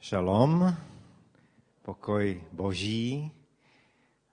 Šalom, 0.00 0.76
pokoj 1.82 2.42
boží. 2.52 3.32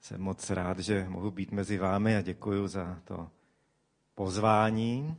Jsem 0.01 0.21
moc 0.21 0.49
rád, 0.49 0.79
že 0.79 1.05
mohu 1.09 1.31
být 1.31 1.51
mezi 1.51 1.77
vámi 1.77 2.15
a 2.15 2.21
děkuji 2.21 2.67
za 2.67 2.99
to 3.03 3.29
pozvání. 4.15 5.15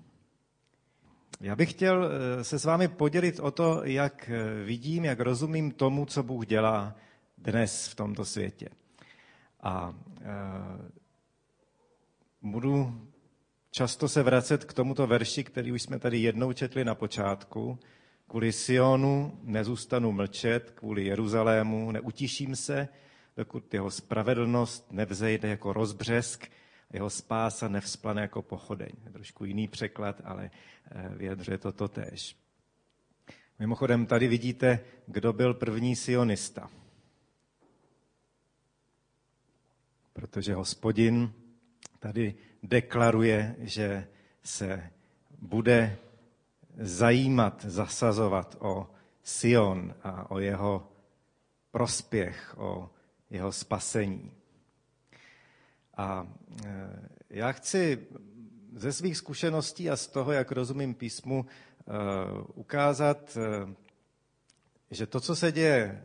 Já 1.41 1.57
bych 1.57 1.71
chtěl 1.71 2.05
eh, 2.11 2.45
se 2.45 2.59
s 2.59 2.65
vámi 2.65 2.89
podělit 2.89 3.41
o 3.41 3.51
to, 3.51 3.81
jak 3.85 4.31
eh, 4.31 4.65
vidím, 4.65 5.05
jak 5.05 5.21
rozumím 5.21 5.71
tomu, 5.71 6.07
co 6.07 6.23
Bůh 6.23 6.47
dělá 6.47 6.97
dnes 7.39 7.89
v 7.89 7.95
tomto 7.95 8.25
světě. 8.25 8.69
A 9.61 9.95
e, 10.21 10.35
budu 12.43 13.01
často 13.71 14.09
se 14.09 14.23
vracet 14.23 14.65
k 14.65 14.73
tomuto 14.73 15.07
verši, 15.07 15.45
který 15.45 15.73
už 15.73 15.83
jsme 15.83 15.99
tady 15.99 16.19
jednou 16.19 16.53
četli 16.53 16.85
na 16.85 16.95
počátku, 16.95 17.79
Kvůli 18.29 18.53
Sionu 18.53 19.39
nezůstanu 19.43 20.13
mlčet, 20.13 20.71
kvůli 20.71 21.05
Jeruzalému 21.05 21.93
neutiším 21.93 22.57
se, 22.57 22.89
dokud 23.37 23.75
jeho 23.75 23.91
spravedlnost 23.91 24.93
nevzejde 24.93 25.49
jako 25.49 25.73
rozbřesk, 25.73 26.47
jeho 26.93 27.11
spása 27.11 27.69
nevzplane 27.69 28.23
jako 28.23 28.43
pochodeň. 28.43 28.91
Trošku 29.13 29.45
jiný 29.45 29.69
překlad, 29.69 30.21
ale 30.25 30.51
eh, 30.91 31.09
vyjadřuje 31.17 31.59
to 31.59 31.73
totéž. 31.73 32.37
Mimochodem, 33.59 34.07
tady 34.07 34.29
vidíte, 34.29 34.81
kdo 35.07 35.33
byl 35.33 35.55
první 35.55 35.97
sionista. 35.97 36.71
Protože 40.13 40.55
hospodin 40.55 41.33
tady 41.99 42.35
deklaruje, 42.63 43.57
že 43.59 44.09
se 44.43 44.91
bude 45.39 45.99
zajímat, 46.79 47.65
zasazovat 47.65 48.57
o 48.59 48.91
Sion 49.23 49.95
a 50.03 50.31
o 50.31 50.39
jeho 50.39 50.93
prospěch, 51.71 52.55
o 52.59 52.91
jeho 53.31 53.53
spasení. 53.53 54.33
A 55.97 56.27
e, 56.65 57.09
já 57.31 57.53
chci 57.53 58.07
ze 58.77 58.93
svých 58.93 59.17
zkušeností 59.17 59.91
a 59.91 59.97
z 59.97 60.07
toho, 60.07 60.33
jak 60.33 60.53
rozumím 60.53 60.95
písmu, 60.95 61.47
e, 61.47 61.93
ukázat, 62.55 63.37
e, 63.37 63.75
že 64.91 65.07
to, 65.07 65.21
co 65.21 65.37
se 65.37 65.53
děje 65.53 66.05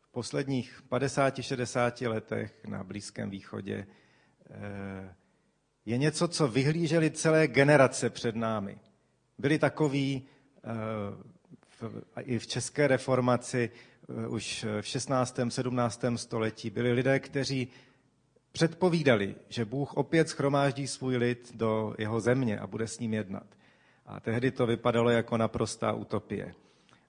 v 0.00 0.08
posledních 0.08 0.82
50-60 0.90 2.08
letech 2.08 2.64
na 2.64 2.84
Blízkém 2.84 3.30
východě, 3.30 3.86
je 5.86 5.98
něco, 5.98 6.28
co 6.28 6.48
vyhlíželi 6.48 7.10
celé 7.10 7.48
generace 7.48 8.10
před 8.10 8.36
námi 8.36 8.78
byli 9.42 9.58
takoví 9.58 10.22
eh, 10.64 12.22
i 12.22 12.38
v 12.38 12.46
české 12.46 12.86
reformaci 12.86 13.70
eh, 13.70 14.28
už 14.28 14.66
v 14.80 14.86
16. 14.86 15.38
17. 15.48 16.04
století. 16.16 16.70
Byli 16.70 16.92
lidé, 16.92 17.20
kteří 17.20 17.68
předpovídali, 18.52 19.34
že 19.48 19.64
Bůh 19.64 19.94
opět 19.94 20.28
schromáždí 20.28 20.86
svůj 20.86 21.16
lid 21.16 21.52
do 21.54 21.94
jeho 21.98 22.20
země 22.20 22.58
a 22.58 22.66
bude 22.66 22.86
s 22.86 22.98
ním 22.98 23.14
jednat. 23.14 23.46
A 24.06 24.20
tehdy 24.20 24.50
to 24.50 24.66
vypadalo 24.66 25.10
jako 25.10 25.36
naprostá 25.36 25.92
utopie. 25.92 26.54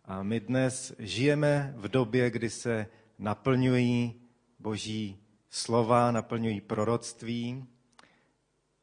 A 0.06 0.24
my 0.24 0.40
dnes 0.40 0.94
žijeme 1.00 1.74
v 1.78 1.88
době, 1.88 2.30
kdy 2.30 2.50
se 2.50 2.88
naplňují 3.20 4.22
boží 4.60 5.20
slova, 5.50 6.12
naplňují 6.12 6.62
proroctví. 6.62 7.66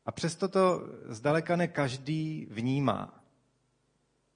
A 0.07 0.13
přesto 0.13 0.49
to 0.49 0.83
zdaleka 1.05 1.57
ne 1.57 1.69
každý 1.69 2.47
vnímá. 2.51 3.20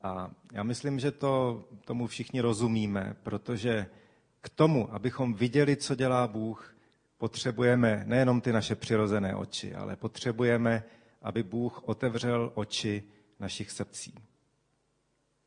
A 0.04 0.30
já 0.52 0.62
myslím, 0.62 1.00
že 1.00 1.10
to 1.10 1.64
tomu 1.84 2.06
všichni 2.06 2.40
rozumíme, 2.40 3.16
protože 3.22 3.86
k 4.40 4.48
tomu, 4.48 4.94
abychom 4.94 5.34
viděli, 5.34 5.76
co 5.76 5.94
dělá 5.94 6.26
Bůh, 6.26 6.76
potřebujeme 7.18 8.04
nejenom 8.06 8.40
ty 8.40 8.52
naše 8.52 8.74
přirozené 8.74 9.34
oči, 9.34 9.74
ale 9.74 9.96
potřebujeme, 9.96 10.84
aby 11.22 11.42
Bůh 11.42 11.88
otevřel 11.88 12.52
oči 12.54 13.02
našich 13.40 13.70
srdcí. 13.70 14.14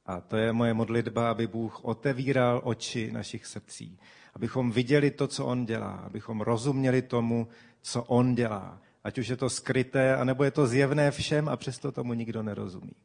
A 0.06 0.22
to 0.22 0.38
je 0.38 0.54
moje 0.54 0.74
modlitba, 0.74 1.32
aby 1.32 1.48
Bůh 1.48 1.86
otevíral 1.86 2.62
oči 2.64 3.12
našich 3.12 3.46
srdcí, 3.46 4.00
abychom 4.34 4.72
viděli 4.72 5.12
to, 5.12 5.28
co 5.28 5.46
On 5.46 5.66
dělá, 5.66 5.92
abychom 5.92 6.42
rozuměli 6.42 7.02
tomu, 7.02 7.48
co 7.82 8.04
On 8.04 8.36
dělá. 8.36 8.82
Ať 9.04 9.18
už 9.18 9.28
je 9.28 9.38
to 9.38 9.50
skryté, 9.50 10.16
anebo 10.16 10.44
je 10.44 10.52
to 10.52 10.68
zjevné 10.68 11.12
všem 11.12 11.50
a 11.50 11.58
přesto 11.58 11.92
tomu 11.92 12.14
nikdo 12.14 12.44
nerozumí 12.44 12.96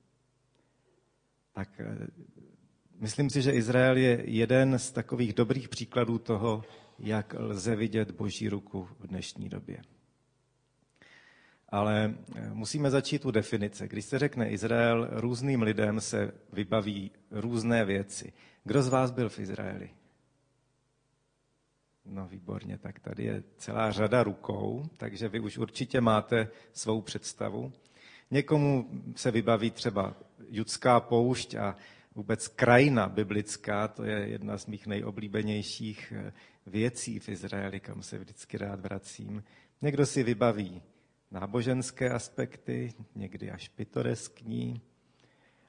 tak 1.52 1.68
eh, 1.80 2.06
myslím 3.00 3.30
si, 3.30 3.42
že 3.42 3.52
Izrael 3.52 3.96
je 3.96 4.22
jeden 4.24 4.78
z 4.78 4.92
takových 4.92 5.32
dobrých 5.32 5.68
příkladů 5.68 6.18
toho, 6.18 6.64
jak 6.98 7.34
lze 7.38 7.76
vidět 7.76 8.10
Boží 8.10 8.48
ruku 8.48 8.88
v 8.98 9.06
dnešní 9.06 9.48
době. 9.48 9.82
Ale 11.68 12.14
eh, 12.34 12.50
musíme 12.54 12.90
začít 12.90 13.24
u 13.24 13.30
definice. 13.30 13.88
Když 13.88 14.04
se 14.04 14.18
řekne 14.18 14.50
Izrael, 14.50 15.08
různým 15.10 15.62
lidem 15.62 16.00
se 16.00 16.32
vybaví 16.52 17.10
různé 17.30 17.84
věci. 17.84 18.32
Kdo 18.64 18.82
z 18.82 18.88
vás 18.88 19.10
byl 19.10 19.28
v 19.28 19.38
Izraeli? 19.38 19.90
No 22.04 22.28
výborně, 22.28 22.78
tak 22.78 23.00
tady 23.00 23.24
je 23.24 23.42
celá 23.56 23.90
řada 23.92 24.22
rukou, 24.22 24.84
takže 24.96 25.28
vy 25.28 25.40
už 25.40 25.58
určitě 25.58 26.00
máte 26.00 26.48
svou 26.72 27.00
představu. 27.00 27.72
Někomu 28.30 28.90
se 29.16 29.30
vybaví 29.30 29.70
třeba 29.70 30.14
judská 30.52 31.00
poušť 31.00 31.54
a 31.54 31.76
vůbec 32.14 32.48
krajina 32.48 33.08
biblická, 33.08 33.88
to 33.88 34.04
je 34.04 34.28
jedna 34.28 34.58
z 34.58 34.66
mých 34.66 34.86
nejoblíbenějších 34.86 36.12
eh, 36.16 36.32
věcí 36.66 37.18
v 37.18 37.28
Izraeli, 37.28 37.80
kam 37.80 38.02
se 38.02 38.18
vždycky 38.18 38.58
rád 38.58 38.80
vracím. 38.80 39.44
Někdo 39.82 40.06
si 40.06 40.22
vybaví 40.22 40.82
náboženské 41.30 42.10
aspekty, 42.10 42.92
někdy 43.14 43.50
až 43.50 43.68
pitoreskní. 43.68 44.80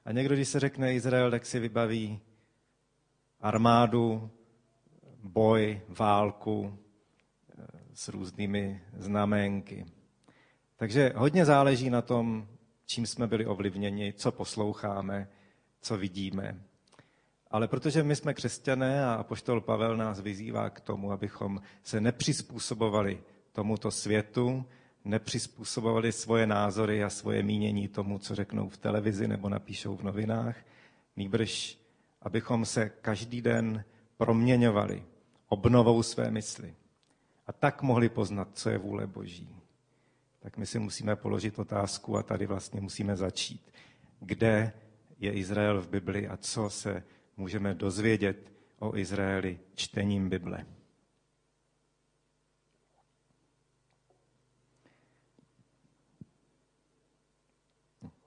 A 0.04 0.12
někdo, 0.12 0.34
když 0.34 0.48
se 0.48 0.60
řekne 0.60 0.94
Izrael, 0.94 1.30
tak 1.30 1.46
si 1.46 1.60
vybaví 1.60 2.20
armádu, 3.40 4.30
boj, 5.22 5.80
válku 5.88 6.78
eh, 7.58 7.66
s 7.94 8.08
různými 8.08 8.82
znamenky. 8.96 9.86
Takže 10.76 11.12
hodně 11.16 11.44
záleží 11.44 11.90
na 11.90 12.02
tom, 12.02 12.48
čím 12.86 13.06
jsme 13.06 13.26
byli 13.26 13.46
ovlivněni, 13.46 14.12
co 14.12 14.32
posloucháme, 14.32 15.28
co 15.80 15.96
vidíme. 15.96 16.60
Ale 17.50 17.68
protože 17.68 18.02
my 18.02 18.16
jsme 18.16 18.34
křesťané 18.34 19.04
a 19.04 19.14
apoštol 19.14 19.60
Pavel 19.60 19.96
nás 19.96 20.20
vyzývá 20.20 20.70
k 20.70 20.80
tomu, 20.80 21.12
abychom 21.12 21.62
se 21.82 22.00
nepřizpůsobovali 22.00 23.22
tomuto 23.52 23.90
světu, 23.90 24.64
nepřizpůsobovali 25.04 26.12
svoje 26.12 26.46
názory 26.46 27.04
a 27.04 27.10
svoje 27.10 27.42
mínění 27.42 27.88
tomu, 27.88 28.18
co 28.18 28.34
řeknou 28.34 28.68
v 28.68 28.76
televizi 28.76 29.28
nebo 29.28 29.48
napíšou 29.48 29.96
v 29.96 30.02
novinách, 30.02 30.56
nýbrž 31.16 31.78
abychom 32.22 32.66
se 32.66 32.88
každý 32.88 33.40
den 33.42 33.84
proměňovali 34.16 35.04
obnovou 35.48 36.02
své 36.02 36.30
mysli. 36.30 36.74
A 37.46 37.52
tak 37.52 37.82
mohli 37.82 38.08
poznat, 38.08 38.48
co 38.52 38.70
je 38.70 38.78
vůle 38.78 39.06
Boží 39.06 39.63
tak 40.44 40.56
my 40.56 40.66
si 40.66 40.78
musíme 40.78 41.16
položit 41.16 41.58
otázku 41.58 42.16
a 42.16 42.22
tady 42.22 42.46
vlastně 42.46 42.80
musíme 42.80 43.16
začít. 43.16 43.72
Kde 44.20 44.72
je 45.18 45.32
Izrael 45.32 45.82
v 45.82 45.88
Bibli 45.88 46.28
a 46.28 46.36
co 46.36 46.70
se 46.70 47.02
můžeme 47.36 47.74
dozvědět 47.74 48.52
o 48.78 48.96
Izraeli 48.96 49.58
čtením 49.74 50.28
Bible? 50.28 50.66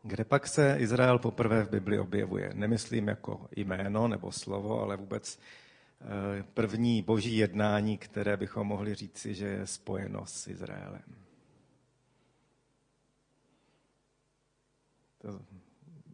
Kde 0.03 0.23
pak 0.23 0.47
se 0.47 0.75
Izrael 0.79 1.19
poprvé 1.19 1.63
v 1.63 1.69
Bibli 1.69 1.99
objevuje? 1.99 2.51
Nemyslím 2.53 3.07
jako 3.07 3.47
jméno 3.55 4.07
nebo 4.07 4.31
slovo, 4.31 4.81
ale 4.81 4.97
vůbec 4.97 5.39
eh, 5.39 6.43
první 6.53 7.01
boží 7.01 7.37
jednání, 7.37 7.97
které 7.97 8.37
bychom 8.37 8.67
mohli 8.67 8.95
říci, 8.95 9.33
že 9.33 9.47
je 9.47 9.67
spojeno 9.67 10.25
s 10.25 10.47
Izraelem. 10.47 11.26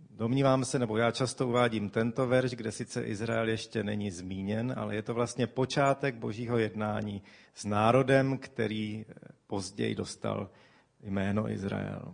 Domnívám 0.09 0.65
se, 0.65 0.79
nebo 0.79 0.97
já 0.97 1.11
často 1.11 1.47
uvádím 1.47 1.89
tento 1.89 2.27
verš, 2.27 2.51
kde 2.51 2.71
sice 2.71 3.03
Izrael 3.03 3.50
ještě 3.50 3.83
není 3.83 4.11
zmíněn, 4.11 4.73
ale 4.77 4.95
je 4.95 5.01
to 5.01 5.13
vlastně 5.13 5.47
počátek 5.47 6.15
božího 6.15 6.57
jednání 6.57 7.21
s 7.55 7.65
národem, 7.65 8.38
který 8.38 9.05
eh, 9.09 9.13
později 9.47 9.95
dostal 9.95 10.50
jméno 11.03 11.50
Izrael. 11.50 12.13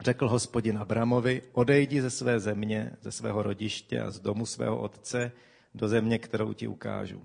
Řekl 0.00 0.28
hospodin 0.28 0.78
Abramovi, 0.78 1.42
odejdi 1.52 2.02
ze 2.02 2.10
své 2.10 2.40
země, 2.40 2.92
ze 3.00 3.12
svého 3.12 3.42
rodiště 3.42 4.00
a 4.00 4.10
z 4.10 4.20
domu 4.20 4.46
svého 4.46 4.78
otce 4.78 5.32
do 5.74 5.88
země, 5.88 6.18
kterou 6.18 6.52
ti 6.52 6.68
ukážu. 6.68 7.22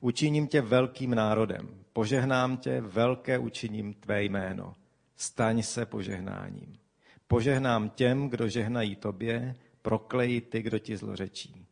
Učiním 0.00 0.48
tě 0.48 0.60
velkým 0.60 1.14
národem, 1.14 1.68
požehnám 1.92 2.56
tě, 2.56 2.80
velké 2.80 3.38
učiním 3.38 3.94
tvé 3.94 4.24
jméno. 4.24 4.74
Staň 5.16 5.62
se 5.62 5.86
požehnáním. 5.86 6.80
Požehnám 7.30 7.90
těm, 7.90 8.28
kdo 8.28 8.48
žehnají 8.48 8.96
tobě, 8.96 9.56
proklejí 9.82 10.40
ty, 10.40 10.62
kdo 10.62 10.78
ti 10.78 10.96
zlořečí. 10.96 11.66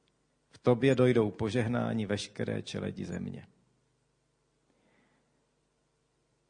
V 0.50 0.58
tobě 0.58 0.94
dojdou 0.94 1.30
požehnání 1.30 2.06
veškeré 2.06 2.62
čeledi 2.62 3.04
země. 3.04 3.46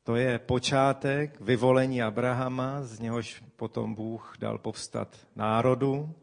To 0.05 0.17
je 0.17 0.39
počátek 0.39 1.41
vyvolení 1.41 2.03
Abrahama, 2.03 2.83
z 2.83 3.01
něhož 3.01 3.43
potom 3.57 3.95
Bůh 3.95 4.37
dal 4.39 4.59
povstat 4.59 5.17
národu. 5.37 6.15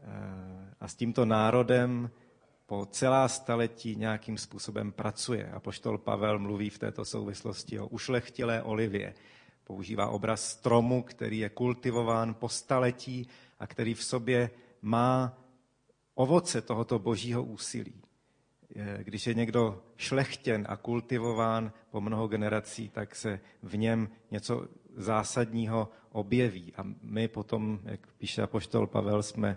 Eh, 0.00 0.74
a 0.80 0.88
s 0.88 0.94
tímto 0.94 1.24
národem 1.24 2.10
po 2.66 2.86
celá 2.86 3.28
staletí 3.28 3.96
nějakým 3.96 4.38
způsobem 4.38 4.92
pracuje. 4.92 5.50
A 5.50 5.60
poštol 5.60 5.98
Pavel 5.98 6.38
mluví 6.38 6.70
v 6.70 6.78
této 6.78 7.04
souvislosti 7.04 7.78
o 7.78 7.86
ušlechtilé 7.86 8.62
olivě. 8.62 9.14
Používá 9.70 10.08
obraz 10.08 10.50
stromu, 10.50 11.02
který 11.02 11.38
je 11.38 11.48
kultivován 11.48 12.34
po 12.34 12.48
staletí 12.48 13.28
a 13.58 13.66
který 13.66 13.94
v 13.94 14.04
sobě 14.04 14.50
má 14.82 15.38
ovoce 16.14 16.60
tohoto 16.60 16.98
božího 16.98 17.42
úsilí. 17.42 18.02
Když 18.98 19.26
je 19.26 19.34
někdo 19.34 19.82
šlechtěn 19.96 20.66
a 20.68 20.76
kultivován 20.76 21.72
po 21.90 22.00
mnoho 22.00 22.28
generací, 22.28 22.88
tak 22.88 23.14
se 23.14 23.40
v 23.62 23.76
něm 23.76 24.08
něco 24.30 24.68
zásadního 24.96 25.88
objeví. 26.12 26.72
A 26.76 26.82
my 27.02 27.28
potom, 27.28 27.80
jak 27.84 28.12
píše 28.18 28.42
apoštol 28.42 28.86
Pavel, 28.86 29.22
jsme 29.22 29.56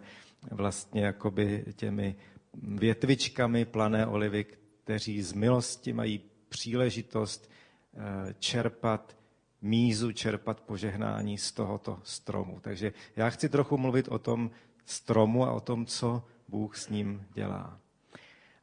vlastně 0.51 1.05
jakoby 1.05 1.65
těmi 1.75 2.15
větvičkami 2.53 3.65
plané 3.65 4.07
olivy, 4.07 4.45
kteří 4.83 5.21
z 5.21 5.33
milosti 5.33 5.93
mají 5.93 6.21
příležitost 6.49 7.49
eh, 7.49 8.33
čerpat 8.39 9.22
mízu, 9.63 10.11
čerpat 10.11 10.61
požehnání 10.61 11.37
z 11.37 11.51
tohoto 11.51 11.99
stromu. 12.03 12.59
Takže 12.61 12.93
já 13.15 13.29
chci 13.29 13.49
trochu 13.49 13.77
mluvit 13.77 14.07
o 14.07 14.19
tom 14.19 14.51
stromu 14.85 15.45
a 15.45 15.51
o 15.51 15.59
tom, 15.59 15.85
co 15.85 16.23
Bůh 16.47 16.77
s 16.77 16.89
ním 16.89 17.25
dělá. 17.33 17.79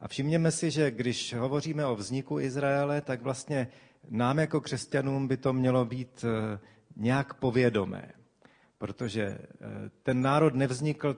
A 0.01 0.09
všimněme 0.09 0.51
si, 0.51 0.71
že 0.71 0.91
když 0.91 1.35
hovoříme 1.35 1.87
o 1.87 1.97
vzniku 1.97 2.41
Izraele, 2.41 3.01
tak 3.01 3.23
vlastně 3.23 3.69
nám 4.11 4.39
jako 4.39 4.61
křesťanům 4.61 5.29
by 5.29 5.37
to 5.37 5.53
mělo 5.53 5.85
být 5.85 6.25
eh, 6.25 6.59
nějak 6.97 7.35
povědomé, 7.35 8.13
protože 8.79 9.23
eh, 9.23 9.39
ten 10.03 10.23
národ 10.23 10.55
nevznikl 10.55 11.17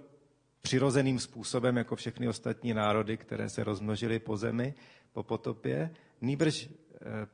přirozeným 0.62 1.18
způsobem, 1.18 1.76
jako 1.76 1.96
všechny 1.96 2.28
ostatní 2.28 2.74
národy, 2.74 3.16
které 3.16 3.48
se 3.48 3.64
rozmnožily 3.64 4.18
po 4.18 4.36
zemi 4.36 4.74
po 5.12 5.22
potopě. 5.22 5.90
Nýbrž 6.20 6.68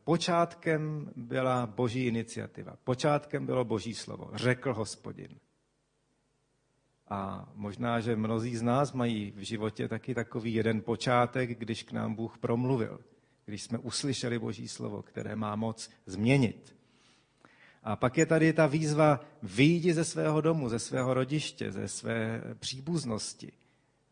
počátkem 0.05 1.11
byla 1.17 1.67
boží 1.67 2.06
iniciativa. 2.06 2.76
Počátkem 2.85 3.47
bylo 3.47 3.65
boží 3.65 3.94
slovo. 3.94 4.31
Řekl 4.35 4.75
hospodin. 4.75 5.38
A 7.09 7.49
možná, 7.55 8.00
že 8.00 8.17
mnozí 8.17 8.56
z 8.56 8.62
nás 8.62 8.93
mají 8.93 9.31
v 9.31 9.38
životě 9.38 9.88
taky 9.88 10.15
takový 10.15 10.55
jeden 10.55 10.82
počátek, 10.82 11.59
když 11.59 11.82
k 11.82 11.93
nám 11.93 12.15
Bůh 12.15 12.38
promluvil. 12.38 13.00
Když 13.44 13.62
jsme 13.62 13.79
uslyšeli 13.79 14.38
boží 14.38 14.69
slovo, 14.69 15.03
které 15.03 15.37
má 15.37 15.56
moc 15.56 15.91
změnit. 16.06 16.76
A 17.82 17.97
pak 17.97 18.19
je 18.19 18.26
tady 18.26 18.53
ta 18.53 18.67
výzva 18.67 19.21
vyjdi 19.43 19.94
ze 19.94 20.05
svého 20.05 20.41
domu, 20.41 20.69
ze 20.69 20.79
svého 20.79 21.14
rodiště, 21.14 21.73
ze 21.73 21.88
své 21.88 22.43
příbuznosti. 22.59 23.53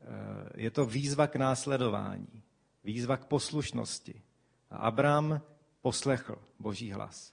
Eh, 0.00 0.62
je 0.62 0.70
to 0.70 0.86
výzva 0.86 1.26
k 1.26 1.36
následování, 1.36 2.42
výzva 2.84 3.16
k 3.16 3.24
poslušnosti. 3.24 4.22
A 4.70 4.76
Abraham 4.76 5.40
poslechl 5.82 6.38
boží 6.58 6.92
hlas. 6.92 7.32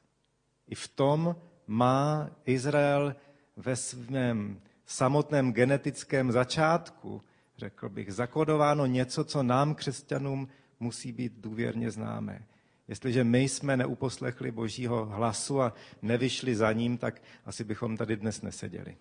I 0.68 0.76
v 0.76 0.88
tom 0.88 1.36
má 1.68 2.30
Izrael 2.46 3.16
ve 3.56 3.76
svém 3.76 4.62
samotném 4.86 5.54
genetickém 5.54 6.32
začátku, 6.32 7.22
řekl 7.58 7.90
bych, 7.90 8.14
zakodováno 8.14 8.86
něco, 8.86 9.24
co 9.24 9.44
nám, 9.44 9.76
křesťanům, 9.76 10.48
musí 10.80 11.12
být 11.12 11.34
důvěrně 11.38 11.92
známé. 11.92 12.46
Jestliže 12.88 13.24
my 13.24 13.42
jsme 13.42 13.78
neuposlechli 13.78 14.52
Božího 14.52 15.06
hlasu 15.06 15.62
a 15.62 15.74
nevyšli 16.02 16.56
za 16.56 16.72
ním, 16.72 16.98
tak 16.98 17.22
asi 17.46 17.64
bychom 17.64 17.98
tady 17.98 18.16
dnes 18.18 18.42
neseděli. 18.42 18.98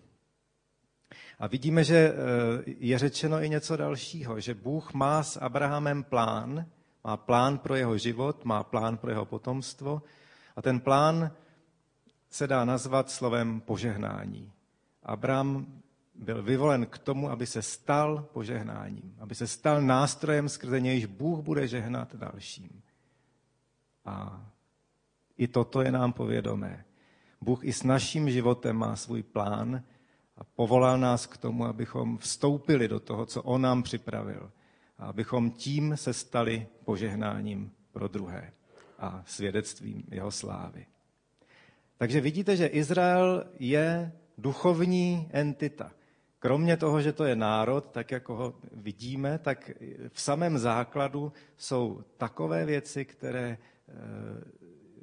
A 1.39 1.47
vidíme, 1.47 1.83
že 1.83 1.95
eh, 1.95 2.13
je 2.65 2.99
řečeno 2.99 3.41
i 3.41 3.49
něco 3.49 3.77
dalšího, 3.77 4.39
že 4.39 4.53
Bůh 4.53 4.93
má 4.93 5.23
s 5.23 5.37
Abrahamem 5.37 6.03
plán, 6.03 6.65
má 7.03 7.17
plán 7.17 7.57
pro 7.57 7.75
jeho 7.75 7.97
život, 7.97 8.45
má 8.45 8.63
plán 8.63 8.97
pro 8.97 9.09
jeho 9.09 9.25
potomstvo 9.25 10.01
a 10.55 10.61
ten 10.61 10.79
plán 10.79 11.31
se 12.29 12.47
dá 12.47 12.65
nazvat 12.65 13.09
slovem 13.09 13.61
požehnání. 13.61 14.51
Abraham 15.03 15.81
byl 16.15 16.43
vyvolen 16.43 16.85
k 16.85 16.97
tomu, 16.97 17.29
aby 17.29 17.45
se 17.45 17.61
stal 17.61 18.25
požehnáním, 18.33 19.15
aby 19.19 19.35
se 19.35 19.47
stal 19.47 19.81
nástrojem, 19.81 20.49
skrze 20.49 20.79
nějž 20.79 21.05
Bůh 21.05 21.39
bude 21.39 21.67
žehnat 21.67 22.15
dalším. 22.15 22.81
A 24.05 24.45
i 25.37 25.47
toto 25.47 25.81
je 25.81 25.91
nám 25.91 26.13
povědomé. 26.13 26.85
Bůh 27.41 27.63
i 27.63 27.73
s 27.73 27.83
naším 27.83 28.29
životem 28.29 28.75
má 28.75 28.95
svůj 28.95 29.23
plán 29.23 29.83
a 30.37 30.43
povolal 30.43 30.97
nás 30.97 31.25
k 31.25 31.37
tomu, 31.37 31.65
abychom 31.65 32.17
vstoupili 32.17 32.87
do 32.87 32.99
toho, 32.99 33.25
co 33.25 33.43
On 33.43 33.61
nám 33.61 33.83
připravil. 33.83 34.51
A 34.97 35.05
abychom 35.05 35.51
tím 35.51 35.97
se 35.97 36.13
stali 36.13 36.67
požehnáním 36.85 37.71
pro 37.91 38.07
druhé 38.07 38.53
a 38.99 39.23
svědectvím 39.25 40.03
jeho 40.11 40.31
slávy. 40.31 40.85
Takže 41.97 42.21
vidíte, 42.21 42.55
že 42.55 42.67
Izrael 42.67 43.45
je 43.59 44.11
duchovní 44.37 45.29
entita. 45.31 45.91
Kromě 46.39 46.77
toho, 46.77 47.01
že 47.01 47.13
to 47.13 47.23
je 47.23 47.35
národ, 47.35 47.85
tak 47.91 48.11
jako 48.11 48.35
ho 48.35 48.55
vidíme, 48.71 49.39
tak 49.39 49.71
v 50.09 50.21
samém 50.21 50.57
základu 50.57 51.33
jsou 51.57 52.03
takové 52.17 52.65
věci, 52.65 53.05
které 53.05 53.57
eh, 53.57 53.93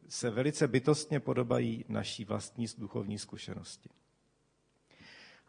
se 0.08 0.30
velice 0.30 0.68
bytostně 0.68 1.20
podobají 1.20 1.84
naší 1.88 2.24
vlastní 2.24 2.66
duchovní 2.78 3.18
zkušenosti. 3.18 3.88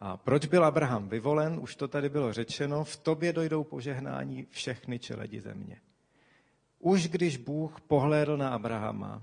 A 0.02 0.18
proč 0.18 0.46
byl 0.46 0.66
Abraham 0.66 1.10
vyvolen? 1.10 1.60
Už 1.62 1.76
to 1.76 1.88
tady 1.88 2.10
bylo 2.10 2.34
řečeno. 2.34 2.84
V 2.84 2.98
tobě 2.98 3.34
dojdou 3.34 3.64
požehnání 3.64 4.48
všechny 4.50 5.00
čeledi 5.00 5.42
země. 5.42 5.82
Už 6.80 7.08
když 7.08 7.38
Bůh 7.38 7.82
pohlédl 7.82 8.38
na 8.38 8.50
Abrahama, 8.50 9.22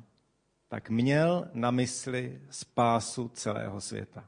tak 0.68 0.90
měl 0.90 1.48
na 1.52 1.70
mysli 1.70 2.40
spásu 2.50 3.28
celého 3.28 3.80
světa. 3.80 4.24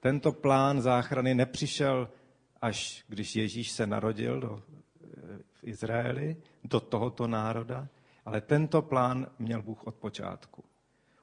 Tento 0.00 0.32
plán 0.32 0.82
záchrany 0.82 1.34
nepřišel 1.34 2.08
až 2.62 3.04
když 3.08 3.36
Ježíš 3.36 3.70
se 3.70 3.86
narodil 3.86 4.40
do, 4.40 4.62
v 5.52 5.64
Izraeli, 5.64 6.36
do 6.64 6.80
tohoto 6.80 7.26
národa, 7.26 7.88
ale 8.24 8.40
tento 8.40 8.82
plán 8.82 9.26
měl 9.38 9.62
Bůh 9.62 9.84
od 9.86 9.94
počátku. 9.94 10.64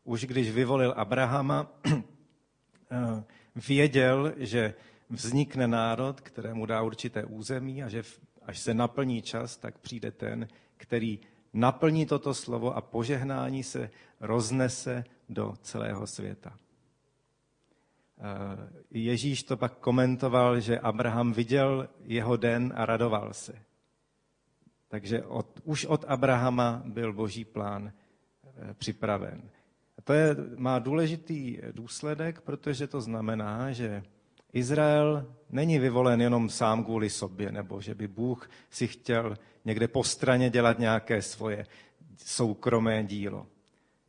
Už 0.03 0.25
když 0.25 0.51
vyvolil 0.51 0.93
Abrahama, 0.97 1.71
eh, 2.91 3.23
věděl, 3.67 4.33
že 4.37 4.73
vznikne 5.09 5.67
národ, 5.67 6.21
kterému 6.21 6.65
dá 6.65 6.81
určité 6.81 7.25
území 7.25 7.83
a 7.83 7.89
že 7.89 8.03
až 8.41 8.59
se 8.59 8.73
naplní 8.73 9.21
čas, 9.21 9.57
tak 9.57 9.77
přijde 9.77 10.11
ten, 10.11 10.47
který 10.77 11.19
naplní 11.53 12.05
toto 12.05 12.33
slovo 12.33 12.75
a 12.75 12.81
požehnání 12.81 13.63
se 13.63 13.89
roznese 14.19 15.03
do 15.29 15.53
celého 15.61 16.07
světa. 16.07 16.57
Eh, 18.19 18.69
Ježíš 18.91 19.43
to 19.43 19.57
pak 19.57 19.77
komentoval, 19.77 20.59
že 20.59 20.79
Abraham 20.79 21.33
viděl 21.33 21.89
jeho 22.03 22.37
den 22.37 22.73
a 22.75 22.85
radoval 22.85 23.33
se. 23.33 23.53
Takže 24.87 25.23
od, 25.23 25.59
už 25.63 25.85
od 25.85 26.05
Abrahama 26.07 26.81
byl 26.85 27.13
boží 27.13 27.45
plán 27.45 27.91
eh, 27.91 28.73
připraven. 28.73 29.49
A 29.99 30.01
to 30.01 30.13
je, 30.13 30.35
má 30.55 30.79
důležitý 30.79 31.57
důsledek, 31.71 32.41
protože 32.41 32.87
to 32.87 33.01
znamená, 33.01 33.71
že 33.71 34.03
Izrael 34.53 35.35
není 35.49 35.79
vyvolen 35.79 36.21
jenom 36.21 36.49
sám 36.49 36.83
kvůli 36.83 37.09
sobě, 37.09 37.51
nebo 37.51 37.81
že 37.81 37.95
by 37.95 38.07
Bůh 38.07 38.49
si 38.69 38.87
chtěl 38.87 39.37
někde 39.65 39.87
po 39.87 40.03
straně 40.03 40.49
dělat 40.49 40.79
nějaké 40.79 41.21
svoje 41.21 41.65
soukromé 42.17 43.03
dílo. 43.03 43.47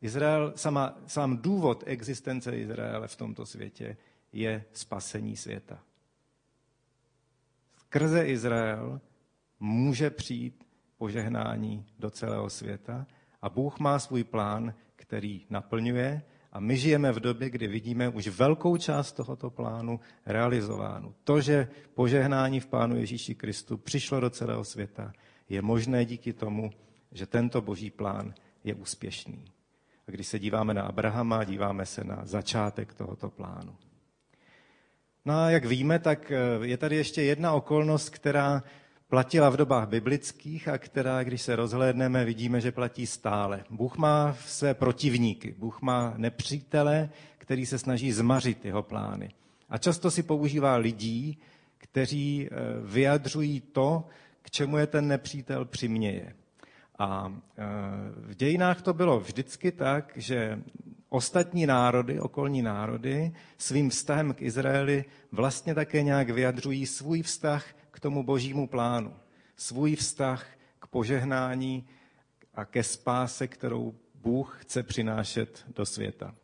Izrael, 0.01 0.53
sama, 0.55 0.97
sám 1.07 1.37
důvod 1.37 1.83
existence 1.87 2.57
Izraele 2.57 3.07
v 3.07 3.15
tomto 3.15 3.45
světě 3.45 3.97
je 4.33 4.63
spasení 4.73 5.35
světa. 5.37 5.79
Skrze 7.77 8.25
Izrael 8.25 9.01
může 9.59 10.09
přijít 10.09 10.63
požehnání 10.97 11.85
do 11.99 12.09
celého 12.09 12.49
světa 12.49 13.07
a 13.41 13.49
Bůh 13.49 13.79
má 13.79 13.99
svůj 13.99 14.23
plán, 14.23 14.73
který 15.01 15.45
naplňuje 15.49 16.21
a 16.51 16.59
my 16.59 16.77
žijeme 16.77 17.11
v 17.11 17.19
době, 17.19 17.49
kdy 17.49 17.67
vidíme 17.67 18.09
už 18.09 18.27
velkou 18.27 18.77
část 18.77 19.11
tohoto 19.11 19.49
plánu 19.49 19.99
realizovánu. 20.25 21.15
To, 21.23 21.41
že 21.41 21.67
požehnání 21.93 22.59
v 22.59 22.67
Pánu 22.67 22.97
Ježíši 22.97 23.35
Kristu 23.35 23.77
přišlo 23.77 24.19
do 24.19 24.29
celého 24.29 24.63
světa, 24.63 25.13
je 25.49 25.61
možné 25.61 26.05
díky 26.05 26.33
tomu, 26.33 26.71
že 27.11 27.25
tento 27.25 27.61
boží 27.61 27.89
plán 27.89 28.33
je 28.63 28.75
úspěšný. 28.75 29.45
A 30.07 30.11
když 30.11 30.27
se 30.27 30.39
díváme 30.39 30.73
na 30.73 30.83
Abrahama, 30.83 31.43
díváme 31.43 31.85
se 31.85 32.03
na 32.03 32.21
začátek 32.23 32.93
tohoto 32.93 33.29
plánu. 33.29 33.75
No 35.25 35.33
a 35.33 35.49
jak 35.49 35.65
víme, 35.65 35.99
tak 35.99 36.31
eh, 36.31 36.37
je 36.61 36.77
tady 36.77 36.95
ještě 36.95 37.21
jedna 37.21 37.53
okolnost, 37.53 38.09
která 38.09 38.63
platila 39.11 39.49
v 39.49 39.57
dobách 39.57 39.87
biblických 39.87 40.67
a 40.67 40.77
která, 40.77 41.23
když 41.23 41.41
se 41.41 41.55
rozhlédneme, 41.55 42.25
vidíme, 42.25 42.61
že 42.61 42.71
platí 42.71 43.07
stále. 43.07 43.63
Bůh 43.69 43.97
má 43.97 44.37
své 44.45 44.73
protivníky, 44.73 45.55
Bůh 45.57 45.81
má 45.81 46.13
nepřítele, 46.17 47.09
který 47.37 47.65
se 47.65 47.79
snaží 47.79 48.11
zmařit 48.11 48.65
jeho 48.65 48.83
plány. 48.83 49.29
A 49.69 49.77
často 49.77 50.11
si 50.11 50.23
používá 50.23 50.75
lidí, 50.75 51.37
kteří 51.77 52.47
eh, 52.47 52.55
vyjadřují 52.83 53.61
to, 53.61 54.07
k 54.41 54.51
čemu 54.51 54.77
je 54.77 54.87
ten 54.87 55.07
nepřítel 55.07 55.65
přiměje. 55.65 56.33
A 56.99 57.33
eh, 57.57 57.63
v 58.15 58.35
dějinách 58.35 58.81
to 58.81 58.93
bylo 58.93 59.19
vždycky 59.19 59.71
tak, 59.71 60.13
že 60.15 60.59
ostatní 61.09 61.65
národy, 61.65 62.19
okolní 62.19 62.61
národy, 62.61 63.31
svým 63.57 63.89
vztahem 63.89 64.33
k 64.33 64.41
Izraeli 64.41 65.05
vlastně 65.31 65.75
také 65.75 66.03
nějak 66.03 66.29
vyjadřují 66.29 66.85
svůj 66.85 67.21
vztah 67.21 67.65
tomu 68.01 68.23
božímu 68.23 68.67
plánu, 68.67 69.13
svůj 69.55 69.95
vztah 69.95 70.45
k 70.79 70.87
požehnání 70.87 71.87
a 72.55 72.65
ke 72.65 72.83
spáse, 72.83 73.47
kterou 73.47 73.95
Bůh 74.15 74.57
chce 74.61 74.83
přinášet 74.83 75.65
do 75.75 75.85
světa. 75.85 76.35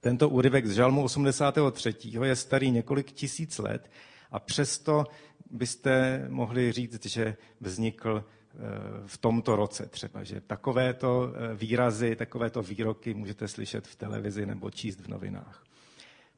Tento 0.00 0.28
úryvek 0.28 0.66
z 0.66 0.74
Žalmu 0.74 1.04
83. 1.04 1.94
je 2.24 2.36
starý 2.36 2.70
několik 2.70 3.12
tisíc 3.12 3.58
let 3.58 3.90
a 4.30 4.40
přesto 4.40 5.06
byste 5.50 6.24
mohli 6.28 6.72
říct, 6.72 7.06
že 7.06 7.36
vznikl 7.60 8.24
eh, 8.24 8.58
v 9.06 9.18
tomto 9.18 9.56
roce 9.56 9.86
třeba, 9.86 10.24
že 10.24 10.40
takovéto 10.40 11.32
eh, 11.34 11.54
výrazy, 11.54 12.16
takovéto 12.16 12.62
výroky 12.62 13.14
můžete 13.14 13.48
slyšet 13.48 13.86
v 13.86 13.96
televizi 13.96 14.46
nebo 14.46 14.70
číst 14.70 15.00
v 15.00 15.08
novinách. 15.08 15.64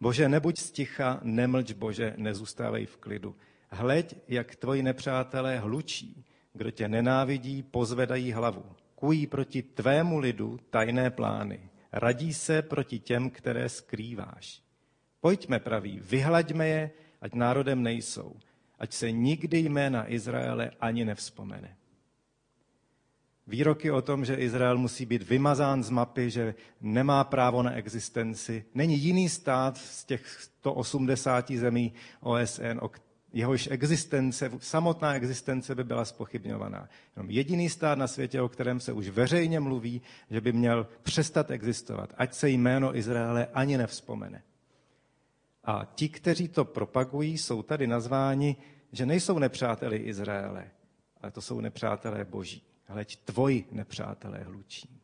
Bože, 0.01 0.29
nebuď 0.29 0.59
sticha, 0.59 1.21
nemlč, 1.23 1.73
Bože, 1.73 2.15
nezůstávej 2.17 2.87
v 2.87 2.97
klidu. 2.97 3.37
Hleď, 3.77 4.15
jak 4.29 4.57
tvoji 4.57 4.83
nepřátelé 4.83 5.59
hlučí, 5.59 6.25
kdo 6.53 6.71
tě 6.71 6.89
nenávidí, 6.89 7.63
pozvedají 7.63 8.33
hlavu. 8.33 8.65
Kují 8.95 9.27
proti 9.27 9.63
tvému 9.63 10.19
lidu 10.19 10.59
tajné 10.71 11.11
plány. 11.11 11.61
Radí 11.93 12.35
se 12.35 12.63
proti 12.63 12.99
těm, 12.99 13.31
které 13.31 13.69
skrýváš. 13.69 14.63
Pojďme, 15.21 15.59
praví, 15.59 16.01
vyhlaďme 16.03 16.69
je, 16.69 16.91
ať 17.21 17.35
národem 17.35 17.83
nejsou, 17.83 18.37
ať 18.79 18.93
se 18.93 19.11
nikdy 19.11 19.59
jména 19.59 20.13
Izraele 20.13 20.71
ani 20.81 21.05
nevzpomene. 21.05 21.77
Výroky 23.47 23.91
o 23.91 24.03
tom, 24.03 24.25
že 24.25 24.35
Izrael 24.35 24.79
musí 24.79 25.07
být 25.07 25.23
vymazán 25.23 25.83
z 25.83 25.91
mapy, 25.91 26.31
že 26.31 26.55
nemá 26.81 27.25
právo 27.25 27.63
na 27.63 27.73
existenci. 27.73 28.65
Není 28.75 28.99
jiný 28.99 29.29
stát 29.29 29.79
z 29.79 30.05
těch 30.05 30.41
180 30.41 31.51
zemí 31.51 31.93
OSN, 32.21 32.79
o 32.81 32.89
jehož 33.37 33.69
existence, 33.71 34.51
samotná 34.59 35.15
existence 35.15 35.75
by 35.75 35.85
byla 35.85 36.05
spochybňovaná. 36.05 36.89
Jenom 37.17 37.31
jediný 37.31 37.69
stát 37.69 37.99
na 37.99 38.07
světě, 38.07 38.41
o 38.41 38.49
kterém 38.49 38.81
se 38.81 38.93
už 38.93 39.09
veřejně 39.09 39.61
mluví, 39.61 40.03
že 40.31 40.41
by 40.41 40.53
měl 40.53 40.87
přestat 41.03 41.51
existovat, 41.51 42.15
ať 42.17 42.35
se 42.35 42.51
jméno 42.51 42.97
Izraele 42.97 43.47
ani 43.55 43.79
nevzpomene. 43.79 44.43
A 45.65 45.85
ti, 45.95 46.09
kteří 46.09 46.49
to 46.49 46.65
propagují, 46.65 47.39
jsou 47.39 47.63
tady 47.63 47.87
nazváni, 47.87 48.57
že 48.93 49.07
nejsou 49.07 49.39
nepřáteli 49.39 49.97
Izraele, 49.97 50.71
ale 51.23 51.33
to 51.33 51.41
jsou 51.41 51.61
nepřátelé 51.61 52.25
boží. 52.25 52.63
Hleď, 52.87 53.17
tvoji 53.17 53.65
nepřátelé 53.73 54.39
hlučí. 54.39 55.01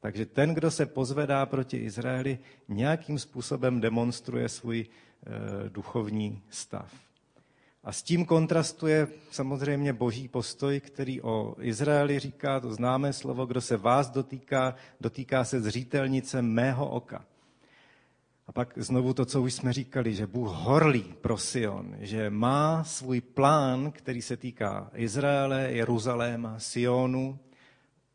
Takže 0.00 0.26
ten, 0.26 0.54
kdo 0.54 0.70
se 0.70 0.86
pozvedá 0.86 1.46
proti 1.46 1.76
Izraeli, 1.76 2.38
nějakým 2.68 3.18
způsobem 3.18 3.80
demonstruje 3.80 4.48
svůj 4.48 4.86
e, 4.86 5.68
duchovní 5.68 6.42
stav. 6.50 7.07
A 7.88 7.92
s 7.92 8.02
tím 8.02 8.24
kontrastuje 8.24 9.08
samozřejmě 9.30 9.92
boží 9.92 10.28
postoj, 10.28 10.80
který 10.80 11.22
o 11.22 11.54
Izraeli 11.60 12.18
říká, 12.18 12.60
to 12.60 12.72
známé 12.72 13.12
slovo, 13.12 13.46
kdo 13.46 13.60
se 13.60 13.76
vás 13.76 14.10
dotýká, 14.10 14.74
dotýká 15.00 15.44
se 15.44 15.60
zřítelnice 15.60 16.42
mého 16.42 16.88
oka. 16.88 17.24
A 18.46 18.52
pak 18.52 18.72
znovu 18.76 19.14
to, 19.14 19.24
co 19.24 19.42
už 19.42 19.54
jsme 19.54 19.72
říkali, 19.72 20.14
že 20.14 20.26
Bůh 20.26 20.48
horlí 20.48 21.14
pro 21.20 21.38
Sion, 21.38 21.96
že 22.00 22.30
má 22.30 22.84
svůj 22.84 23.20
plán, 23.20 23.92
který 23.92 24.22
se 24.22 24.36
týká 24.36 24.90
Izraele, 24.94 25.72
Jeruzaléma, 25.72 26.58
Sionu. 26.58 27.38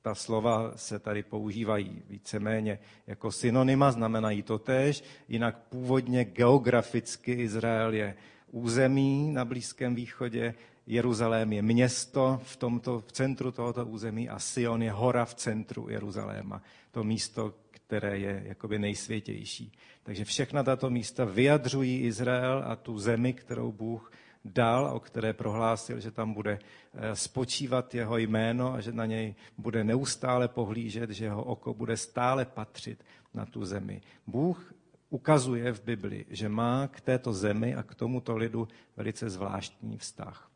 Ta 0.01 0.15
slova 0.15 0.71
se 0.75 0.99
tady 0.99 1.23
používají 1.23 2.01
víceméně 2.09 2.79
jako 3.07 3.31
synonyma, 3.31 3.91
znamenají 3.91 4.41
to 4.41 4.59
tež, 4.59 5.03
jinak 5.27 5.57
původně 5.57 6.25
geograficky 6.25 7.31
Izrael 7.31 7.93
je 7.93 8.15
území 8.53 9.31
na 9.31 9.45
Blízkém 9.45 9.95
východě, 9.95 10.53
Jeruzalém 10.87 11.53
je 11.53 11.61
město 11.61 12.41
v, 12.43 12.55
tomto, 12.55 13.03
v 13.07 13.11
centru 13.11 13.51
tohoto 13.51 13.85
území 13.85 14.29
a 14.29 14.39
Sion 14.39 14.83
je 14.83 14.91
hora 14.91 15.25
v 15.25 15.33
centru 15.33 15.89
Jeruzaléma. 15.89 16.61
To 16.91 17.03
místo, 17.03 17.53
které 17.71 18.17
je 18.17 18.43
jakoby 18.45 18.79
nejsvětější. 18.79 19.71
Takže 20.03 20.25
všechna 20.25 20.63
tato 20.63 20.89
místa 20.89 21.25
vyjadřují 21.25 22.01
Izrael 22.01 22.63
a 22.67 22.75
tu 22.75 22.99
zemi, 22.99 23.33
kterou 23.33 23.71
Bůh 23.71 24.11
dal, 24.45 24.89
o 24.93 24.99
které 24.99 25.33
prohlásil, 25.33 25.99
že 25.99 26.11
tam 26.11 26.33
bude 26.33 26.59
eh, 26.93 27.15
spočívat 27.15 27.95
jeho 27.95 28.17
jméno 28.17 28.73
a 28.73 28.81
že 28.81 28.91
na 28.91 29.05
něj 29.05 29.35
bude 29.57 29.83
neustále 29.83 30.47
pohlížet, 30.47 31.09
že 31.09 31.25
jeho 31.25 31.43
oko 31.43 31.73
bude 31.73 31.97
stále 31.97 32.45
patřit 32.45 33.03
na 33.33 33.45
tu 33.45 33.65
zemi. 33.65 34.01
Bůh 34.27 34.73
ukazuje 35.13 35.71
v 35.73 35.83
Bibli, 35.83 36.25
že 36.29 36.49
má 36.49 36.87
k 36.87 37.01
této 37.01 37.33
zemi 37.33 37.75
a 37.75 37.83
k 37.83 37.95
tomuto 37.95 38.33
lidu 38.37 38.67
velice 38.97 39.29
zvláštní 39.29 39.97
vztah. 39.97 40.49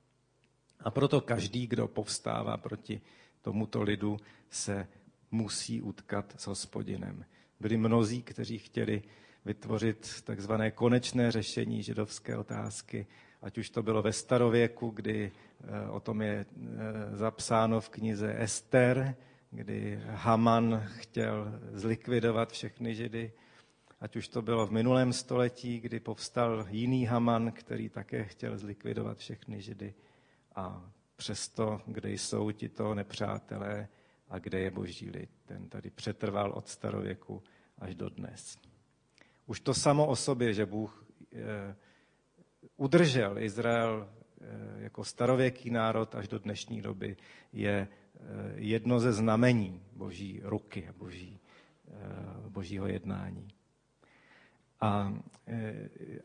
A 0.79 0.91
proto 0.91 1.21
každý, 1.21 1.67
kdo 1.67 1.87
povstává 1.87 2.57
proti 2.57 3.01
tomuto 3.41 3.81
lidu, 3.81 4.17
se 4.49 4.87
musí 5.31 5.81
utkat 5.81 6.33
s 6.37 6.47
hospodinem. 6.47 7.25
Byli 7.59 7.77
mnozí, 7.77 8.21
kteří 8.21 8.57
chtěli 8.57 9.03
vytvořit 9.45 10.21
takzvané 10.23 10.71
konečné 10.71 11.31
řešení 11.31 11.83
židovské 11.83 12.37
otázky, 12.37 13.07
ať 13.41 13.57
už 13.57 13.69
to 13.69 13.83
bylo 13.83 14.01
ve 14.01 14.13
starověku, 14.13 14.89
kdy 14.89 15.31
eh, 15.31 15.89
o 15.89 15.99
tom 15.99 16.21
je 16.21 16.45
eh, 16.45 17.17
zapsáno 17.17 17.81
v 17.81 17.89
knize 17.89 18.35
Ester, 18.37 19.15
kdy 19.51 19.99
Haman 20.05 20.83
chtěl 20.97 21.59
zlikvidovat 21.73 22.51
všechny 22.51 22.95
židy, 22.95 23.31
ať 23.99 24.15
už 24.15 24.27
to 24.27 24.41
bylo 24.41 24.67
v 24.67 24.71
minulém 24.71 25.13
století, 25.13 25.79
kdy 25.79 25.99
povstal 25.99 26.65
jiný 26.69 27.05
Haman, 27.05 27.51
který 27.51 27.89
také 27.89 28.23
chtěl 28.23 28.57
zlikvidovat 28.57 29.17
všechny 29.17 29.61
židy. 29.61 29.93
A 30.55 30.91
přesto, 31.15 31.81
kde 31.85 32.11
jsou 32.11 32.51
tito 32.51 32.95
nepřátelé 32.95 33.87
a 34.29 34.39
kde 34.39 34.59
je 34.59 34.71
boží 34.71 35.09
lid, 35.09 35.29
ten 35.45 35.69
tady 35.69 35.89
přetrval 35.89 36.51
od 36.51 36.67
starověku 36.67 37.43
až 37.77 37.95
do 37.95 38.09
dnes. 38.09 38.57
Už 39.45 39.59
to 39.59 39.73
samo 39.73 40.05
o 40.05 40.15
sobě, 40.15 40.53
že 40.53 40.65
Bůh 40.65 41.05
eh, 41.33 41.75
udržel 42.77 43.39
Izrael 43.39 44.09
eh, 44.09 44.83
jako 44.83 45.03
starověký 45.03 45.69
národ 45.69 46.15
až 46.15 46.27
do 46.27 46.39
dnešní 46.39 46.81
doby, 46.81 47.17
je 47.53 47.87
eh, 47.87 48.19
jedno 48.55 48.99
ze 48.99 49.13
znamení 49.13 49.83
boží 49.93 50.41
ruky, 50.43 50.89
boží, 50.97 51.39
božího 52.49 52.87
jednání. 52.87 53.47
A 54.81 55.13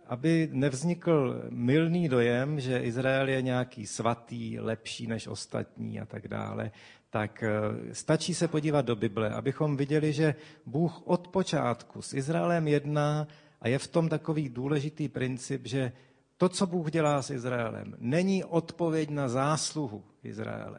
aby 0.07 0.49
nevznikl 0.53 1.43
mylný 1.51 2.09
dojem, 2.09 2.61
že 2.61 2.79
Izrael 2.79 3.29
je 3.29 3.43
nějaký 3.43 3.87
svatý, 3.87 4.61
lepší 4.61 5.07
než 5.07 5.27
ostatní 5.27 6.01
a 6.01 6.07
tak 6.07 6.29
dále, 6.29 6.71
tak 7.11 7.43
eh, 7.43 7.95
stačí 7.95 8.35
se 8.35 8.49
podívat 8.49 8.85
do 8.85 8.97
Bible, 8.97 9.31
abychom 9.31 9.77
viděli, 9.77 10.13
že 10.13 10.35
Bůh 10.67 11.03
od 11.05 11.29
počátku 11.29 12.03
s 12.03 12.15
Izraelem 12.15 12.69
jedná 12.69 13.29
a 13.61 13.69
je 13.69 13.79
v 13.79 13.89
tom 13.89 14.09
takový 14.09 14.49
důležitý 14.49 15.09
princip, 15.09 15.67
že 15.67 15.93
to, 16.37 16.49
co 16.49 16.67
Bůh 16.67 16.91
dělá 16.91 17.23
s 17.23 17.31
Izraelem, 17.31 17.95
není 17.99 18.45
odpověď 18.45 19.11
na 19.11 19.29
zásluhu 19.29 20.05
Izraele. 20.25 20.79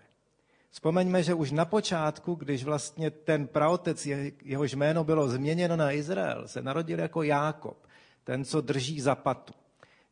Vzpomeňme, 0.74 1.24
že 1.24 1.34
už 1.34 1.51
na 1.51 1.65
počátku, 1.65 2.36
když 2.36 2.63
vlastně 2.63 3.12
ten 3.12 3.48
praotec, 3.48 4.06
jehož 4.44 4.74
jméno 4.74 5.03
bylo 5.03 5.30
změněno 5.30 5.75
na 5.75 5.92
Izrael, 5.92 6.48
se 6.48 6.62
narodil 6.62 7.00
jako 7.00 7.24
Jákob, 7.24 7.77
ten, 8.24 8.46
co 8.46 8.62
drží 8.62 9.01
zapatu. 9.01 9.53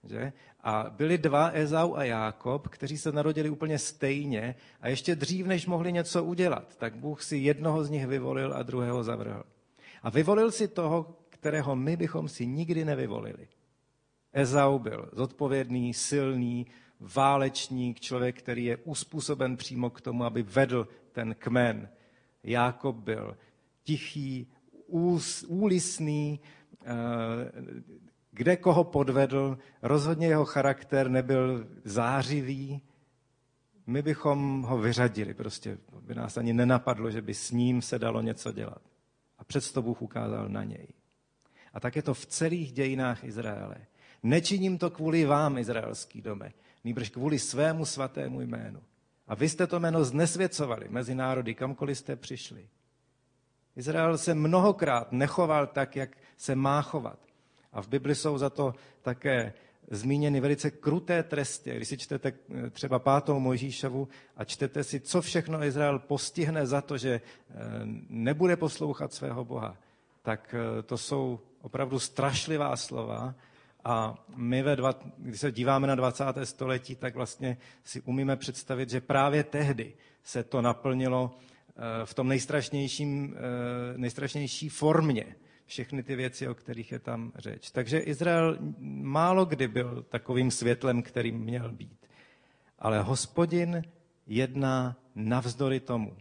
Že? 0.04 0.34
A 0.62 0.86
byli 0.90 1.18
dva, 1.18 1.50
Ezau 1.50 1.96
a 1.96 2.04
Jákob, 2.04 2.68
kteří 2.68 2.98
se 2.98 3.12
narodili 3.12 3.50
úplně 3.50 3.80
stejně 3.80 4.56
a 4.82 4.88
ještě 4.88 5.16
dřív, 5.16 5.46
než 5.46 5.66
mohli 5.66 5.94
něco 5.94 6.24
udělat, 6.24 6.76
tak 6.78 6.96
Bůh 6.96 7.24
si 7.24 7.38
jednoho 7.38 7.84
z 7.84 7.90
nich 7.90 8.08
vyvolil 8.08 8.54
a 8.54 8.64
druhého 8.64 9.04
zavrhl. 9.04 9.44
A 10.04 10.10
vyvolil 10.10 10.52
si 10.52 10.68
toho, 10.68 11.16
kterého 11.30 11.76
my 11.76 11.98
bychom 11.98 12.30
si 12.30 12.46
nikdy 12.46 12.86
nevyvolili. 12.86 13.48
Ezau 14.34 14.80
byl 14.80 15.10
zodpovědný, 15.14 15.94
silný, 15.94 16.68
válečník, 17.02 18.00
člověk, 18.00 18.40
který 18.40 18.66
je 18.66 18.78
uspůsoben 18.78 19.58
přímo 19.58 19.90
k 19.90 20.02
tomu, 20.02 20.24
aby 20.24 20.44
vedl 20.44 20.88
ten 21.12 21.36
kmen. 21.36 21.90
Jákob 22.44 22.96
byl 22.96 23.38
tichý, 23.84 24.48
ús, 24.88 25.44
úlisný, 25.48 26.40
eh, 26.86 26.88
kde 28.32 28.58
koho 28.58 28.84
podvedl, 28.84 29.58
rozhodně 29.82 30.28
jeho 30.28 30.46
charakter 30.46 31.10
nebyl 31.10 31.68
zářivý, 31.84 32.82
my 33.88 34.02
bychom 34.02 34.62
ho 34.62 34.78
vyřadili. 34.78 35.34
Prostě 35.34 35.78
by 36.02 36.16
nás 36.16 36.38
ani 36.38 36.54
nenapadlo, 36.54 37.12
že 37.12 37.22
by 37.22 37.34
s 37.34 37.52
ním 37.52 37.82
se 37.82 38.00
dalo 38.00 38.22
něco 38.22 38.52
dělat. 38.52 38.82
A 39.38 39.44
přesto 39.44 39.82
Bůh 39.82 40.02
ukázal 40.02 40.50
na 40.50 40.64
něj. 40.64 40.88
A 41.74 41.80
tak 41.80 41.96
je 41.96 42.02
to 42.02 42.14
v 42.14 42.26
celých 42.26 42.72
dějinách 42.72 43.24
Izraele. 43.24 43.76
Nečiním 44.24 44.78
to 44.78 44.90
kvůli 44.90 45.26
vám, 45.26 45.58
izraelský 45.58 46.22
dome, 46.22 46.52
nýbrž 46.84 47.10
kvůli 47.10 47.40
svému 47.40 47.86
svatému 47.86 48.42
jménu. 48.42 48.82
A 49.28 49.36
vy 49.36 49.50
jste 49.50 49.68
to 49.68 49.80
jméno 49.80 50.04
znesvěcovali 50.04 50.86
mezi 50.90 51.16
národy, 51.16 51.56
kamkoliv 51.56 51.98
jste 51.98 52.16
přišli. 52.16 52.68
Izrael 53.76 54.18
se 54.18 54.36
mnohokrát 54.36 55.12
nechoval 55.12 55.68
tak, 55.68 55.96
jak 55.96 56.18
se 56.38 56.56
má 56.56 56.82
chovat. 56.82 57.20
A 57.74 57.82
v 57.82 57.88
Bibli 57.88 58.16
jsou 58.16 58.38
za 58.38 58.50
to 58.50 58.76
také 59.02 59.54
zmíněny 59.92 60.40
velice 60.40 60.72
kruté 60.72 61.24
tresty. 61.24 61.76
Když 61.76 61.88
si 61.88 61.98
čtete 61.98 62.34
eh, 62.34 62.70
třeba 62.70 63.00
pátou 63.00 63.40
Mojžíšovu 63.40 64.08
a 64.38 64.44
čtete 64.44 64.84
si, 64.84 65.00
co 65.00 65.22
všechno 65.22 65.64
Izrael 65.64 66.00
postihne 66.00 66.68
za 66.68 66.82
to, 66.82 66.98
že 66.98 67.12
eh, 67.12 67.56
nebude 68.10 68.56
poslouchat 68.56 69.14
svého 69.14 69.46
Boha, 69.46 69.78
tak 70.22 70.56
eh, 70.58 70.84
to 70.84 70.98
jsou 70.98 71.40
opravdu 71.62 72.00
strašlivá 72.00 72.76
slova. 72.76 73.36
A 73.86 74.26
my, 74.36 74.64
ve 74.64 74.76
dva, 74.76 75.00
když 75.18 75.40
se 75.40 75.52
díváme 75.52 75.88
na 75.88 75.96
20. 75.96 76.24
století, 76.44 76.96
tak 76.96 77.16
vlastně 77.16 77.58
si 77.84 78.02
umíme 78.02 78.36
představit, 78.36 78.90
že 78.90 79.02
právě 79.02 79.44
tehdy 79.44 79.94
se 80.24 80.44
to 80.44 80.62
naplnilo 80.62 81.38
v 82.06 82.14
tom 82.14 82.28
nejstrašnějším, 82.28 83.36
nejstrašnější 83.98 84.70
formě 84.70 85.36
všechny 85.66 86.04
ty 86.04 86.16
věci, 86.16 86.48
o 86.48 86.54
kterých 86.56 86.92
je 86.92 87.00
tam 87.00 87.32
řeč. 87.36 87.72
Takže 87.72 88.00
Izrael 88.00 88.58
málo 89.02 89.46
kdy 89.46 89.68
byl 89.68 90.06
takovým 90.10 90.52
světlem, 90.52 91.02
kterým 91.02 91.40
měl 91.40 91.72
být. 91.72 92.06
Ale 92.80 93.02
hospodin 93.02 93.84
jedná 94.28 94.98
navzdory 95.16 95.80
tomu. 95.80 96.18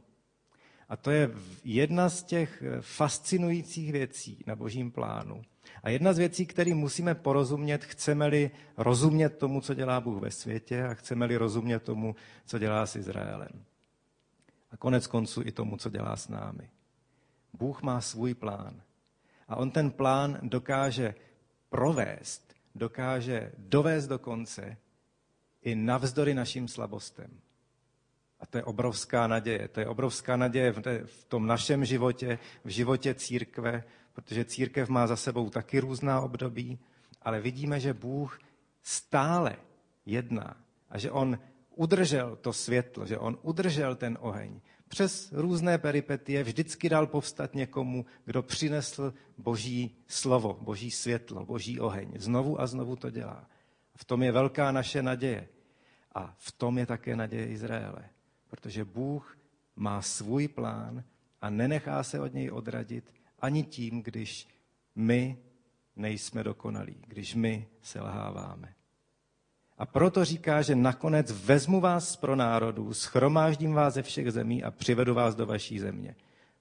A 0.89 0.97
to 0.97 1.11
je 1.11 1.31
jedna 1.65 2.09
z 2.09 2.23
těch 2.23 2.63
fascinujících 2.81 3.93
věcí 3.93 4.45
na 4.47 4.57
božím 4.57 4.91
plánu. 4.91 5.43
A 5.83 5.91
jedna 5.91 6.13
z 6.13 6.19
věcí, 6.19 6.47
které 6.47 6.75
musíme 6.75 7.15
porozumět, 7.15 7.85
chceme-li 7.85 8.51
rozumět 8.77 9.39
tomu, 9.39 9.61
co 9.61 9.75
dělá 9.75 10.01
Bůh 10.01 10.23
ve 10.23 10.31
světě 10.31 10.85
a 10.85 10.95
chceme-li 10.95 11.37
rozumět 11.37 11.83
tomu, 11.83 12.17
co 12.45 12.59
dělá 12.59 12.87
s 12.87 12.97
Izraelem. 12.97 13.65
A 14.71 14.77
konec 14.77 15.07
konců 15.07 15.43
i 15.45 15.53
tomu, 15.53 15.77
co 15.77 15.91
dělá 15.91 16.17
s 16.17 16.29
námi. 16.29 16.71
Bůh 17.53 17.83
má 17.83 18.01
svůj 18.01 18.35
plán. 18.35 18.83
A 19.49 19.57
on 19.57 19.71
ten 19.71 19.91
plán 19.91 20.39
dokáže 20.43 21.15
provést, 21.69 22.55
dokáže 22.75 23.53
dovést 23.59 24.09
do 24.09 24.19
konce 24.19 24.77
i 25.63 25.75
navzdory 25.75 26.35
našim 26.35 26.69
slabostem. 26.69 27.41
A 28.41 28.47
to 28.47 28.59
je 28.59 28.65
obrovská 28.65 29.27
naděje. 29.27 29.69
To 29.69 29.81
je 29.81 29.87
obrovská 29.87 30.37
naděje 30.37 30.73
v 31.05 31.25
tom 31.29 31.47
našem 31.47 31.85
životě, 31.85 32.39
v 32.65 32.69
životě 32.69 33.15
církve, 33.15 33.85
protože 34.13 34.45
církev 34.45 34.89
má 34.89 35.07
za 35.07 35.17
sebou 35.17 35.51
taky 35.51 35.81
různá 35.81 36.21
období, 36.21 36.79
ale 37.23 37.41
vidíme, 37.41 37.81
že 37.81 37.95
Bůh 37.95 38.39
stále 38.83 39.57
jedná 40.07 40.57
a 40.89 40.99
že 40.99 41.11
on 41.11 41.39
udržel 41.75 42.37
to 42.37 42.53
světlo, 42.53 43.07
že 43.07 43.19
on 43.19 43.39
udržel 43.43 43.97
ten 43.97 44.19
oheň, 44.21 44.61
přes 44.91 45.33
různé 45.33 45.79
peripetie 45.79 46.43
vždycky 46.43 46.89
dal 46.89 47.07
povstat 47.07 47.55
někomu, 47.55 48.07
kdo 48.25 48.43
přinesl 48.43 49.15
boží 49.39 49.97
slovo, 50.07 50.59
boží 50.61 50.91
světlo, 50.91 51.47
boží 51.47 51.81
oheň. 51.81 52.13
Znovu 52.19 52.61
a 52.61 52.67
znovu 52.67 52.97
to 52.97 53.11
dělá. 53.11 53.49
V 53.95 54.05
tom 54.05 54.23
je 54.23 54.33
velká 54.33 54.73
naše 54.73 55.03
naděje. 55.03 55.49
A 56.15 56.35
v 56.39 56.53
tom 56.53 56.79
je 56.79 56.87
také 56.87 57.17
naděje 57.17 57.47
Izraele. 57.47 58.05
Protože 58.49 58.85
Bůh 58.85 59.39
má 59.77 60.03
svůj 60.03 60.49
plán 60.49 61.05
a 61.41 61.51
nenechá 61.51 62.03
se 62.03 62.21
od 62.21 62.35
něj 62.35 62.51
odradit 62.51 63.13
ani 63.41 63.63
tím, 63.63 64.03
když 64.03 64.49
my 64.95 65.39
nejsme 65.97 66.45
dokonalí, 66.45 66.97
když 67.07 67.35
my 67.35 67.69
selháváme. 67.83 68.75
A 69.79 69.87
proto 69.87 70.25
říká, 70.25 70.63
že 70.63 70.75
nakonec 70.75 71.33
vezmu 71.33 71.81
vás 71.81 72.17
pro 72.17 72.37
národů, 72.37 72.95
schromáždím 72.95 73.73
vás 73.73 73.95
ze 73.95 74.03
všech 74.03 74.33
zemí 74.33 74.65
a 74.65 74.71
přivedu 74.71 75.15
vás 75.15 75.35
do 75.35 75.47
vaší 75.47 75.79
země. 75.79 76.15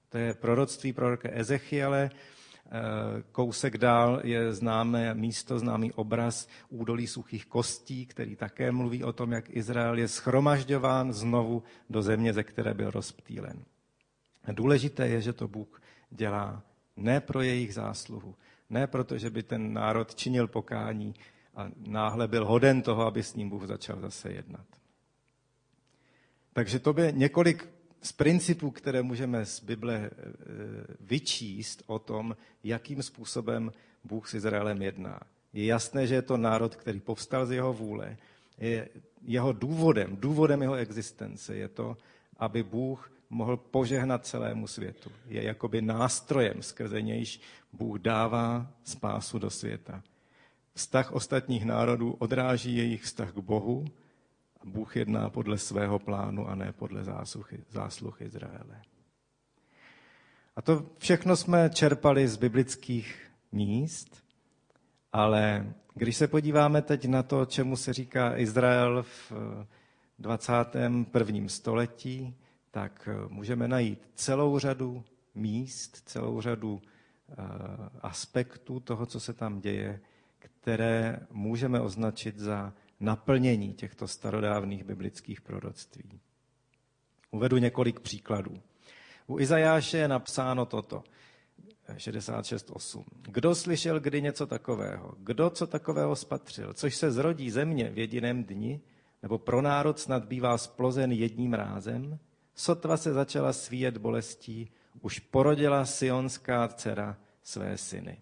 To 0.08 0.18
je 0.18 0.34
proroctví 0.34 0.92
proroka 0.92 1.28
Ezechiele. 1.32 2.10
Eh, 2.72 3.22
kousek 3.32 3.78
dál 3.78 4.20
je 4.24 4.52
známé 4.52 5.14
místo, 5.14 5.58
známý 5.58 5.92
obraz 5.92 6.48
údolí 6.68 7.06
suchých 7.06 7.46
kostí, 7.46 8.06
který 8.06 8.36
také 8.36 8.72
mluví 8.72 9.04
o 9.04 9.12
tom, 9.12 9.32
jak 9.32 9.50
Izrael 9.50 9.98
je 9.98 10.08
schromažďován 10.08 11.12
znovu 11.12 11.62
do 11.90 12.02
země, 12.02 12.32
ze 12.32 12.42
které 12.42 12.74
byl 12.74 12.90
rozptýlen. 12.90 13.64
Důležité 14.52 15.08
je, 15.08 15.20
že 15.20 15.32
to 15.32 15.48
Bůh 15.48 15.82
dělá 16.10 16.62
ne 16.96 17.20
pro 17.20 17.42
jejich 17.42 17.74
zásluhu, 17.74 18.34
ne 18.70 18.86
proto, 18.86 19.18
že 19.18 19.30
by 19.30 19.42
ten 19.42 19.72
národ 19.72 20.14
činil 20.14 20.48
pokání, 20.48 21.14
a 21.54 21.70
náhle 21.76 22.28
byl 22.28 22.46
hoden 22.46 22.82
toho, 22.82 23.06
aby 23.06 23.22
s 23.22 23.34
ním 23.34 23.48
Bůh 23.48 23.66
začal 23.66 24.00
zase 24.00 24.32
jednat. 24.32 24.66
Takže 26.52 26.78
to 26.78 26.92
by 26.92 27.12
několik 27.12 27.68
z 28.02 28.12
principů, 28.12 28.70
které 28.70 29.02
můžeme 29.02 29.46
z 29.46 29.60
Bible 29.60 29.96
e, 29.96 30.10
vyčíst 31.00 31.82
o 31.86 31.98
tom, 31.98 32.36
jakým 32.64 33.02
způsobem 33.02 33.72
Bůh 34.04 34.28
s 34.28 34.34
Izraelem 34.34 34.82
jedná. 34.82 35.20
Je 35.52 35.64
jasné, 35.64 36.06
že 36.06 36.14
je 36.14 36.22
to 36.22 36.36
národ, 36.36 36.76
který 36.76 37.00
povstal 37.00 37.46
z 37.46 37.50
jeho 37.50 37.72
vůle. 37.72 38.16
Je 38.58 38.88
jeho 39.22 39.52
důvodem, 39.52 40.16
důvodem 40.16 40.62
jeho 40.62 40.74
existence 40.74 41.56
je 41.56 41.68
to, 41.68 41.96
aby 42.36 42.62
Bůh 42.62 43.12
mohl 43.30 43.56
požehnat 43.56 44.26
celému 44.26 44.66
světu. 44.66 45.10
Je 45.26 45.42
jakoby 45.42 45.82
nástrojem, 45.82 46.62
skrze 46.62 47.02
nějž 47.02 47.40
Bůh 47.72 47.98
dává 47.98 48.66
spásu 48.84 49.38
do 49.38 49.50
světa. 49.50 50.02
Vztah 50.74 51.12
ostatních 51.12 51.64
národů 51.64 52.12
odráží 52.18 52.76
jejich 52.76 53.02
vztah 53.02 53.32
k 53.32 53.38
Bohu 53.38 53.84
a 54.60 54.64
Bůh 54.64 54.96
jedná 54.96 55.30
podle 55.30 55.58
svého 55.58 55.98
plánu 55.98 56.48
a 56.48 56.54
ne 56.54 56.72
podle 56.72 57.04
zásluhy, 57.04 57.58
zásluh 57.70 58.22
Izraele. 58.22 58.82
A 60.56 60.62
to 60.62 60.86
všechno 60.98 61.36
jsme 61.36 61.70
čerpali 61.70 62.28
z 62.28 62.36
biblických 62.36 63.30
míst, 63.52 64.24
ale 65.12 65.72
když 65.94 66.16
se 66.16 66.28
podíváme 66.28 66.82
teď 66.82 67.04
na 67.04 67.22
to, 67.22 67.46
čemu 67.46 67.76
se 67.76 67.92
říká 67.92 68.36
Izrael 68.36 69.02
v 69.02 69.32
21. 70.18 71.48
století, 71.48 72.34
tak 72.70 73.08
můžeme 73.28 73.68
najít 73.68 74.10
celou 74.14 74.58
řadu 74.58 75.04
míst, 75.34 76.02
celou 76.06 76.40
řadu 76.40 76.82
eh, 76.82 77.34
aspektů 78.00 78.80
toho, 78.80 79.06
co 79.06 79.20
se 79.20 79.32
tam 79.32 79.60
děje, 79.60 80.00
které 80.38 81.20
můžeme 81.30 81.80
označit 81.80 82.38
za 82.38 82.72
naplnění 83.00 83.74
těchto 83.74 84.08
starodávných 84.08 84.84
biblických 84.84 85.40
proroctví. 85.40 86.20
Uvedu 87.30 87.56
několik 87.56 88.00
příkladů. 88.00 88.62
U 89.26 89.38
Izajáše 89.38 89.98
je 89.98 90.08
napsáno 90.08 90.66
toto. 90.66 91.04
66.8. 91.96 93.04
Kdo 93.22 93.54
slyšel 93.54 94.00
kdy 94.00 94.22
něco 94.22 94.46
takového? 94.46 95.14
Kdo 95.18 95.50
co 95.50 95.66
takového 95.66 96.16
spatřil? 96.16 96.72
Což 96.72 96.96
se 96.96 97.12
zrodí 97.12 97.50
země 97.50 97.90
v 97.90 97.98
jediném 97.98 98.44
dni? 98.44 98.80
Nebo 99.22 99.38
pro 99.38 99.62
národ 99.62 99.98
snad 99.98 100.24
bývá 100.24 100.58
splozen 100.58 101.12
jedním 101.12 101.54
rázem? 101.54 102.18
Sotva 102.54 102.96
se 102.96 103.12
začala 103.12 103.52
svíjet 103.52 103.96
bolestí, 103.96 104.70
už 105.00 105.18
porodila 105.18 105.84
sionská 105.84 106.68
dcera 106.68 107.16
své 107.42 107.78
syny. 107.78 108.20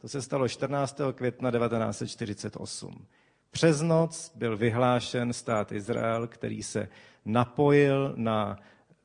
To 0.00 0.08
se 0.08 0.22
stalo 0.22 0.48
14. 0.48 1.00
května 1.12 1.50
1948. 1.50 3.06
Přes 3.50 3.80
noc 3.80 4.32
byl 4.34 4.56
vyhlášen 4.56 5.32
stát 5.32 5.72
Izrael, 5.72 6.26
který 6.26 6.62
se 6.62 6.88
napojil 7.24 8.14
na 8.16 8.58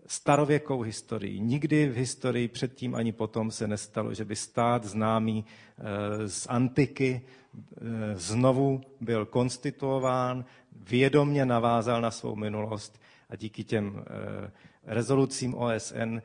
starověkou 0.07 0.81
historii. 0.81 1.39
Nikdy 1.39 1.89
v 1.89 1.95
historii 1.95 2.47
předtím 2.47 2.95
ani 2.95 3.11
potom 3.11 3.51
se 3.51 3.67
nestalo, 3.67 4.13
že 4.13 4.25
by 4.25 4.35
stát 4.35 4.83
známý 4.83 5.45
eh, 5.45 6.29
z 6.29 6.47
antiky 6.49 7.21
eh, 7.21 7.81
znovu 8.15 8.81
byl 9.01 9.25
konstituován, 9.25 10.45
vědomně 10.71 11.45
navázal 11.45 12.01
na 12.01 12.11
svou 12.11 12.35
minulost 12.35 12.99
a 13.29 13.35
díky 13.35 13.63
těm 13.63 14.03
eh, 14.05 14.51
rezolucím 14.83 15.55
OSN 15.55 16.17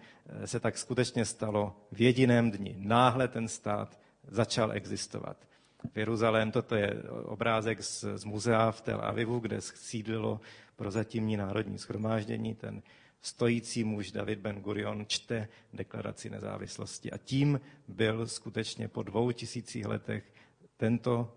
se 0.44 0.60
tak 0.60 0.78
skutečně 0.78 1.24
stalo 1.24 1.76
v 1.92 2.00
jediném 2.00 2.50
dni. 2.50 2.76
Náhle 2.78 3.28
ten 3.28 3.48
stát 3.48 4.00
začal 4.28 4.72
existovat. 4.72 5.36
V 5.92 5.98
Jeruzalém 5.98 6.50
toto 6.50 6.74
je 6.74 7.02
obrázek 7.24 7.82
z, 7.82 8.04
z 8.14 8.24
muzea 8.24 8.70
v 8.70 8.80
Tel 8.80 9.00
Avivu, 9.02 9.38
kde 9.38 9.60
sídlilo 9.60 10.40
prozatímní 10.76 11.36
národní 11.36 11.78
schromáždění. 11.78 12.54
Ten 12.54 12.82
stojící 13.20 13.84
muž 13.84 14.12
David 14.12 14.38
Ben 14.38 14.56
Gurion 14.56 15.04
čte 15.06 15.48
deklaraci 15.72 16.30
nezávislosti. 16.30 17.10
A 17.10 17.18
tím 17.18 17.60
byl 17.88 18.26
skutečně 18.26 18.88
po 18.88 19.02
dvou 19.02 19.32
tisících 19.32 19.86
letech 19.86 20.32
tento 20.76 21.36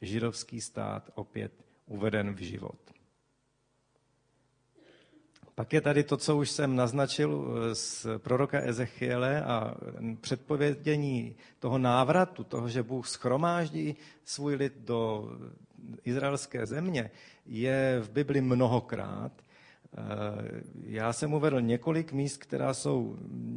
židovský 0.00 0.60
stát 0.60 1.10
opět 1.14 1.52
uveden 1.86 2.34
v 2.34 2.38
život. 2.38 2.78
Pak 5.62 5.72
je 5.72 5.80
tady 5.80 6.02
to, 6.02 6.16
co 6.16 6.36
už 6.36 6.50
jsem 6.50 6.76
naznačil 6.76 7.54
z 7.72 8.06
proroka 8.18 8.60
Ezechiele 8.60 9.42
a 9.42 9.74
předpovědění 10.20 11.36
toho 11.58 11.78
návratu, 11.78 12.44
toho, 12.44 12.68
že 12.68 12.82
Bůh 12.82 13.08
schromáždí 13.08 13.96
svůj 14.24 14.54
lid 14.54 14.72
do 14.76 15.30
izraelské 16.04 16.66
země, 16.66 17.10
je 17.46 18.00
v 18.02 18.10
Bibli 18.10 18.40
mnohokrát. 18.40 19.32
Já 20.86 21.12
jsem 21.12 21.34
uvedl 21.34 21.60
několik 21.60 22.12
míst, 22.12 22.36
která 22.36 22.74
jsou 22.74 23.16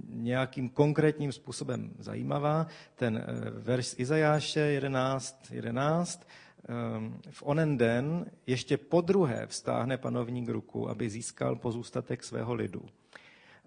nějakým 0.10 0.70
konkrétním 0.70 1.32
způsobem 1.32 1.91
zajímavá. 2.00 2.68
Ten 2.96 3.26
verš 3.52 3.88
z 3.88 4.00
Izajáše 4.00 4.60
11, 4.60 5.48
11 5.52 6.22
Ehm, 6.22 6.45
v 7.30 7.43
onen 7.43 7.78
den 7.78 8.25
ještě 8.47 8.78
po 8.78 9.01
druhé 9.01 9.47
vstáhne 9.47 9.97
panovník 9.97 10.49
ruku, 10.49 10.89
aby 10.89 11.10
získal 11.10 11.56
pozůstatek 11.56 12.23
svého 12.23 12.54
lidu. 12.54 12.82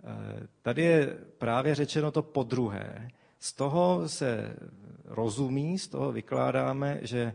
Ehm, 0.05 0.49
tady 0.63 0.83
je 0.83 1.17
právě 1.39 1.75
řečeno 1.75 2.11
to 2.11 2.23
po 2.23 2.43
druhé. 2.43 3.09
Z 3.39 3.53
toho 3.53 4.09
se 4.09 4.57
rozumí, 5.05 5.79
z 5.79 5.89
toho 5.89 6.13
vykládáme, 6.13 6.99
že 7.03 7.23
ehm, 7.23 7.35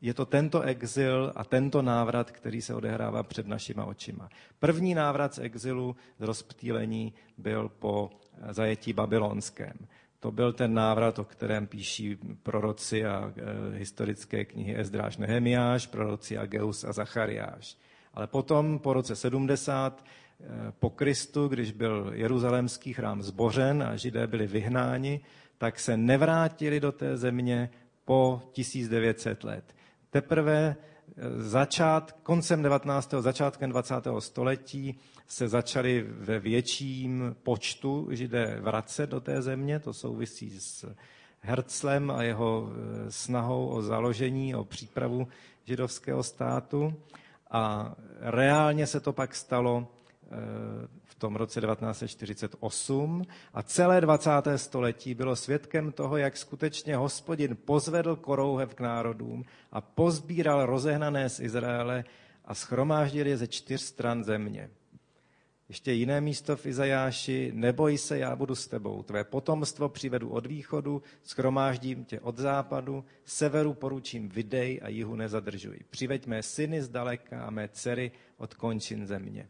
je 0.00 0.14
to 0.14 0.26
tento 0.26 0.60
exil 0.60 1.32
a 1.36 1.44
tento 1.44 1.82
návrat, 1.82 2.30
který 2.30 2.62
se 2.62 2.74
odehrává 2.74 3.22
před 3.22 3.46
našima 3.46 3.84
očima. 3.84 4.28
První 4.58 4.94
návrat 4.94 5.34
z 5.34 5.38
exilu, 5.38 5.96
z 6.18 6.22
rozptýlení, 6.22 7.14
byl 7.38 7.68
po 7.68 8.10
zajetí 8.50 8.92
babylonském. 8.92 9.74
To 10.24 10.32
byl 10.32 10.52
ten 10.52 10.74
návrat, 10.74 11.18
o 11.18 11.24
kterém 11.24 11.66
píší 11.66 12.18
proroci 12.42 13.04
a 13.04 13.32
e, 13.36 13.78
historické 13.78 14.44
knihy 14.44 14.80
Ezdráš 14.80 15.16
Nehemiáš, 15.16 15.86
proroci 15.86 16.38
Ageus 16.38 16.84
a 16.84 16.92
Zachariáš. 16.92 17.76
Ale 18.14 18.26
potom, 18.26 18.78
po 18.78 18.92
roce 18.92 19.16
70, 19.16 20.04
e, 20.40 20.72
po 20.72 20.90
Kristu, 20.90 21.48
když 21.48 21.72
byl 21.72 22.10
jeruzalémský 22.14 22.92
chrám 22.92 23.22
zbořen 23.22 23.82
a 23.82 23.96
židé 23.96 24.26
byli 24.26 24.46
vyhnáni, 24.46 25.20
tak 25.58 25.80
se 25.80 25.96
nevrátili 25.96 26.80
do 26.80 26.92
té 26.92 27.16
země 27.16 27.70
po 28.04 28.42
1900 28.52 29.44
let. 29.44 29.64
Teprve 30.10 30.76
začát, 31.36 32.12
koncem 32.22 32.62
19. 32.62 33.14
začátkem 33.20 33.70
20. 33.70 33.94
století 34.18 34.98
se 35.26 35.48
začali 35.48 36.06
ve 36.08 36.38
větším 36.38 37.36
počtu 37.42 38.08
židé 38.10 38.58
vracet 38.60 39.10
do 39.10 39.20
té 39.20 39.42
země. 39.42 39.78
To 39.78 39.92
souvisí 39.92 40.60
s 40.60 40.94
Herzlem 41.40 42.10
a 42.10 42.22
jeho 42.22 42.68
e, 42.68 43.10
snahou 43.10 43.68
o 43.68 43.82
založení, 43.82 44.54
o 44.54 44.64
přípravu 44.64 45.28
židovského 45.64 46.22
státu. 46.22 46.94
A 47.50 47.94
reálně 48.20 48.86
se 48.86 49.00
to 49.00 49.12
pak 49.12 49.34
stalo 49.34 49.86
v 51.03 51.03
tom 51.24 51.36
roce 51.36 51.60
1948 51.60 53.22
a 53.54 53.62
celé 53.62 54.00
20. 54.00 54.30
století 54.56 55.14
bylo 55.14 55.36
svědkem 55.36 55.92
toho, 55.92 56.16
jak 56.16 56.36
skutečně 56.36 56.96
hospodin 56.96 57.56
pozvedl 57.64 58.16
korouhev 58.16 58.74
k 58.74 58.80
národům 58.80 59.44
a 59.72 59.80
pozbíral 59.80 60.66
rozehnané 60.66 61.28
z 61.28 61.40
Izraele 61.40 62.04
a 62.44 62.54
schromáždil 62.54 63.26
je 63.26 63.36
ze 63.36 63.46
čtyř 63.46 63.80
stran 63.80 64.24
země. 64.24 64.70
Ještě 65.68 65.92
jiné 65.92 66.20
místo 66.20 66.56
v 66.56 66.66
Izajáši, 66.66 67.52
neboj 67.54 67.98
se, 67.98 68.18
já 68.18 68.36
budu 68.36 68.54
s 68.54 68.68
tebou. 68.68 69.02
Tvé 69.02 69.24
potomstvo 69.24 69.88
přivedu 69.88 70.28
od 70.28 70.46
východu, 70.46 71.02
schromáždím 71.22 72.04
tě 72.04 72.20
od 72.20 72.38
západu, 72.38 73.04
severu 73.24 73.74
poručím 73.74 74.28
videj 74.28 74.80
a 74.82 74.88
jihu 74.88 75.16
nezadržuj. 75.16 75.78
Přiveď 75.90 76.26
mé 76.26 76.42
syny 76.42 76.82
zdaleka 76.82 77.44
a 77.44 77.50
mé 77.50 77.68
dcery 77.68 78.12
od 78.36 78.54
končin 78.54 79.06
země. 79.06 79.48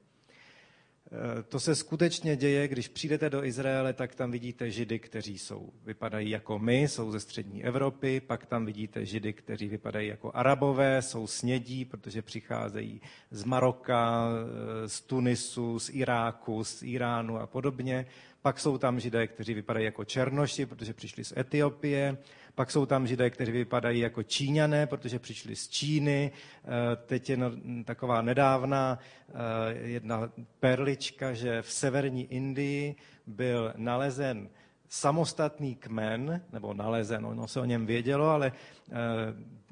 Eh, 1.15 1.43
to 1.43 1.61
se 1.61 1.75
skutečně 1.75 2.37
děje, 2.37 2.69
když 2.69 2.89
přijdete 2.89 3.31
do 3.31 3.45
Izraele, 3.45 3.93
tak 3.93 4.15
tam 4.15 4.31
vidíte 4.31 4.71
židy, 4.71 4.99
kteří 4.99 5.39
jsou, 5.39 5.71
vypadají 5.85 6.31
jako 6.31 6.59
my, 6.59 6.83
jsou 6.83 7.11
ze 7.11 7.21
střední 7.21 7.65
Evropy, 7.65 8.21
pak 8.21 8.47
tam 8.47 8.67
vidíte 8.67 9.07
židy, 9.07 9.33
kteří 9.33 9.69
vypadají 9.69 10.09
jako 10.09 10.31
arabové, 10.35 11.03
jsou 11.03 11.27
snědí, 11.27 11.85
protože 11.85 12.23
přicházejí 12.23 13.01
z 13.31 13.45
Maroka, 13.45 14.29
eh, 14.29 14.89
z 14.89 15.01
Tunisu, 15.01 15.79
z 15.79 15.91
Iráku, 15.93 16.65
z 16.65 16.83
Iránu 16.83 17.39
a 17.39 17.47
podobně. 17.47 18.07
Pak 18.43 18.61
jsou 18.61 18.79
tam 18.79 19.01
židé, 19.01 19.27
kteří 19.27 19.55
vypadají 19.55 19.85
jako 19.85 20.05
černoši, 20.05 20.67
protože 20.67 20.93
přišli 20.93 21.25
z 21.25 21.33
Etiopie. 21.37 22.17
Pak 22.55 22.71
jsou 22.71 22.87
tam 22.87 23.07
židé, 23.07 23.31
kteří 23.31 23.53
vypadají 23.53 24.01
jako 24.01 24.23
Číňané, 24.23 24.87
protože 24.87 25.19
přišli 25.19 25.57
z 25.57 25.69
Číny. 25.69 26.33
Eh, 26.65 26.69
teď 27.07 27.31
je 27.31 27.37
no, 27.37 27.51
taková 27.85 28.23
nedávná 28.23 28.99
eh, 29.29 29.33
jedna 29.79 30.31
perlička, 30.61 31.33
že 31.33 31.63
v 31.63 31.73
severní 31.73 32.33
Indii 32.33 32.95
byl 33.27 33.73
nalezen 33.77 34.49
samostatný 34.89 35.75
kmen, 35.75 36.43
nebo 36.53 36.75
nalezen, 36.75 37.27
ono 37.27 37.49
se 37.49 37.61
o 37.61 37.65
něm 37.65 37.87
vědělo, 37.87 38.29
ale 38.29 38.53
eh, 38.91 38.95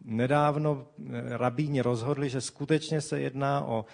nedávno 0.04 0.86
rabíni 1.28 1.80
rozhodli, 1.80 2.28
že 2.28 2.40
skutečně 2.40 3.00
se 3.00 3.20
jedná 3.20 3.64
o 3.64 3.84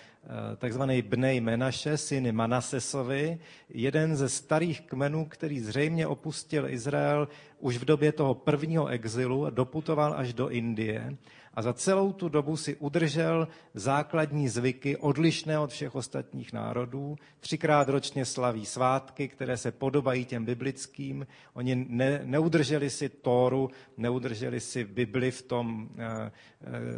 takzvaný 0.56 1.02
Bnej 1.02 1.40
Menaše, 1.40 1.96
syny 1.96 2.32
Manasesovi, 2.32 3.38
jeden 3.68 4.16
ze 4.16 4.28
starých 4.28 4.80
kmenů, 4.80 5.24
který 5.24 5.60
zřejmě 5.60 6.06
opustil 6.06 6.68
Izrael 6.68 7.28
už 7.60 7.76
v 7.76 7.84
době 7.84 8.12
toho 8.12 8.34
prvního 8.34 8.86
exilu 8.86 9.46
a 9.46 9.50
doputoval 9.50 10.14
až 10.16 10.32
do 10.32 10.48
Indie 10.48 11.16
a 11.58 11.62
za 11.62 11.72
celou 11.72 12.12
tu 12.12 12.28
dobu 12.28 12.56
si 12.56 12.76
udržel 12.76 13.48
základní 13.74 14.48
zvyky 14.48 14.96
odlišné 14.96 15.58
od 15.58 15.70
všech 15.70 15.94
ostatních 15.94 16.52
národů. 16.52 17.16
Třikrát 17.40 17.88
ročně 17.88 18.24
slaví 18.24 18.66
svátky, 18.66 19.28
které 19.28 19.56
se 19.56 19.72
podobají 19.72 20.24
těm 20.24 20.44
biblickým. 20.44 21.26
Oni 21.54 21.86
ne, 21.88 22.20
neudrželi 22.24 22.90
si 22.90 23.08
Tóru, 23.08 23.70
neudrželi 23.96 24.60
si 24.60 24.84
Bibli 24.84 25.30
v 25.30 25.42
tom 25.42 25.88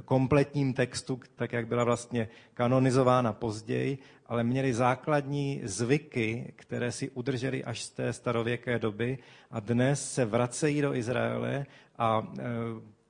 kompletním 0.04 0.74
textu, 0.74 1.20
tak 1.36 1.52
jak 1.52 1.66
byla 1.66 1.84
vlastně 1.84 2.28
kanonizována 2.54 3.32
později, 3.32 3.98
ale 4.26 4.44
měli 4.44 4.74
základní 4.74 5.60
zvyky, 5.64 6.52
které 6.56 6.92
si 6.92 7.10
udrželi 7.10 7.64
až 7.64 7.82
z 7.82 7.90
té 7.90 8.12
starověké 8.12 8.78
doby 8.78 9.18
a 9.50 9.60
dnes 9.60 10.12
se 10.14 10.24
vracejí 10.24 10.82
do 10.82 10.94
Izraele 10.94 11.66
a 11.98 12.32
e, 12.38 12.42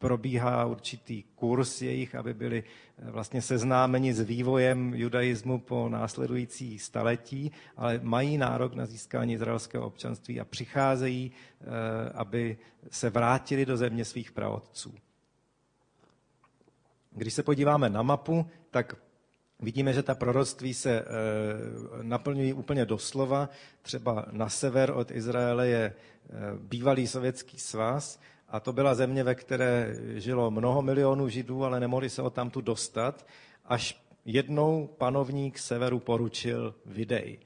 probíhá 0.01 0.67
určitý 0.67 1.23
kurz 1.23 1.83
jejich, 1.83 2.15
aby 2.15 2.35
byli 2.35 2.65
vlastně 2.99 3.43
seznámeni 3.43 4.15
s 4.15 4.21
vývojem 4.21 4.95
judaismu 4.95 5.59
po 5.59 5.89
následující 5.89 6.79
staletí, 6.79 7.53
ale 7.77 8.01
mají 8.03 8.39
nárok 8.39 8.75
na 8.75 8.87
získání 8.87 9.35
izraelského 9.35 9.87
občanství 9.87 10.41
a 10.41 10.45
přicházejí, 10.45 11.33
aby 12.15 12.57
se 12.91 13.11
vrátili 13.11 13.67
do 13.67 13.77
země 13.77 14.05
svých 14.05 14.33
praotců. 14.33 14.95
Když 17.11 17.35
se 17.35 17.43
podíváme 17.43 17.91
na 17.91 18.03
mapu, 18.03 18.47
tak 18.71 18.97
Vidíme, 19.63 19.93
že 19.93 20.03
ta 20.03 20.15
proroctví 20.15 20.75
se 20.75 21.01
e, 21.01 21.05
naplňují 22.03 22.53
úplně 22.53 22.87
doslova. 22.87 23.49
Třeba 23.83 24.27
na 24.31 24.49
sever 24.49 24.91
od 24.91 25.11
Izraele 25.11 25.69
je 25.69 25.85
e, 25.85 25.95
bývalý 26.59 27.07
sovětský 27.07 27.59
svaz 27.59 28.21
a 28.49 28.61
to 28.61 28.73
byla 28.73 28.95
země, 28.95 29.25
ve 29.25 29.35
které 29.35 29.97
žilo 30.15 30.51
mnoho 30.51 30.83
milionů 30.83 31.29
židů, 31.29 31.65
ale 31.65 31.81
nemohli 31.81 32.11
se 32.11 32.23
o 32.23 32.31
tamtu 32.31 32.61
dostat, 32.61 33.27
až 33.65 34.03
jednou 34.25 34.87
panovník 34.99 35.59
severu 35.59 36.01
poručil 36.01 36.75
Videj. 36.87 37.39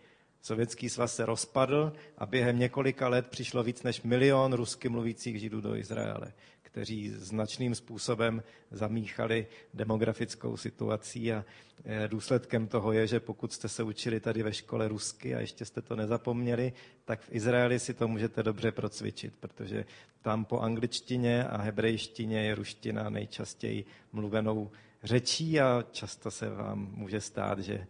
Sovětský 0.42 0.88
svaz 0.88 1.14
se 1.14 1.26
rozpadl 1.26 1.92
a 2.18 2.26
během 2.26 2.58
několika 2.58 3.08
let 3.08 3.26
přišlo 3.26 3.62
víc 3.62 3.82
než 3.82 4.02
milion 4.02 4.52
rusky 4.52 4.88
mluvících 4.88 5.40
židů 5.40 5.60
do 5.60 5.76
Izraele 5.76 6.32
kteří 6.74 7.10
značným 7.10 7.74
způsobem 7.74 8.42
zamíchali 8.70 9.46
demografickou 9.74 10.56
situací 10.56 11.32
a 11.32 11.44
eh, 11.84 12.08
důsledkem 12.08 12.66
toho 12.66 12.92
je, 12.92 13.06
že 13.06 13.20
pokud 13.20 13.52
jste 13.52 13.68
se 13.68 13.82
učili 13.82 14.20
tady 14.20 14.42
ve 14.42 14.52
škole 14.52 14.88
rusky 14.88 15.34
a 15.34 15.40
ještě 15.40 15.64
jste 15.64 15.82
to 15.82 15.96
nezapomněli, 15.96 16.72
tak 17.04 17.20
v 17.20 17.28
Izraeli 17.30 17.78
si 17.78 17.94
to 17.94 18.08
můžete 18.08 18.42
dobře 18.42 18.72
procvičit, 18.72 19.34
protože 19.40 19.84
tam 20.22 20.44
po 20.44 20.58
angličtině 20.58 21.44
a 21.44 21.56
hebrejštině 21.56 22.44
je 22.44 22.54
ruština 22.54 23.10
nejčastěji 23.10 23.84
mluvenou 24.12 24.70
řečí 25.02 25.60
a 25.60 25.84
často 25.92 26.30
se 26.30 26.50
vám 26.50 26.90
může 26.94 27.20
stát, 27.20 27.58
že 27.58 27.74
eh, 27.74 27.86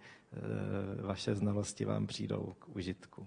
vaše 1.03 1.35
znalosti 1.35 1.85
vám 1.85 2.07
přijdou 2.07 2.55
k 2.59 2.77
užitku. 2.77 3.27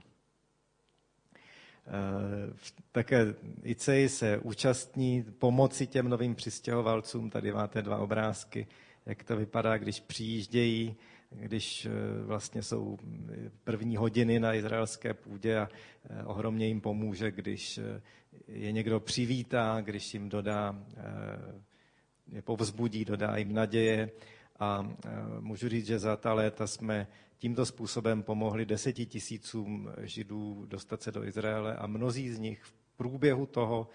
Eh, 1.88 2.54
také 2.92 3.36
ICEI 3.64 4.10
se 4.10 4.38
účastní 4.38 5.24
pomoci 5.24 5.88
těm 5.88 6.10
novým 6.10 6.36
přistěhovalcům. 6.36 7.30
Tady 7.30 7.52
máte 7.52 7.82
dva 7.82 7.98
obrázky, 7.98 8.68
jak 9.06 9.24
to 9.24 9.38
vypadá, 9.38 9.78
když 9.78 10.00
přijíždějí, 10.00 10.96
když 11.30 11.86
eh, 11.86 11.90
vlastně 12.24 12.64
jsou 12.64 12.98
první 13.64 13.98
hodiny 13.98 14.40
na 14.40 14.54
izraelské 14.54 15.14
půdě 15.14 15.58
a 15.58 15.70
eh, 16.10 16.24
ohromně 16.24 16.68
jim 16.68 16.82
pomůže, 16.82 17.32
když 17.32 17.80
je 18.48 18.72
někdo 18.72 19.00
přivítá, 19.00 19.82
když 19.82 20.14
jim 20.14 20.30
dodá, 20.30 20.84
je 22.32 22.42
povzbudí, 22.42 23.06
dodá 23.06 23.38
jim 23.38 23.54
naděje 23.54 24.10
A 24.60 24.92
můžu 25.40 25.70
říct, 25.70 25.86
že 25.86 26.00
za 26.00 26.18
ta 26.18 26.34
léta 26.34 26.68
jsme 26.68 27.08
tímto 27.38 27.66
způsobem 27.66 28.24
pomohli 28.24 28.66
deseti 28.66 29.06
tisícům 29.06 29.90
židů 30.02 30.66
dostat 30.66 31.02
se 31.02 31.12
do 31.12 31.24
Izraele 31.24 31.76
a 31.76 31.88
mnozí 31.88 32.30
z 32.30 32.40
nich 32.40 32.64
v 32.64 32.74
průběhu 32.98 33.46
toho, 33.46 33.90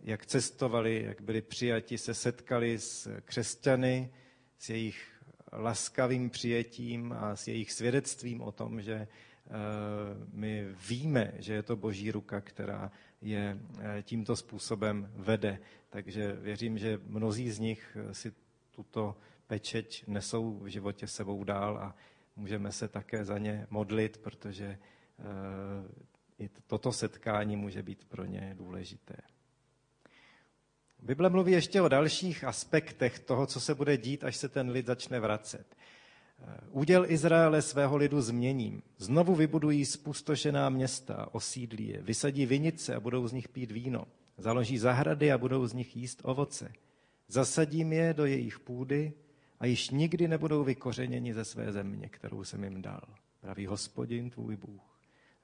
jak 0.00 0.26
cestovali, 0.26 1.02
jak 1.02 1.20
byli 1.20 1.42
přijati, 1.42 1.98
se 1.98 2.14
setkali 2.14 2.78
s 2.78 3.20
křesťany, 3.20 4.10
s 4.58 4.70
jejich 4.70 5.14
laskavým 5.52 6.30
přijetím 6.30 7.12
a 7.12 7.36
s 7.36 7.48
jejich 7.48 7.72
svědectvím 7.72 8.40
o 8.40 8.52
tom, 8.52 8.82
že 8.82 8.94
eh, 8.94 9.08
my 10.32 10.66
víme, 10.88 11.32
že 11.38 11.52
je 11.52 11.62
to 11.62 11.76
boží 11.76 12.10
ruka, 12.10 12.40
která 12.40 12.92
je 13.20 13.58
eh, 13.80 14.02
tímto 14.02 14.36
způsobem 14.36 15.10
vede. 15.16 15.58
Takže 15.90 16.32
věřím, 16.32 16.78
že 16.78 17.00
mnozí 17.06 17.50
z 17.50 17.58
nich 17.58 17.96
si 18.12 18.32
tuto 18.70 19.16
pečeť 19.46 20.06
nesou 20.06 20.58
v 20.58 20.66
životě 20.66 21.06
sebou 21.06 21.44
dál 21.44 21.78
a 21.78 21.96
můžeme 22.36 22.72
se 22.72 22.88
také 22.88 23.24
za 23.24 23.38
ně 23.38 23.66
modlit, 23.70 24.16
protože 24.16 24.78
i 26.38 26.48
toto 26.66 26.92
setkání 26.92 27.56
může 27.56 27.82
být 27.82 28.04
pro 28.04 28.24
ně 28.24 28.54
důležité. 28.58 29.16
Bible 31.02 31.30
mluví 31.30 31.52
ještě 31.52 31.82
o 31.82 31.88
dalších 31.88 32.44
aspektech 32.44 33.18
toho, 33.18 33.46
co 33.46 33.60
se 33.60 33.74
bude 33.74 33.96
dít, 33.96 34.24
až 34.24 34.36
se 34.36 34.48
ten 34.48 34.70
lid 34.70 34.86
začne 34.86 35.20
vracet. 35.20 35.76
Úděl 36.70 37.10
Izraele 37.10 37.62
svého 37.62 37.96
lidu 37.96 38.20
změním. 38.20 38.82
Znovu 38.98 39.34
vybudují 39.34 39.84
spustošená 39.84 40.68
města, 40.68 41.34
osídlí 41.34 41.88
je, 41.88 42.02
vysadí 42.02 42.46
vinice 42.46 42.94
a 42.94 43.00
budou 43.00 43.28
z 43.28 43.32
nich 43.32 43.48
pít 43.48 43.70
víno. 43.70 44.06
Založí 44.38 44.78
zahrady 44.78 45.32
a 45.32 45.38
budou 45.38 45.66
z 45.66 45.72
nich 45.72 45.96
jíst 45.96 46.20
ovoce. 46.24 46.72
Zasadím 47.28 47.92
je 47.92 48.14
do 48.14 48.26
jejich 48.26 48.58
půdy 48.60 49.12
a 49.64 49.66
již 49.66 49.90
nikdy 49.90 50.28
nebudou 50.28 50.64
vykořeněni 50.64 51.34
ze 51.34 51.44
své 51.44 51.72
země, 51.72 52.08
kterou 52.08 52.44
jsem 52.44 52.64
jim 52.64 52.82
dal. 52.82 53.02
Praví 53.40 53.66
hospodin 53.66 54.30
tvůj 54.30 54.56
Bůh. 54.56 55.00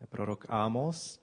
Prorok 0.08 0.46
Ámos. 0.48 1.20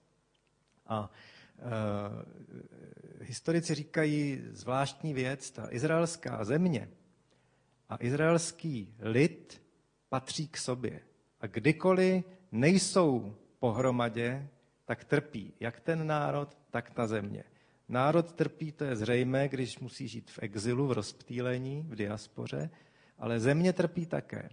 A 0.88 1.12
e, 1.60 3.24
historici 3.24 3.76
říkají 3.76 4.42
zvláštní 4.50 5.14
věc, 5.14 5.52
ta 5.52 5.68
izraelská 5.72 6.44
země 6.44 6.90
a 7.90 7.98
izraelský 8.00 8.94
lid 9.00 9.62
patří 10.10 10.48
k 10.48 10.58
sobě. 10.58 11.00
A 11.42 11.48
kdykoliv 11.48 12.26
nejsou 12.52 13.36
pohromadě, 13.60 14.50
tak 14.86 15.04
trpí 15.04 15.54
jak 15.60 15.80
ten 15.80 16.08
národ, 16.08 16.58
tak 16.70 16.90
ta 16.90 17.08
země. 17.08 17.44
Národ 17.90 18.34
trpí, 18.34 18.72
to 18.72 18.84
je 18.84 18.96
zřejmé, 18.96 19.48
když 19.48 19.80
musí 19.80 20.08
žít 20.08 20.32
v 20.32 20.40
exilu, 20.42 20.88
v 20.88 20.92
rozptýlení, 20.92 21.86
v 21.88 21.96
diaspoře, 21.96 22.70
ale 23.20 23.40
země 23.40 23.74
trpí 23.74 24.06
také. 24.06 24.50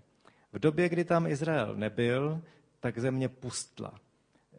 V 0.52 0.58
době, 0.58 0.88
kdy 0.88 1.04
tam 1.04 1.26
Izrael 1.26 1.76
nebyl, 1.76 2.42
tak 2.80 2.98
země 2.98 3.28
pustla. 3.28 3.94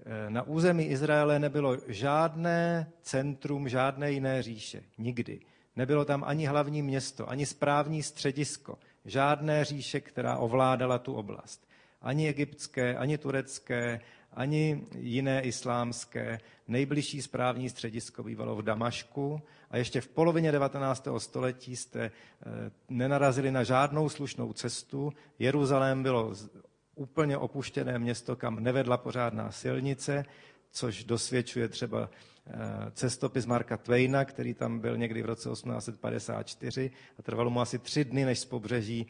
Eh, 0.06 0.30
na 0.30 0.44
území 0.44 0.86
Izraele 0.86 1.40
nebylo 1.40 1.78
žádné 1.88 2.88
centrum, 3.02 3.70
žádné 3.70 4.12
jiné 4.12 4.44
říše. 4.44 4.84
Nikdy. 4.98 5.40
Nebylo 5.76 6.06
tam 6.06 6.24
ani 6.24 6.46
hlavní 6.46 6.82
město, 6.82 7.30
ani 7.30 7.46
správní 7.46 8.04
středisko. 8.04 8.78
Žádné 9.06 9.66
říše, 9.66 10.02
která 10.02 10.38
ovládala 10.38 10.98
tu 10.98 11.14
oblast. 11.14 11.68
Ani 12.02 12.30
egyptské, 12.30 12.96
ani 12.96 13.18
turecké, 13.18 14.02
ani 14.34 14.82
jiné 14.98 15.42
islámské. 15.42 16.40
Nejbližší 16.68 17.22
správní 17.22 17.70
středisko 17.70 18.24
bývalo 18.24 18.56
v 18.56 18.62
Damašku 18.62 19.42
a 19.76 19.78
ještě 19.78 20.02
v 20.02 20.08
polovině 20.08 20.52
19. 20.52 21.08
století 21.18 21.76
jste 21.76 22.00
eh, 22.02 22.12
nenarazili 22.90 23.52
na 23.52 23.64
žádnou 23.64 24.10
slušnou 24.10 24.54
cestu. 24.54 25.14
Jeruzalém 25.40 26.04
bylo 26.04 26.34
úplně 26.96 27.38
opuštěné 27.38 28.00
město, 28.00 28.36
kam 28.36 28.64
nevedla 28.64 28.98
pořádná 28.98 29.52
silnice, 29.52 30.26
což 30.72 31.04
dosvědčuje 31.04 31.68
třeba 31.68 32.10
eh, 32.48 32.52
cestopis 32.92 33.46
Marka 33.46 33.78
Twaina, 33.78 34.26
který 34.26 34.54
tam 34.54 34.80
byl 34.80 34.98
někdy 34.98 35.22
v 35.22 35.26
roce 35.26 35.50
1854 35.50 36.92
a 37.20 37.22
trvalo 37.22 37.50
mu 37.50 37.62
asi 37.62 37.80
tři 37.80 38.06
dny, 38.06 38.26
než 38.26 38.40
z 38.40 38.46
pobřeží 38.46 39.08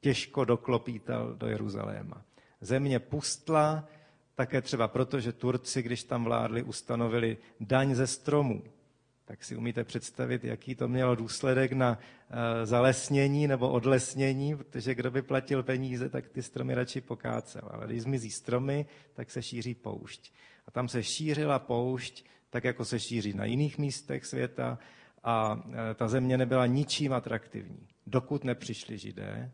těžko 0.00 0.44
doklopítal 0.44 1.34
do 1.34 1.46
Jeruzaléma. 1.46 2.22
Země 2.60 2.98
pustla, 2.98 3.88
také 4.34 4.62
třeba 4.62 4.88
proto, 4.88 5.20
že 5.20 5.32
Turci, 5.32 5.82
když 5.82 6.04
tam 6.04 6.24
vládli, 6.24 6.62
ustanovili 6.62 7.36
daň 7.60 7.94
ze 7.94 8.06
stromů 8.06 8.62
tak 9.24 9.44
si 9.44 9.56
umíte 9.56 9.84
představit, 9.84 10.44
jaký 10.44 10.74
to 10.74 10.88
mělo 10.88 11.14
důsledek 11.14 11.72
na 11.72 11.98
eh, 11.98 12.66
zalesnění 12.66 13.46
nebo 13.46 13.70
odlesnění, 13.70 14.56
protože 14.56 14.94
kdo 14.94 15.10
by 15.10 15.22
platil 15.22 15.62
peníze, 15.62 16.08
tak 16.08 16.28
ty 16.28 16.42
stromy 16.42 16.74
radši 16.74 17.00
pokácel. 17.00 17.62
Ale 17.70 17.86
když 17.86 18.02
zmizí 18.02 18.30
stromy, 18.30 18.86
tak 19.14 19.30
se 19.30 19.42
šíří 19.42 19.74
poušť. 19.74 20.32
A 20.66 20.70
tam 20.70 20.88
se 20.88 21.02
šířila 21.02 21.58
poušť, 21.58 22.24
tak 22.50 22.64
jako 22.64 22.84
se 22.84 23.00
šíří 23.00 23.34
na 23.34 23.44
jiných 23.44 23.78
místech 23.78 24.26
světa 24.26 24.78
a 25.24 25.62
eh, 25.72 25.94
ta 25.94 26.08
země 26.08 26.38
nebyla 26.38 26.66
ničím 26.66 27.12
atraktivní, 27.12 27.88
dokud 28.06 28.44
nepřišli 28.44 28.98
židé 28.98 29.52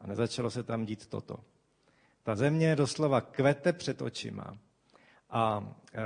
a 0.00 0.06
nezačalo 0.06 0.50
se 0.50 0.62
tam 0.62 0.86
dít 0.86 1.06
toto. 1.06 1.36
Ta 2.22 2.34
země 2.34 2.76
doslova 2.76 3.20
kvete 3.20 3.72
před 3.72 4.02
očima 4.02 4.58
a 5.30 5.74
e, 5.94 6.00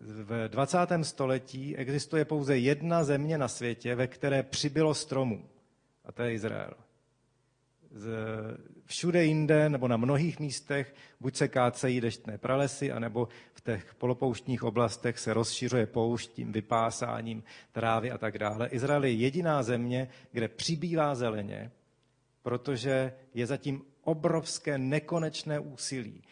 v 0.00 0.48
20. 0.48 0.78
století 1.02 1.76
existuje 1.76 2.24
pouze 2.24 2.58
jedna 2.58 3.04
země 3.04 3.38
na 3.38 3.48
světě, 3.48 3.94
ve 3.94 4.06
které 4.06 4.42
přibylo 4.42 4.94
stromů. 4.94 5.48
A 6.04 6.12
to 6.12 6.22
je 6.22 6.32
Izrael. 6.32 6.74
Všude 8.84 9.24
jinde 9.24 9.68
nebo 9.68 9.88
na 9.88 9.96
mnohých 9.96 10.40
místech 10.40 10.94
buď 11.20 11.36
se 11.36 11.48
kácejí 11.48 12.00
deštné 12.00 12.38
pralesy, 12.38 12.92
anebo 12.92 13.28
v 13.54 13.60
těch 13.60 13.94
polopouštních 13.94 14.62
oblastech 14.62 15.18
se 15.18 15.34
rozšiřuje 15.34 15.86
poušť 15.86 16.30
tím 16.30 16.52
vypásáním 16.52 17.42
trávy 17.72 18.10
a 18.10 18.18
tak 18.18 18.38
dále. 18.38 18.68
Izrael 18.68 19.04
je 19.04 19.12
jediná 19.12 19.62
země, 19.62 20.08
kde 20.32 20.48
přibývá 20.48 21.14
zeleně, 21.14 21.70
protože 22.42 23.12
je 23.34 23.46
zatím 23.46 23.82
obrovské 24.02 24.78
nekonečné 24.78 25.58
úsilí 25.58 26.22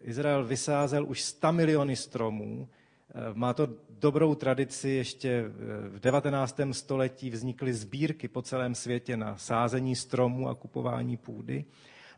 Izrael 0.00 0.44
vysázel 0.44 1.06
už 1.06 1.22
100 1.22 1.52
miliony 1.52 1.96
stromů. 1.96 2.68
Eh, 3.14 3.20
má 3.34 3.52
to 3.52 3.68
dobrou 3.90 4.34
tradici, 4.34 4.88
ještě 4.88 5.44
v 5.88 6.00
19. 6.00 6.72
století 6.72 7.30
vznikly 7.30 7.74
sbírky 7.74 8.28
po 8.28 8.42
celém 8.42 8.74
světě 8.74 9.16
na 9.16 9.36
sázení 9.36 9.96
stromů 9.96 10.48
a 10.48 10.54
kupování 10.54 11.16
půdy. 11.16 11.64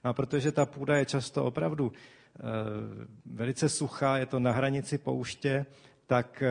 No 0.04 0.10
a 0.10 0.12
protože 0.12 0.52
ta 0.52 0.66
půda 0.66 0.96
je 0.96 1.04
často 1.04 1.44
opravdu 1.44 1.92
eh, 1.92 2.42
velice 3.26 3.68
suchá, 3.68 4.18
je 4.18 4.26
to 4.26 4.40
na 4.40 4.52
hranici 4.52 4.98
pouště, 4.98 5.66
tak 6.06 6.42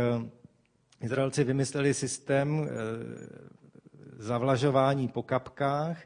Izraelci 1.01 1.43
vymysleli 1.43 1.93
systém 1.93 2.69
zavlažování 4.17 5.07
po 5.07 5.23
kapkách, 5.23 5.97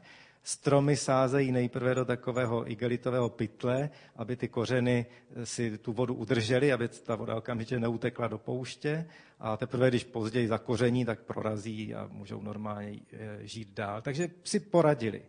Stromy 0.42 0.96
sázejí 0.96 1.52
nejprve 1.52 1.94
do 1.94 2.04
takového 2.04 2.70
igelitového 2.70 3.28
pytle, 3.28 3.90
aby 4.16 4.36
ty 4.36 4.48
kořeny 4.48 5.06
si 5.44 5.78
tu 5.78 5.92
vodu 5.92 6.14
udržely, 6.14 6.72
aby 6.72 6.88
ta 6.88 7.14
voda 7.14 7.36
okamžitě 7.36 7.80
neutekla 7.80 8.28
do 8.28 8.38
pouště. 8.38 9.06
A 9.38 9.56
teprve, 9.56 9.88
když 9.88 10.04
později 10.04 10.48
zakoření, 10.48 11.04
tak 11.04 11.20
prorazí 11.20 11.94
a 11.94 12.08
můžou 12.12 12.42
normálně 12.42 13.00
eh, 13.12 13.38
žít 13.42 13.68
dál. 13.68 14.02
Takže 14.02 14.30
si 14.44 14.60
poradili. 14.60 15.22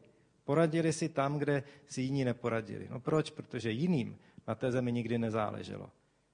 Poradili 0.43 0.93
si 0.93 1.09
tam, 1.09 1.37
kde 1.37 1.63
si 1.85 2.01
jiní 2.01 2.25
neporadili. 2.25 2.87
No 2.91 2.99
proč? 2.99 3.29
Protože 3.29 3.71
jiným 3.71 4.17
na 4.47 4.55
té 4.55 4.71
zemi 4.71 4.91
nikdy 4.91 5.17
nezáleželo. 5.17 5.89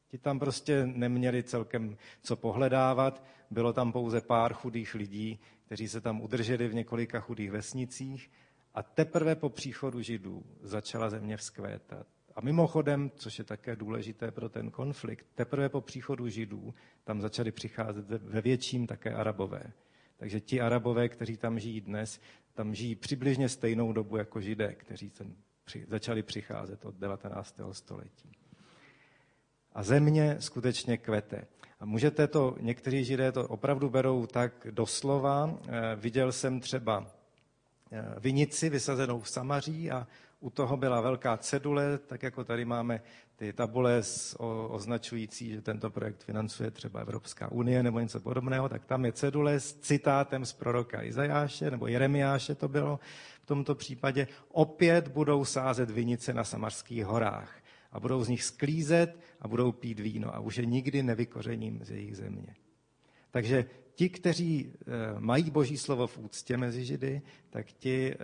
Ti 0.08 0.18
tam 0.18 0.40
prostě 0.40 0.86
neměli 0.86 1.44
celkem 1.44 1.98
co 2.24 2.36
pohledávat, 2.36 3.24
bylo 3.52 3.74
tam 3.74 3.92
pouze 3.92 4.22
pár 4.22 4.54
chudých 4.54 4.96
lidí, 4.96 5.40
kteří 5.66 5.88
se 5.88 6.02
tam 6.02 6.22
udrželi 6.22 6.68
v 6.68 6.74
několika 6.74 7.20
chudých 7.20 7.52
vesnicích 7.52 8.32
a 8.78 8.84
teprve 8.84 9.36
po 9.36 9.50
příchodu 9.50 10.02
Židů 10.02 10.44
začala 10.62 11.10
země 11.10 11.38
vzkvétat. 11.38 12.08
A 12.36 12.42
mimochodem, 12.42 13.12
což 13.16 13.38
je 13.38 13.44
také 13.44 13.76
důležité 13.76 14.32
pro 14.32 14.50
ten 14.50 14.72
konflikt, 14.72 15.26
teprve 15.36 15.70
po 15.70 15.82
příchodu 15.82 16.28
Židů 16.28 16.74
tam 17.04 17.22
začali 17.22 17.52
přicházet 17.52 18.06
ve 18.10 18.42
větším 18.42 18.88
také 18.88 19.14
Arabové. 19.14 19.64
Takže 20.18 20.40
ti 20.40 20.62
Arabové, 20.62 21.10
kteří 21.10 21.38
tam 21.38 21.60
žijí 21.60 21.82
dnes, 21.82 22.22
tam 22.54 22.76
žijí 22.76 22.96
přibližně 22.96 23.50
stejnou 23.50 23.94
dobu 23.94 24.18
jako 24.18 24.42
Židé, 24.42 24.74
kteří 24.74 25.10
sem 25.10 25.36
při, 25.66 25.86
začali 25.88 26.24
přicházet 26.24 26.86
od 26.86 26.96
19. 26.96 27.56
století. 27.72 28.32
A 29.74 29.84
země 29.84 30.38
skutečně 30.40 30.98
kvete. 30.98 31.48
A 31.80 31.86
můžete 31.86 32.28
to, 32.28 32.56
někteří 32.60 33.04
Židé 33.04 33.32
to 33.32 33.48
opravdu 33.48 33.90
berou 33.90 34.26
tak 34.26 34.68
doslova. 34.72 35.60
E, 35.68 35.96
viděl 35.96 36.32
jsem 36.32 36.60
třeba 36.60 37.17
vinici 38.20 38.70
vysazenou 38.70 39.20
v 39.20 39.30
Samaří 39.30 39.92
a 39.92 40.08
u 40.40 40.50
toho 40.50 40.78
byla 40.78 41.02
velká 41.02 41.38
cedule, 41.38 41.98
tak 41.98 42.24
jako 42.24 42.44
tady 42.44 42.66
máme 42.66 43.02
ty 43.36 43.54
tabule 43.54 44.02
označující, 44.68 45.50
že 45.50 45.62
tento 45.62 45.90
projekt 45.90 46.24
financuje 46.24 46.72
třeba 46.72 47.00
Evropská 47.00 47.52
unie 47.52 47.84
nebo 47.84 48.00
něco 48.00 48.20
podobného, 48.20 48.70
tak 48.70 48.86
tam 48.86 49.06
je 49.06 49.12
cedule 49.12 49.60
s 49.60 49.74
citátem 49.74 50.46
z 50.46 50.54
proroka 50.54 51.04
Izajáše 51.04 51.72
nebo 51.72 51.88
Jeremiáše 51.88 52.56
to 52.56 52.68
bylo 52.68 53.00
v 53.42 53.46
tomto 53.46 53.76
případě. 53.76 54.28
Opět 54.52 55.08
budou 55.08 55.46
sázet 55.46 55.90
vinice 55.90 56.34
na 56.34 56.44
Samarských 56.44 57.06
horách 57.06 57.56
a 57.92 58.00
budou 58.00 58.24
z 58.24 58.28
nich 58.28 58.44
sklízet 58.44 59.20
a 59.42 59.48
budou 59.48 59.72
pít 59.72 60.00
víno 60.00 60.36
a 60.36 60.40
už 60.40 60.58
je 60.58 60.66
nikdy 60.66 61.04
nevykořením 61.04 61.80
z 61.84 61.92
jejich 61.92 62.18
země. 62.18 62.56
Takže 63.32 63.66
ti, 63.98 64.10
kteří 64.10 64.74
eh, 64.74 65.20
mají 65.20 65.52
boží 65.52 65.78
slovo 65.78 66.08
v 66.08 66.18
úctě 66.18 66.58
mezi 66.58 66.86
Židy, 66.86 67.22
tak 67.50 67.66
ti, 67.72 68.14
eh, 68.14 68.18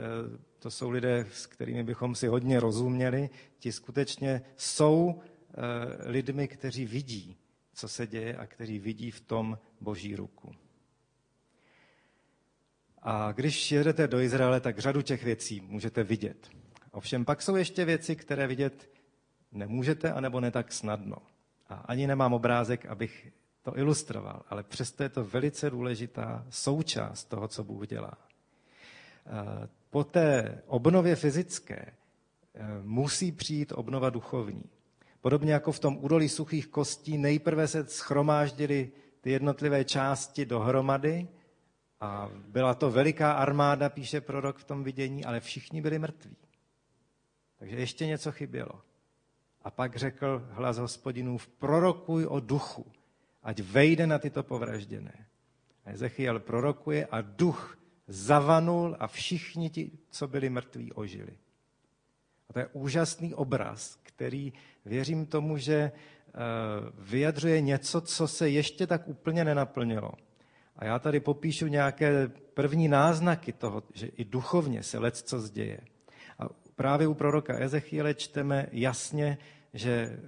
to 0.59 0.71
jsou 0.71 0.89
lidé, 0.89 1.25
s 1.31 1.45
kterými 1.45 1.83
bychom 1.83 2.15
si 2.15 2.27
hodně 2.27 2.59
rozuměli, 2.59 3.29
ti 3.59 3.71
skutečně 3.71 4.41
jsou 4.57 5.21
eh, 5.21 6.09
lidmi, 6.09 6.47
kteří 6.47 6.85
vidí, 6.85 7.37
co 7.73 7.87
se 7.87 8.07
děje 8.07 8.37
a 8.37 8.45
kteří 8.45 8.79
vidí 8.79 9.11
v 9.11 9.21
tom 9.21 9.57
boží 9.81 10.15
ruku. 10.15 10.51
A 13.01 13.31
když 13.31 13.71
jedete 13.71 14.07
do 14.07 14.19
Izraele, 14.19 14.59
tak 14.59 14.79
řadu 14.79 15.01
těch 15.01 15.23
věcí 15.23 15.61
můžete 15.61 16.03
vidět. 16.03 16.49
Ovšem 16.91 17.25
pak 17.25 17.41
jsou 17.41 17.55
ještě 17.55 17.85
věci, 17.85 18.15
které 18.15 18.47
vidět 18.47 18.89
nemůžete, 19.51 20.11
anebo 20.11 20.39
ne 20.39 20.51
tak 20.51 20.73
snadno. 20.73 21.17
A 21.67 21.75
ani 21.75 22.07
nemám 22.07 22.33
obrázek, 22.33 22.85
abych 22.85 23.33
to 23.63 23.77
ilustroval, 23.77 24.41
ale 24.49 24.63
přesto 24.63 25.03
je 25.03 25.09
to 25.09 25.23
velice 25.23 25.69
důležitá 25.69 26.45
součást 26.49 27.23
toho, 27.23 27.47
co 27.47 27.63
Bůh 27.63 27.87
dělá. 27.87 28.17
Eh, 29.25 29.67
po 29.89 30.03
té 30.03 30.61
obnově 30.67 31.15
fyzické 31.15 31.75
eh, 31.75 31.93
musí 32.81 33.31
přijít 33.31 33.71
obnova 33.75 34.09
duchovní. 34.09 34.63
Podobně 35.21 35.53
jako 35.53 35.71
v 35.71 35.79
tom 35.79 35.97
údolí 36.01 36.29
suchých 36.29 36.67
kostí, 36.67 37.17
nejprve 37.17 37.67
se 37.67 37.85
schromáždily 37.85 38.91
ty 39.21 39.31
jednotlivé 39.31 39.85
části 39.85 40.45
dohromady 40.45 41.27
a 41.99 42.29
byla 42.47 42.73
to 42.73 42.91
veliká 42.91 43.31
armáda, 43.31 43.89
píše 43.89 44.21
prorok 44.21 44.57
v 44.57 44.63
tom 44.63 44.83
vidění, 44.83 45.25
ale 45.25 45.39
všichni 45.39 45.81
byli 45.81 45.99
mrtví. 45.99 46.35
Takže 47.59 47.75
ještě 47.75 48.05
něco 48.07 48.31
chybělo. 48.31 48.81
A 49.61 49.71
pak 49.71 49.95
řekl 49.95 50.47
hlas 50.51 50.77
hospodinův, 50.77 51.47
prorokuj 51.47 52.25
o 52.25 52.39
duchu, 52.39 52.85
ať 53.43 53.59
vejde 53.59 54.07
na 54.07 54.19
tyto 54.19 54.43
povražděné. 54.43 55.13
A 55.85 55.91
Ezechiel 55.91 56.39
prorokuje 56.39 57.05
a 57.05 57.21
duch 57.21 57.77
zavanul 58.07 58.95
a 58.99 59.07
všichni 59.07 59.69
ti, 59.69 59.91
co 60.09 60.27
byli 60.27 60.49
mrtví, 60.49 60.93
ožili. 60.93 61.37
A 62.49 62.53
to 62.53 62.59
je 62.59 62.67
úžasný 62.73 63.33
obraz, 63.33 63.99
který 64.03 64.53
věřím 64.85 65.25
tomu, 65.25 65.57
že 65.57 65.75
eh, 65.75 65.91
vyjadřuje 66.97 67.61
něco, 67.61 68.01
co 68.01 68.27
se 68.27 68.49
ještě 68.49 68.87
tak 68.87 69.07
úplně 69.07 69.45
nenaplnilo. 69.45 70.11
A 70.75 70.85
já 70.85 70.99
tady 70.99 71.19
popíšu 71.19 71.67
nějaké 71.67 72.27
první 72.53 72.87
náznaky 72.87 73.53
toho, 73.53 73.83
že 73.93 74.07
i 74.07 74.25
duchovně 74.25 74.83
se 74.83 74.99
lec 74.99 75.21
co 75.21 75.39
zděje. 75.39 75.79
A 76.39 76.49
právě 76.75 77.07
u 77.07 77.13
proroka 77.13 77.59
Ezechiele 77.59 78.13
čteme 78.13 78.67
jasně, 78.71 79.37
že 79.73 79.91
eh, 79.91 80.19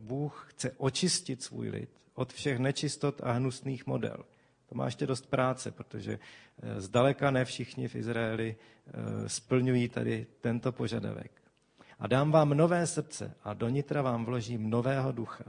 Bůh 0.00 0.46
chce 0.50 0.70
očistit 0.76 1.42
svůj 1.42 1.68
lid 1.68 1.90
od 2.16 2.32
všech 2.32 2.58
nečistot 2.58 3.20
a 3.24 3.32
hnusných 3.32 3.86
model. 3.86 4.24
To 4.68 4.74
má 4.74 4.84
ještě 4.84 5.06
dost 5.06 5.26
práce, 5.26 5.70
protože 5.70 6.18
eh, 6.18 6.80
zdaleka 6.80 7.30
ne 7.30 7.44
všichni 7.44 7.88
v 7.88 7.94
Izraeli 7.94 8.56
eh, 8.56 9.28
splňují 9.28 9.88
tady 9.88 10.26
tento 10.40 10.72
požadavek. 10.72 11.30
A 11.98 12.06
dám 12.06 12.30
vám 12.30 12.48
nové 12.48 12.86
srdce 12.86 13.34
a 13.44 13.54
do 13.54 13.68
nitra 13.68 14.02
vám 14.02 14.24
vložím 14.24 14.70
nového 14.70 15.12
ducha. 15.12 15.44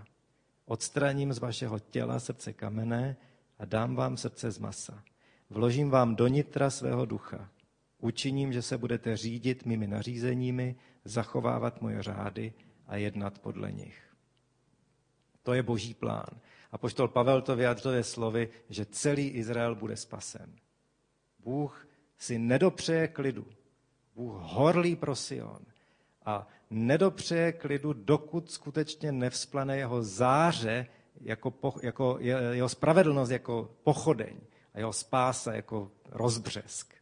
Odstraním 0.66 1.34
z 1.34 1.40
vašeho 1.40 1.80
těla 1.80 2.20
srdce 2.20 2.54
kamenné 2.54 3.16
a 3.60 3.66
dám 3.66 3.96
vám 3.96 4.18
srdce 4.18 4.52
z 4.52 4.58
masa. 4.58 5.04
Vložím 5.50 5.90
vám 5.90 6.16
do 6.16 6.28
nitra 6.28 6.70
svého 6.70 7.06
ducha. 7.06 7.50
Učiním, 8.00 8.54
že 8.54 8.62
se 8.62 8.78
budete 8.78 9.18
řídit 9.18 9.66
mými 9.66 9.88
nařízeními, 9.88 10.76
zachovávat 11.06 11.82
moje 11.82 12.04
řády 12.04 12.54
a 12.88 12.96
jednat 12.96 13.40
podle 13.40 13.72
nich. 13.72 14.08
To 15.44 15.54
je 15.54 15.64
boží 15.64 15.94
plán. 15.94 16.30
A 16.72 16.78
poštol 16.78 17.08
Pavel 17.08 17.42
to 17.42 17.56
vyjadřuje 17.56 18.04
slovy, 18.04 18.50
že 18.70 18.86
celý 18.86 19.28
Izrael 19.28 19.76
bude 19.76 19.98
spasen. 19.98 20.56
Bůh 21.40 21.88
si 22.18 22.40
nedopřeje 22.40 23.08
klidu. 23.08 23.46
Bůh 24.16 24.34
horlí 24.42 24.96
pro 24.96 25.16
Sion. 25.16 25.66
A 26.26 26.48
nedopřeje 26.70 27.52
klidu, 27.52 27.94
dokud 27.94 28.52
skutečně 28.52 29.12
nevzplane 29.12 29.78
jeho 29.78 30.04
záře, 30.04 30.88
jako, 31.22 31.52
po, 31.52 31.74
jako 31.84 32.18
jeho 32.52 32.70
spravedlnost 32.70 33.32
jako 33.32 33.70
pochodeň 33.84 34.38
a 34.74 34.80
jeho 34.80 34.94
spása 34.94 35.54
jako 35.54 35.92
rozbřesk. 36.06 36.97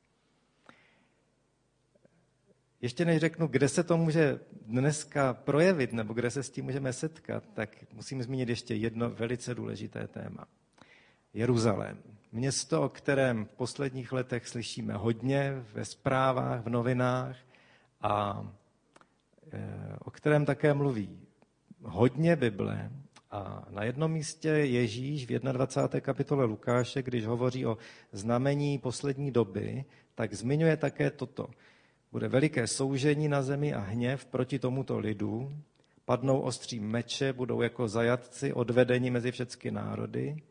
Ještě 2.82 3.06
než 3.06 3.20
řeknu, 3.20 3.48
kde 3.48 3.70
se 3.70 3.84
to 3.84 3.98
může 3.98 4.40
dneska 4.66 5.34
projevit, 5.34 5.94
nebo 5.94 6.14
kde 6.14 6.32
se 6.32 6.44
s 6.44 6.50
tím 6.50 6.66
můžeme 6.66 6.94
setkat, 6.94 7.44
tak 7.54 7.70
musím 7.94 8.24
zmínit 8.24 8.50
ještě 8.50 8.76
jedno 8.76 9.10
velice 9.10 9.56
důležité 9.56 10.08
téma. 10.08 10.48
Jeruzalém. 11.34 11.98
Město, 12.32 12.82
o 12.82 12.90
kterém 12.90 13.46
v 13.46 13.50
posledních 13.50 14.12
letech 14.12 14.48
slyšíme 14.48 14.94
hodně 14.94 15.64
ve 15.74 15.86
zprávách, 15.86 16.64
v 16.64 16.70
novinách 16.70 17.38
a 18.02 18.46
e, 19.52 19.96
o 20.00 20.12
kterém 20.12 20.46
také 20.46 20.74
mluví 20.74 21.20
hodně 21.82 22.36
Bible. 22.36 22.92
A 23.32 23.66
na 23.70 23.84
jednom 23.84 24.12
místě 24.12 24.50
Ježíš 24.50 25.26
v 25.26 25.40
21. 25.40 26.00
kapitole 26.00 26.46
Lukáše, 26.46 27.02
když 27.02 27.26
hovoří 27.26 27.66
o 27.66 27.78
znamení 28.12 28.78
poslední 28.78 29.32
doby, 29.32 29.86
tak 30.16 30.34
zmiňuje 30.34 30.78
také 30.78 31.12
toto. 31.12 31.50
Bude 32.16 32.28
veliké 32.28 32.68
soužení 32.68 33.28
na 33.28 33.42
zemi 33.42 33.74
a 33.74 33.80
hněv 33.80 34.26
proti 34.26 34.60
tomuto 34.60 35.00
lidu. 35.00 35.52
Padnou 36.06 36.40
ostří 36.40 36.80
meče, 36.80 37.34
budou 37.34 37.62
jako 37.62 37.88
zajatci 37.88 38.54
odvedeni 38.54 39.12
mezi 39.12 39.32
všechny 39.32 39.72
národy. 39.72 40.44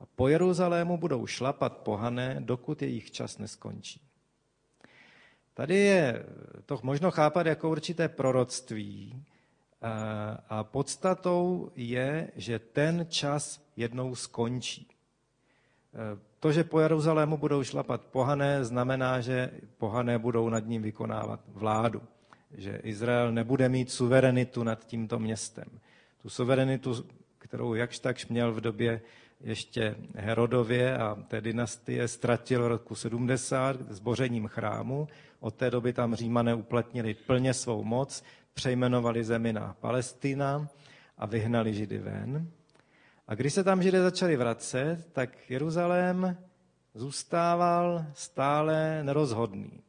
A 0.00 0.04
po 0.16 0.28
Jeruzalému 0.28 0.98
budou 0.98 1.26
šlapat 1.26 1.76
pohané, 1.76 2.36
dokud 2.40 2.82
jejich 2.82 3.10
čas 3.10 3.38
neskončí. 3.38 4.00
Tady 5.54 5.76
je 5.76 6.26
to 6.66 6.80
možno 6.82 7.10
chápat 7.10 7.46
jako 7.46 7.70
určité 7.70 8.08
proroctví 8.08 9.24
a 10.48 10.64
podstatou 10.64 11.70
je, 11.76 12.30
že 12.36 12.58
ten 12.58 13.06
čas 13.08 13.60
jednou 13.76 14.14
skončí. 14.14 14.88
To, 16.44 16.52
že 16.52 16.64
po 16.64 16.80
Jeruzalému 16.80 17.36
budou 17.36 17.64
šlapat 17.64 18.04
pohané, 18.12 18.64
znamená, 18.64 19.20
že 19.20 19.50
pohané 19.78 20.18
budou 20.18 20.48
nad 20.48 20.66
ním 20.66 20.82
vykonávat 20.82 21.40
vládu. 21.48 22.02
Že 22.52 22.80
Izrael 22.84 23.32
nebude 23.32 23.68
mít 23.68 23.90
suverenitu 23.90 24.62
nad 24.62 24.86
tímto 24.86 25.18
městem. 25.18 25.64
Tu 26.22 26.28
suverenitu, 26.28 27.04
kterou 27.38 27.74
jakž 27.74 27.98
takž 27.98 28.26
měl 28.26 28.52
v 28.52 28.60
době 28.60 29.00
ještě 29.40 29.96
Herodově 30.14 30.98
a 30.98 31.14
té 31.28 31.40
dynastie 31.40 32.08
ztratil 32.08 32.62
v 32.62 32.68
roku 32.68 32.94
70 32.94 33.80
zbořením 33.88 34.46
chrámu. 34.46 35.08
Od 35.40 35.54
té 35.54 35.70
doby 35.70 35.92
tam 35.92 36.14
římané 36.14 36.54
uplatnili 36.54 37.14
plně 37.14 37.54
svou 37.54 37.84
moc, 37.84 38.24
přejmenovali 38.54 39.24
zemi 39.24 39.52
na 39.52 39.76
Palestina 39.80 40.68
a 41.18 41.26
vyhnali 41.26 41.74
Židy 41.74 41.98
ven. 41.98 42.48
A 43.28 43.34
když 43.34 43.54
se 43.54 43.64
tam 43.64 43.82
Židé 43.82 44.02
začali 44.02 44.36
vracet, 44.36 45.06
tak 45.12 45.50
Jeruzalém 45.50 46.36
zůstával 46.94 48.04
stále 48.12 49.04
nerozhodný. 49.04 49.80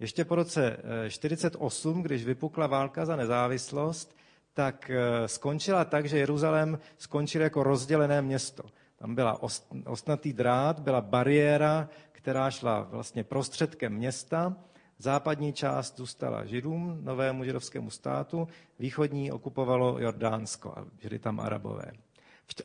Ještě 0.00 0.24
po 0.24 0.34
roce 0.34 0.76
48, 1.08 1.98
eh, 1.98 2.02
když 2.02 2.24
vypukla 2.24 2.66
válka 2.66 3.06
za 3.06 3.16
nezávislost, 3.16 4.16
tak 4.54 4.90
eh, 4.90 5.28
skončila 5.28 5.84
tak, 5.84 6.08
že 6.08 6.18
Jeruzalém 6.18 6.78
skončil 6.98 7.42
jako 7.42 7.62
rozdělené 7.62 8.22
město. 8.22 8.62
Tam 8.96 9.14
byla 9.14 9.42
ostnatý 9.86 10.32
drát, 10.32 10.80
byla 10.80 11.00
bariéra, 11.00 11.88
která 12.12 12.50
šla 12.50 12.80
vlastně 12.80 13.24
prostředkem 13.24 13.92
města. 13.92 14.56
Západní 14.98 15.52
část 15.52 15.96
zůstala 15.96 16.44
Židům, 16.44 16.98
novému 17.02 17.44
židovskému 17.44 17.90
státu, 17.90 18.48
východní 18.78 19.32
okupovalo 19.32 19.98
Jordánsko 19.98 20.72
a 20.76 20.84
žili 21.00 21.18
tam 21.18 21.40
Arabové. 21.40 21.92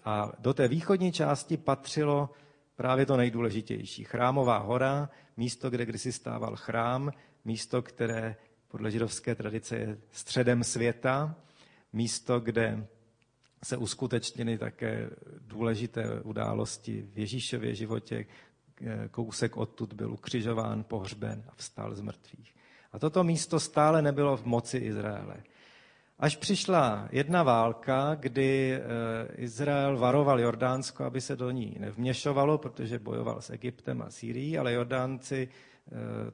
A 0.05 0.31
do 0.39 0.53
té 0.53 0.67
východní 0.67 1.11
části 1.11 1.57
patřilo 1.57 2.29
právě 2.75 3.05
to 3.05 3.17
nejdůležitější. 3.17 4.03
Chrámová 4.03 4.57
hora, 4.57 5.09
místo, 5.38 5.69
kde 5.69 5.86
kdysi 5.86 6.11
stával 6.11 6.55
chrám, 6.55 7.11
místo, 7.45 7.81
které 7.81 8.36
podle 8.67 8.91
židovské 8.91 9.36
tradice 9.36 9.77
je 9.77 9.97
středem 10.11 10.63
světa, 10.63 11.36
místo, 11.93 12.39
kde 12.39 12.88
se 13.63 13.77
uskutečnily 13.77 14.57
také 14.57 15.09
důležité 15.39 16.21
události 16.21 17.07
v 17.13 17.19
Ježíšově 17.19 17.75
životě. 17.75 18.25
Kousek 19.11 19.57
odtud 19.57 19.93
byl 19.93 20.13
ukřižován, 20.13 20.84
pohřben 20.84 21.43
a 21.49 21.51
vstal 21.55 21.95
z 21.95 22.01
mrtvých. 22.01 22.55
A 22.91 22.99
toto 22.99 23.23
místo 23.23 23.59
stále 23.59 24.01
nebylo 24.01 24.38
v 24.38 24.45
moci 24.45 24.77
Izraele. 24.77 25.36
Až 26.20 26.36
přišla 26.36 27.07
jedna 27.11 27.43
válka, 27.43 28.16
kdy 28.16 28.80
Izrael 29.36 29.97
varoval 29.97 30.39
Jordánsko, 30.39 31.03
aby 31.03 31.22
se 31.22 31.36
do 31.36 31.51
ní 31.51 31.76
nevměšovalo, 31.80 32.57
protože 32.57 32.99
bojoval 32.99 33.41
s 33.41 33.49
Egyptem 33.49 34.01
a 34.01 34.09
Sýrií, 34.09 34.57
ale 34.57 34.74
Jordánci 34.74 35.47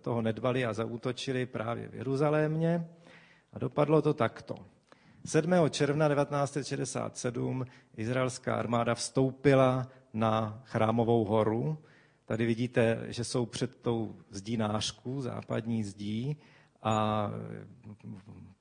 toho 0.01 0.21
nedbali 0.21 0.65
a 0.65 0.73
zaútočili 0.73 1.45
právě 1.45 1.87
v 1.87 1.95
Jeruzalémě. 1.95 2.87
A 3.53 3.59
dopadlo 3.59 4.01
to 4.01 4.13
takto. 4.13 4.55
7. 5.25 5.53
června 5.69 6.09
1967 6.09 7.65
izraelská 7.97 8.55
armáda 8.55 8.95
vstoupila 8.95 9.87
na 10.13 10.61
Chrámovou 10.65 11.25
horu. 11.25 11.77
Tady 12.25 12.45
vidíte, 12.45 13.05
že 13.07 13.23
jsou 13.23 13.45
před 13.45 13.75
tou 13.75 14.15
zdí 14.29 14.57
nářku, 14.57 15.21
západní 15.21 15.83
zdí, 15.83 16.37
a 16.83 17.29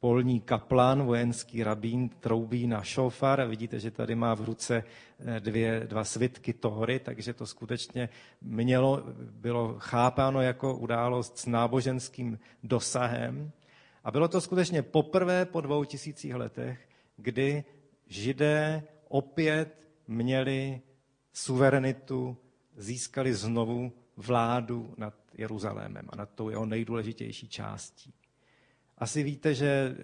polní 0.00 0.40
kaplan, 0.40 1.02
vojenský 1.02 1.62
rabín, 1.62 2.08
troubí 2.08 2.66
na 2.66 2.82
šofar. 2.82 3.48
Vidíte, 3.48 3.80
že 3.80 3.90
tady 3.90 4.14
má 4.14 4.34
v 4.34 4.40
ruce 4.40 4.84
eh, 5.20 5.40
dvě, 5.40 5.80
dva 5.86 6.04
svitky 6.04 6.52
Tóry, 6.52 6.98
takže 6.98 7.34
to 7.34 7.46
skutečně 7.46 8.08
mělo, 8.40 9.02
bylo 9.30 9.74
chápáno 9.78 10.40
jako 10.42 10.76
událost 10.76 11.38
s 11.38 11.46
náboženským 11.46 12.38
dosahem. 12.62 13.50
A 14.04 14.10
bylo 14.10 14.28
to 14.28 14.40
skutečně 14.40 14.82
poprvé 14.82 15.44
po 15.44 15.60
dvou 15.60 15.84
tisících 15.84 16.34
letech, 16.34 16.88
kdy 17.16 17.64
židé 18.06 18.82
opět 19.08 19.88
měli 20.08 20.80
suverenitu, 21.32 22.36
získali 22.76 23.34
znovu 23.34 23.92
vládu 24.16 24.94
nad 24.96 25.14
Jeruzalémem 25.38 26.06
a 26.08 26.16
nad 26.16 26.30
tou 26.34 26.50
jeho 26.50 26.66
nejdůležitější 26.66 27.48
částí. 27.48 28.14
Asi 28.98 29.22
víte, 29.22 29.54
že 29.54 29.96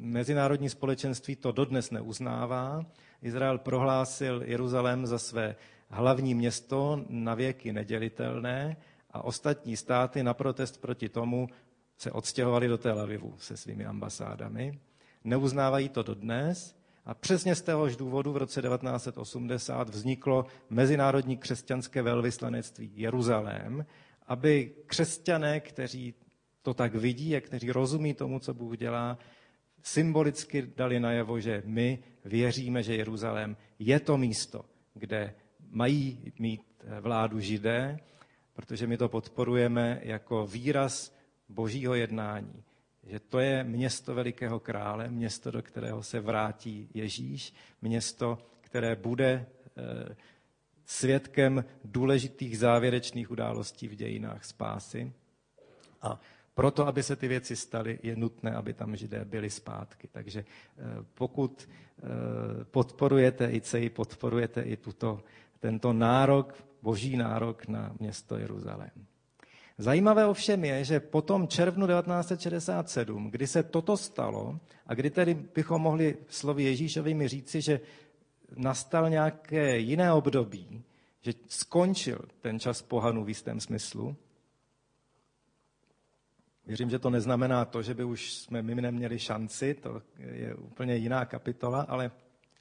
mezinárodní 0.00 0.68
společenství 0.68 1.36
to 1.36 1.52
dodnes 1.52 1.90
neuznává. 1.90 2.86
Izrael 3.22 3.58
prohlásil 3.58 4.42
Jeruzalém 4.44 5.06
za 5.06 5.18
své 5.18 5.56
hlavní 5.88 6.34
město 6.34 7.04
na 7.08 7.34
věky 7.34 7.72
nedělitelné 7.72 8.76
a 9.10 9.24
ostatní 9.24 9.76
státy 9.76 10.22
na 10.22 10.34
protest 10.34 10.80
proti 10.80 11.08
tomu 11.08 11.48
se 11.98 12.12
odstěhovali 12.12 12.68
do 12.68 12.78
Tel 12.78 13.00
Avivu 13.00 13.34
se 13.38 13.56
svými 13.56 13.86
ambasádami. 13.86 14.78
Neuznávají 15.24 15.88
to 15.88 16.02
dodnes 16.02 16.76
a 17.04 17.14
přesně 17.14 17.54
z 17.54 17.62
téhož 17.62 17.96
důvodu 17.96 18.32
v 18.32 18.36
roce 18.36 18.62
1980 18.62 19.88
vzniklo 19.88 20.46
Mezinárodní 20.70 21.36
křesťanské 21.36 22.02
velvyslanectví 22.02 22.92
Jeruzalém, 22.94 23.86
aby 24.30 24.74
křesťané, 24.86 25.60
kteří 25.60 26.14
to 26.62 26.74
tak 26.74 26.94
vidí 26.94 27.36
a 27.36 27.40
kteří 27.40 27.70
rozumí 27.70 28.14
tomu, 28.14 28.38
co 28.38 28.54
Bůh 28.54 28.76
dělá, 28.76 29.18
symbolicky 29.82 30.62
dali 30.76 31.00
najevo, 31.00 31.40
že 31.40 31.62
my 31.66 31.98
věříme, 32.24 32.82
že 32.82 32.96
Jeruzalém 32.96 33.56
je 33.78 34.00
to 34.00 34.18
místo, 34.18 34.64
kde 34.94 35.34
mají 35.70 36.32
mít 36.38 36.62
vládu 37.00 37.40
židé, 37.40 37.98
protože 38.52 38.86
my 38.86 38.96
to 38.96 39.08
podporujeme 39.08 40.00
jako 40.02 40.46
výraz 40.46 41.16
božího 41.48 41.94
jednání. 41.94 42.62
Že 43.02 43.20
to 43.20 43.38
je 43.38 43.64
město 43.64 44.14
velikého 44.14 44.60
krále, 44.60 45.08
město, 45.08 45.50
do 45.50 45.62
kterého 45.62 46.02
se 46.02 46.20
vrátí 46.20 46.88
Ježíš, 46.94 47.54
město, 47.82 48.38
které 48.60 48.96
bude 48.96 49.46
eh, 49.76 50.16
svědkem 50.90 51.64
důležitých 51.84 52.58
závěrečných 52.58 53.30
událostí 53.30 53.88
v 53.88 53.94
dějinách 53.94 54.44
spásy. 54.44 55.12
A 56.02 56.20
proto, 56.54 56.86
aby 56.86 57.02
se 57.02 57.16
ty 57.16 57.28
věci 57.28 57.56
staly, 57.56 57.98
je 58.02 58.16
nutné, 58.16 58.50
aby 58.50 58.72
tam 58.72 58.96
židé 58.96 59.24
byli 59.24 59.50
zpátky. 59.50 60.08
Takže 60.12 60.40
eh, 60.40 60.82
pokud 61.14 61.68
eh, 61.68 62.64
podporujete 62.64 63.52
i 63.52 63.60
CEI, 63.60 63.90
podporujete 63.90 64.62
i 64.62 64.76
tuto, 64.76 65.22
tento 65.60 65.92
nárok, 65.92 66.54
boží 66.82 67.16
nárok 67.16 67.68
na 67.68 67.94
město 68.00 68.38
Jeruzalém. 68.38 69.06
Zajímavé 69.78 70.26
ovšem 70.26 70.64
je, 70.64 70.84
že 70.84 71.00
po 71.00 71.22
tom 71.22 71.48
červnu 71.48 71.86
1967, 71.86 73.30
kdy 73.30 73.46
se 73.46 73.62
toto 73.62 73.96
stalo 73.96 74.58
a 74.86 74.94
kdy 74.94 75.10
tedy 75.10 75.34
bychom 75.34 75.82
mohli 75.82 76.16
slovy 76.28 76.64
Ježíšovými 76.64 77.28
říci, 77.28 77.60
že 77.60 77.80
nastal 78.56 79.10
nějaké 79.10 79.78
jiné 79.78 80.12
období, 80.12 80.82
že 81.20 81.32
skončil 81.48 82.18
ten 82.40 82.60
čas 82.60 82.82
pohanu 82.82 83.24
v 83.24 83.28
jistém 83.28 83.60
smyslu, 83.60 84.16
Věřím, 86.66 86.90
že 86.90 86.98
to 86.98 87.10
neznamená 87.10 87.64
to, 87.64 87.82
že 87.82 87.94
by 87.94 88.04
už 88.04 88.32
jsme 88.32 88.62
my 88.62 88.74
neměli 88.74 89.18
šanci, 89.18 89.74
to 89.74 90.02
je 90.18 90.54
úplně 90.54 90.96
jiná 90.96 91.24
kapitola, 91.24 91.80
ale 91.88 92.10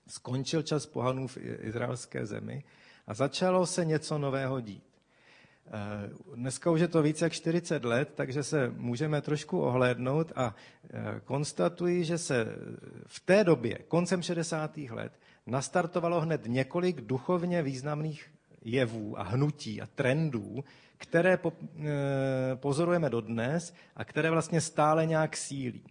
skončil 0.08 0.62
čas 0.62 0.86
pohanů 0.86 1.28
v 1.28 1.38
izraelské 1.42 2.26
zemi 2.26 2.64
a 3.08 3.14
začalo 3.14 3.66
se 3.66 3.86
něco 3.86 4.18
nového 4.18 4.62
dít. 4.62 4.84
Eh, 5.68 6.10
dneska 6.36 6.72
už 6.72 6.82
je 6.82 6.88
to 6.88 7.02
více 7.02 7.26
jak 7.26 7.34
40 7.34 7.86
let, 7.86 8.12
takže 8.16 8.44
se 8.44 8.70
můžeme 8.70 9.22
trošku 9.22 9.62
ohlédnout 9.62 10.32
a 10.36 10.56
eh, 10.84 11.22
konstatuji, 11.26 12.04
že 12.04 12.18
se 12.18 12.56
v 13.06 13.20
té 13.20 13.44
době, 13.44 13.80
koncem 13.88 14.22
60. 14.22 14.78
let, 14.78 15.20
nastartovalo 15.50 16.22
hned 16.22 16.42
několik 16.46 17.02
duchovně 17.02 17.64
významných 17.64 18.32
jevů 18.62 19.20
a 19.20 19.24
hnutí 19.24 19.82
a 19.82 19.86
trendů, 19.86 20.64
které 20.98 21.40
eh, 21.48 21.52
pozorujeme 22.56 23.10
dodnes 23.10 23.74
a 23.96 24.06
které 24.06 24.32
vlastně 24.32 24.62
stále 24.62 25.06
nějak 25.06 25.38
sílí. 25.38 25.84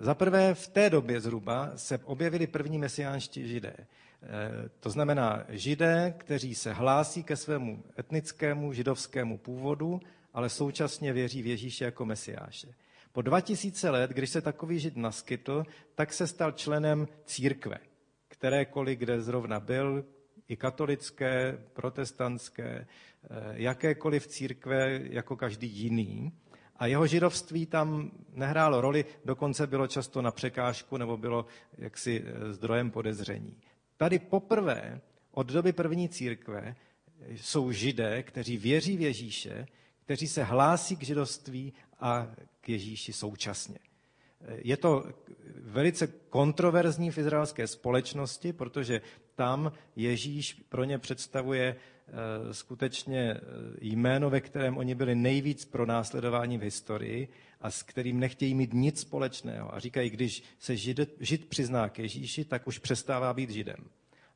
Za 0.00 0.14
prvé 0.14 0.54
v 0.54 0.68
té 0.68 0.90
době 0.90 1.20
zhruba 1.20 1.72
se 1.76 1.98
objevili 1.98 2.46
první 2.46 2.78
mesiánští 2.78 3.48
židé. 3.48 3.74
Eh, 3.76 4.68
to 4.80 4.90
znamená 4.90 5.44
židé, 5.48 6.14
kteří 6.18 6.54
se 6.54 6.72
hlásí 6.72 7.22
ke 7.22 7.36
svému 7.36 7.82
etnickému 7.98 8.72
židovskému 8.72 9.38
původu, 9.38 10.00
ale 10.34 10.48
současně 10.48 11.12
věří 11.12 11.42
v 11.42 11.46
Ježíše 11.46 11.84
jako 11.84 12.04
mesiáše. 12.04 12.68
Po 13.12 13.22
2000 13.22 13.90
let, 13.90 14.10
když 14.10 14.30
se 14.30 14.40
takový 14.40 14.78
žid 14.78 14.96
naskytl, 14.96 15.64
tak 15.94 16.12
se 16.12 16.26
stal 16.26 16.52
členem 16.52 17.08
církve, 17.24 17.78
kterékoliv, 18.44 18.98
kde 18.98 19.22
zrovna 19.22 19.60
byl, 19.60 20.04
i 20.48 20.56
katolické, 20.56 21.58
protestantské, 21.72 22.66
eh, 22.66 23.26
jakékoliv 23.52 24.26
církve 24.26 25.00
jako 25.02 25.36
každý 25.36 25.66
jiný. 25.66 26.32
A 26.76 26.86
jeho 26.86 27.06
židovství 27.06 27.66
tam 27.66 28.10
nehrálo 28.32 28.80
roli, 28.80 29.04
dokonce 29.24 29.66
bylo 29.66 29.86
často 29.86 30.22
na 30.22 30.30
překážku 30.30 30.96
nebo 30.96 31.16
bylo 31.16 31.46
jaksi 31.78 32.24
eh, 32.26 32.52
zdrojem 32.52 32.90
podezření. 32.90 33.56
Tady 33.96 34.18
poprvé 34.18 35.00
od 35.30 35.46
doby 35.46 35.72
první 35.72 36.08
církve 36.08 36.76
jsou 37.28 37.72
židé, 37.72 38.22
kteří 38.22 38.56
věří 38.56 38.96
v 38.96 39.00
Ježíše, 39.00 39.66
kteří 40.04 40.28
se 40.28 40.44
hlásí 40.44 40.96
k 40.96 41.02
židovství 41.02 41.72
a 42.00 42.28
k 42.60 42.68
Ježíši 42.68 43.12
současně. 43.12 43.78
Je 44.48 44.76
to 44.76 45.04
velice 45.60 46.06
kontroverzní 46.06 47.10
v 47.10 47.18
izraelské 47.18 47.66
společnosti, 47.66 48.52
protože 48.52 49.00
tam 49.34 49.72
Ježíš 49.96 50.52
pro 50.68 50.84
ně 50.84 50.98
představuje 50.98 51.76
eh, 51.76 52.54
skutečně 52.54 53.20
eh, 53.20 53.40
jméno, 53.80 54.30
ve 54.30 54.40
kterém 54.40 54.76
oni 54.76 54.94
byli 54.94 55.14
nejvíc 55.14 55.64
pronásledováni 55.64 56.58
v 56.58 56.62
historii 56.62 57.28
a 57.60 57.70
s 57.70 57.82
kterým 57.82 58.20
nechtějí 58.20 58.54
mít 58.54 58.72
nic 58.72 59.00
společného. 59.00 59.74
A 59.74 59.80
říkají, 59.80 60.10
když 60.10 60.42
se 60.58 60.76
žid, 60.76 61.00
žid 61.20 61.48
přizná 61.48 61.88
k 61.88 61.98
Ježíši, 61.98 62.44
tak 62.44 62.66
už 62.66 62.78
přestává 62.78 63.34
být 63.34 63.50
židem. 63.50 63.76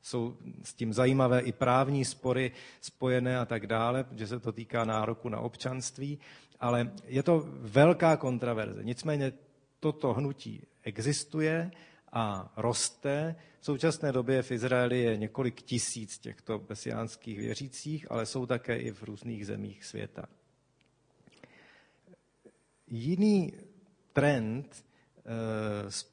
Jsou 0.01 0.37
s 0.63 0.73
tím 0.73 0.93
zajímavé 0.93 1.39
i 1.39 1.51
právní 1.51 2.05
spory 2.05 2.51
spojené 2.81 3.39
a 3.39 3.45
tak 3.45 3.67
dále, 3.67 4.05
že 4.15 4.27
se 4.27 4.39
to 4.39 4.51
týká 4.51 4.85
nároku 4.85 5.29
na 5.29 5.39
občanství, 5.39 6.19
ale 6.59 6.91
je 7.05 7.23
to 7.23 7.45
velká 7.49 8.17
kontraverze. 8.17 8.83
Nicméně 8.83 9.33
toto 9.79 10.13
hnutí 10.13 10.67
existuje 10.83 11.71
a 12.11 12.53
roste. 12.57 13.35
V 13.59 13.65
současné 13.65 14.11
době 14.11 14.41
v 14.41 14.51
Izraeli 14.51 14.99
je 14.99 15.17
několik 15.17 15.61
tisíc 15.61 16.17
těchto 16.17 16.65
mesiánských 16.69 17.39
věřících, 17.39 18.11
ale 18.11 18.25
jsou 18.25 18.45
také 18.45 18.77
i 18.77 18.91
v 18.91 19.03
různých 19.03 19.45
zemích 19.45 19.85
světa. 19.85 20.25
Jiný 22.87 23.53
trend, 24.13 24.85
eh, 25.17 25.21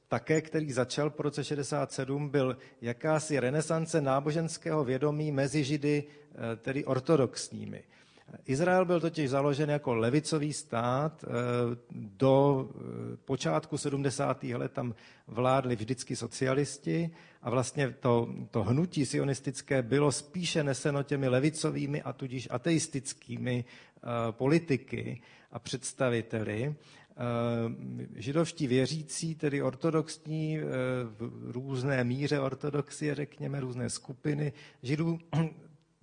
také 0.09 0.41
který 0.41 0.73
začal 0.73 1.11
po 1.11 1.23
roce 1.23 1.45
67, 1.45 2.29
byl 2.29 2.57
jakási 2.81 3.41
renesance 3.41 4.01
náboženského 4.01 4.85
vědomí 4.85 5.33
mezi 5.33 5.65
židy, 5.65 6.05
eh, 6.07 6.57
tedy 6.57 6.85
ortodoxními. 6.85 7.85
Izrael 8.47 8.85
byl 8.85 9.01
totiž 9.01 9.31
založen 9.31 9.71
jako 9.71 9.95
levicový 9.95 10.53
stát. 10.53 11.25
Eh, 11.25 11.29
do 11.91 12.69
počátku 13.25 13.79
70. 13.79 14.45
let 14.45 14.73
tam 14.73 14.95
vládli 15.27 15.77
vždycky 15.77 16.17
socialisti 16.17 17.11
a 17.43 17.51
vlastně 17.51 17.95
to, 18.01 18.35
to 18.51 18.63
hnutí 18.63 19.07
sionistické 19.07 19.83
bylo 19.83 20.13
spíše 20.13 20.65
neseno 20.65 21.03
těmi 21.03 21.29
levicovými 21.29 22.03
a 22.03 22.13
tudíž 22.13 22.49
ateistickými 22.51 23.65
politiky 24.31 25.23
a 25.53 25.59
představiteli. 25.59 26.75
židovští 28.15 28.67
věřící, 28.67 29.35
tedy 29.35 29.63
ortodoxní, 29.63 30.59
v 31.19 31.51
různé 31.53 32.05
míře 32.05 32.41
ortodoxie, 32.41 33.15
řekněme, 33.15 33.61
různé 33.61 33.91
skupiny 33.91 34.53
židů 34.83 35.19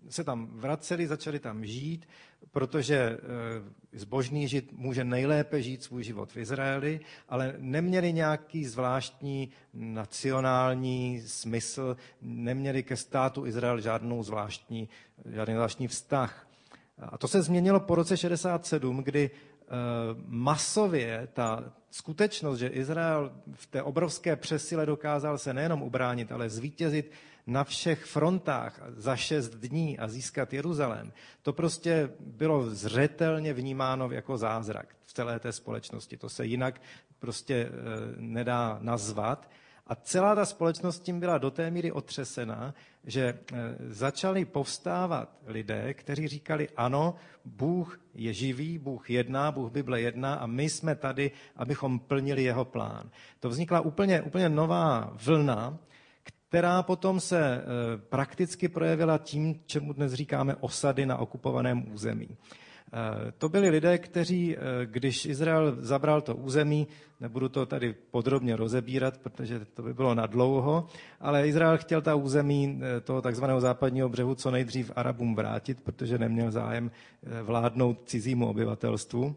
se 0.10 0.24
tam 0.24 0.48
vraceli, 0.54 1.08
začali 1.08 1.40
tam 1.40 1.66
žít, 1.66 2.08
protože 2.52 2.96
eh, 2.96 3.20
zbožný 3.94 4.48
žid 4.48 4.72
může 4.72 5.04
nejlépe 5.04 5.62
žít 5.62 5.84
svůj 5.84 6.04
život 6.04 6.32
v 6.32 6.38
Izraeli, 6.38 7.00
ale 7.30 7.56
neměli 7.58 8.14
nějaký 8.14 8.66
zvláštní 8.66 9.50
nacionální 9.74 11.22
smysl, 11.26 11.98
neměli 12.22 12.84
ke 12.84 12.96
státu 12.96 13.46
Izrael 13.46 13.82
žádnou 13.82 14.24
zvláštní, 14.24 14.90
žádný 15.26 15.54
zvláštní 15.54 15.88
vztah. 15.88 16.48
A 17.00 17.18
to 17.18 17.28
se 17.28 17.42
změnilo 17.42 17.80
po 17.80 17.96
roce 17.96 18.18
67, 18.18 19.04
kdy 19.04 19.32
eh, 19.34 19.68
masově 20.28 21.28
ta 21.34 21.74
skutečnost, 21.92 22.60
že 22.60 22.68
Izrael 22.68 23.32
v 23.54 23.66
té 23.66 23.84
obrovské 23.84 24.36
přesile 24.36 24.86
dokázal 24.86 25.38
se 25.38 25.54
nejenom 25.54 25.82
ubránit, 25.82 26.32
ale 26.32 26.50
zvítězit 26.50 27.12
na 27.48 27.64
všech 27.64 28.06
frontách 28.06 28.82
za 28.96 29.16
šest 29.16 29.56
dní 29.56 30.00
a 30.00 30.08
získat 30.08 30.54
Jeruzalém, 30.54 31.14
to 31.42 31.54
prostě 31.54 32.10
bylo 32.20 32.70
zřetelně 32.70 33.54
vnímáno 33.54 34.12
jako 34.12 34.38
zázrak 34.38 34.96
v 35.06 35.14
celé 35.14 35.40
té 35.40 35.52
společnosti. 35.52 36.18
To 36.18 36.30
se 36.30 36.46
jinak 36.46 36.82
prostě 37.20 37.56
e, 37.56 37.70
nedá 38.18 38.78
nazvat. 38.82 39.50
A 39.88 39.96
celá 39.96 40.36
ta 40.36 40.46
společnost 40.46 41.00
tím 41.00 41.20
byla 41.20 41.38
do 41.38 41.52
té 41.52 41.72
míry 41.72 41.92
otřesena, 41.92 42.74
že 43.04 43.24
e, 43.24 43.38
začali 43.88 44.46
povstávat 44.46 45.38
lidé, 45.46 45.94
kteří 45.94 46.28
říkali, 46.28 46.70
ano, 46.78 47.16
Bůh 47.46 48.00
je 48.14 48.34
živý, 48.34 48.78
Bůh 48.78 49.10
jedná, 49.10 49.52
Bůh 49.52 49.72
Bible 49.72 50.02
jedná 50.02 50.36
a 50.36 50.46
my 50.46 50.70
jsme 50.70 50.96
tady, 50.96 51.32
abychom 51.56 52.00
plnili 52.00 52.44
jeho 52.44 52.66
plán. 52.66 53.10
To 53.40 53.50
vznikla 53.50 53.82
úplně, 53.82 54.22
úplně 54.22 54.50
nová 54.50 55.14
vlna, 55.26 55.78
která 56.54 56.84
potom 56.84 57.20
se 57.20 57.40
eh, 57.42 57.62
prakticky 57.98 58.68
projevila 58.68 59.18
tím, 59.18 59.60
čemu 59.66 59.94
dnes 59.94 60.14
říkáme 60.14 60.56
osady 60.56 61.06
na 61.06 61.18
okupovaném 61.18 61.94
území. 61.94 62.30
Eh, 62.30 63.32
to 63.38 63.50
byli 63.50 63.70
lidé, 63.70 63.98
kteří, 63.98 64.58
eh, 64.58 64.60
když 64.86 65.26
Izrael 65.26 65.76
zabral 65.80 66.22
to 66.22 66.36
území, 66.36 66.88
nebudu 67.20 67.50
to 67.50 67.66
tady 67.66 67.96
podrobně 68.12 68.56
rozebírat, 68.56 69.18
protože 69.18 69.66
to 69.66 69.82
by 69.82 69.94
bylo 69.94 70.16
na 70.16 70.26
dlouho, 70.26 70.88
ale 71.20 71.48
Izrael 71.48 71.78
chtěl 71.78 72.02
ta 72.02 72.16
území 72.16 72.82
toho 73.04 73.22
takzvaného 73.22 73.62
západního 73.62 74.10
břehu 74.10 74.36
co 74.36 74.52
nejdřív 74.52 74.92
Arabům 74.96 75.36
vrátit, 75.36 75.82
protože 75.84 76.18
neměl 76.18 76.52
zájem 76.52 76.92
vládnout 77.44 77.98
cizímu 78.06 78.50
obyvatelstvu. 78.50 79.36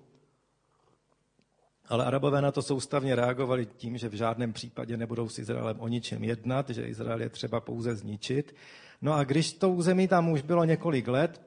Ale 1.88 2.04
Arabové 2.04 2.42
na 2.42 2.52
to 2.52 2.62
soustavně 2.62 3.14
reagovali 3.14 3.66
tím, 3.66 3.98
že 3.98 4.08
v 4.08 4.14
žádném 4.14 4.52
případě 4.52 4.96
nebudou 4.96 5.28
s 5.28 5.38
Izraelem 5.38 5.80
o 5.80 5.88
ničem 5.88 6.24
jednat, 6.24 6.70
že 6.70 6.88
Izrael 6.88 7.20
je 7.20 7.28
třeba 7.28 7.60
pouze 7.60 7.96
zničit. 7.96 8.54
No 9.02 9.12
a 9.12 9.24
když 9.24 9.52
to 9.52 9.70
území 9.70 10.08
tam 10.08 10.28
už 10.28 10.42
bylo 10.42 10.64
několik 10.64 11.08
let, 11.08 11.42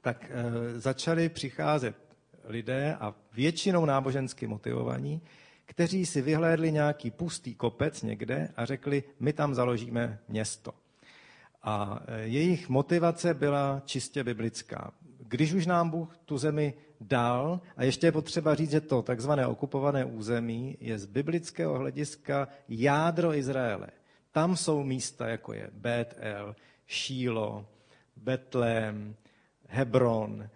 tak 0.00 0.30
e, 0.30 0.80
začali 0.80 1.28
přicházet 1.28 1.96
lidé 2.44 2.96
a 3.00 3.14
většinou 3.32 3.84
nábožensky 3.84 4.46
motivovaní, 4.46 5.22
kteří 5.64 6.06
si 6.06 6.22
vyhlédli 6.22 6.72
nějaký 6.72 7.10
pustý 7.10 7.54
kopec 7.54 8.02
někde 8.02 8.48
a 8.56 8.64
řekli, 8.64 9.04
my 9.20 9.32
tam 9.32 9.54
založíme 9.54 10.18
město. 10.28 10.72
A 11.62 12.02
e, 12.06 12.20
jejich 12.22 12.68
motivace 12.68 13.34
byla 13.34 13.82
čistě 13.84 14.24
biblická. 14.24 14.92
Když 15.18 15.52
už 15.52 15.66
nám 15.66 15.90
Bůh 15.90 16.16
tu 16.24 16.38
zemi 16.38 16.74
dál. 17.00 17.60
A 17.76 17.84
ještě 17.84 18.06
je 18.06 18.12
potřeba 18.12 18.54
říct, 18.54 18.70
že 18.70 18.80
to 18.80 19.02
takzvané 19.02 19.46
okupované 19.46 20.04
území 20.04 20.76
je 20.80 20.98
z 20.98 21.06
biblického 21.06 21.78
hlediska 21.78 22.48
jádro 22.68 23.34
Izraele. 23.34 23.88
Tam 24.32 24.56
jsou 24.56 24.82
místa, 24.82 25.28
jako 25.28 25.52
je 25.52 25.70
Bet-El, 25.72 26.56
Šílo, 26.86 27.66
Betlém, 28.16 29.14
Hebron, 29.68 30.42
eh, 30.42 30.48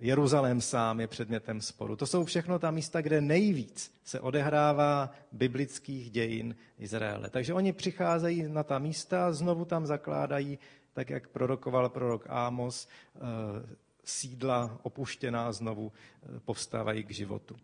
Jeruzalém 0.00 0.60
sám 0.60 1.00
je 1.00 1.06
předmětem 1.06 1.60
sporu. 1.60 1.96
To 1.96 2.06
jsou 2.06 2.24
všechno 2.24 2.58
ta 2.58 2.70
místa, 2.70 3.00
kde 3.00 3.20
nejvíc 3.20 3.94
se 4.04 4.20
odehrává 4.20 5.10
biblických 5.32 6.10
dějin 6.10 6.56
Izraele. 6.78 7.30
Takže 7.30 7.54
oni 7.54 7.72
přicházejí 7.72 8.48
na 8.48 8.62
ta 8.62 8.78
místa, 8.78 9.32
znovu 9.32 9.64
tam 9.64 9.86
zakládají, 9.86 10.58
tak 10.92 11.10
jak 11.10 11.28
prorokoval 11.28 11.88
prorok 11.88 12.26
Ámos, 12.28 12.88
eh, 13.16 13.20
sídla 14.08 14.78
opuštěná 14.82 15.52
znovu 15.52 15.92
eh, 15.92 16.40
povstávají 16.40 17.04
k 17.04 17.10
životu. 17.10 17.56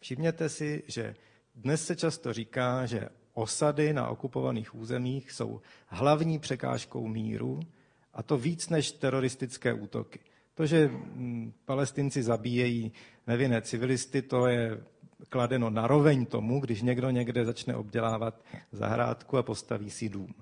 Všimněte 0.00 0.48
si, 0.48 0.82
že 0.86 1.14
dnes 1.54 1.86
se 1.86 1.96
často 1.96 2.32
říká, 2.32 2.86
že 2.86 3.08
osady 3.32 3.92
na 3.92 4.08
okupovaných 4.08 4.74
územích 4.74 5.32
jsou 5.32 5.60
hlavní 5.86 6.38
překážkou 6.38 7.06
míru, 7.06 7.60
a 8.14 8.22
to 8.22 8.38
víc 8.38 8.68
než 8.68 8.92
teroristické 8.92 9.72
útoky. 9.72 10.20
To, 10.54 10.66
že 10.66 10.88
hm, 10.88 11.52
palestinci 11.64 12.22
zabíjejí 12.22 12.92
nevinné 13.26 13.62
civilisty, 13.62 14.22
to 14.22 14.46
je 14.46 14.84
kladeno 15.28 15.70
naroveň 15.70 16.26
tomu, 16.26 16.60
když 16.60 16.82
někdo 16.82 17.10
někde 17.10 17.44
začne 17.44 17.76
obdělávat 17.76 18.44
zahrádku 18.72 19.38
a 19.38 19.42
postaví 19.42 19.90
si 19.90 20.08
dům. 20.08 20.34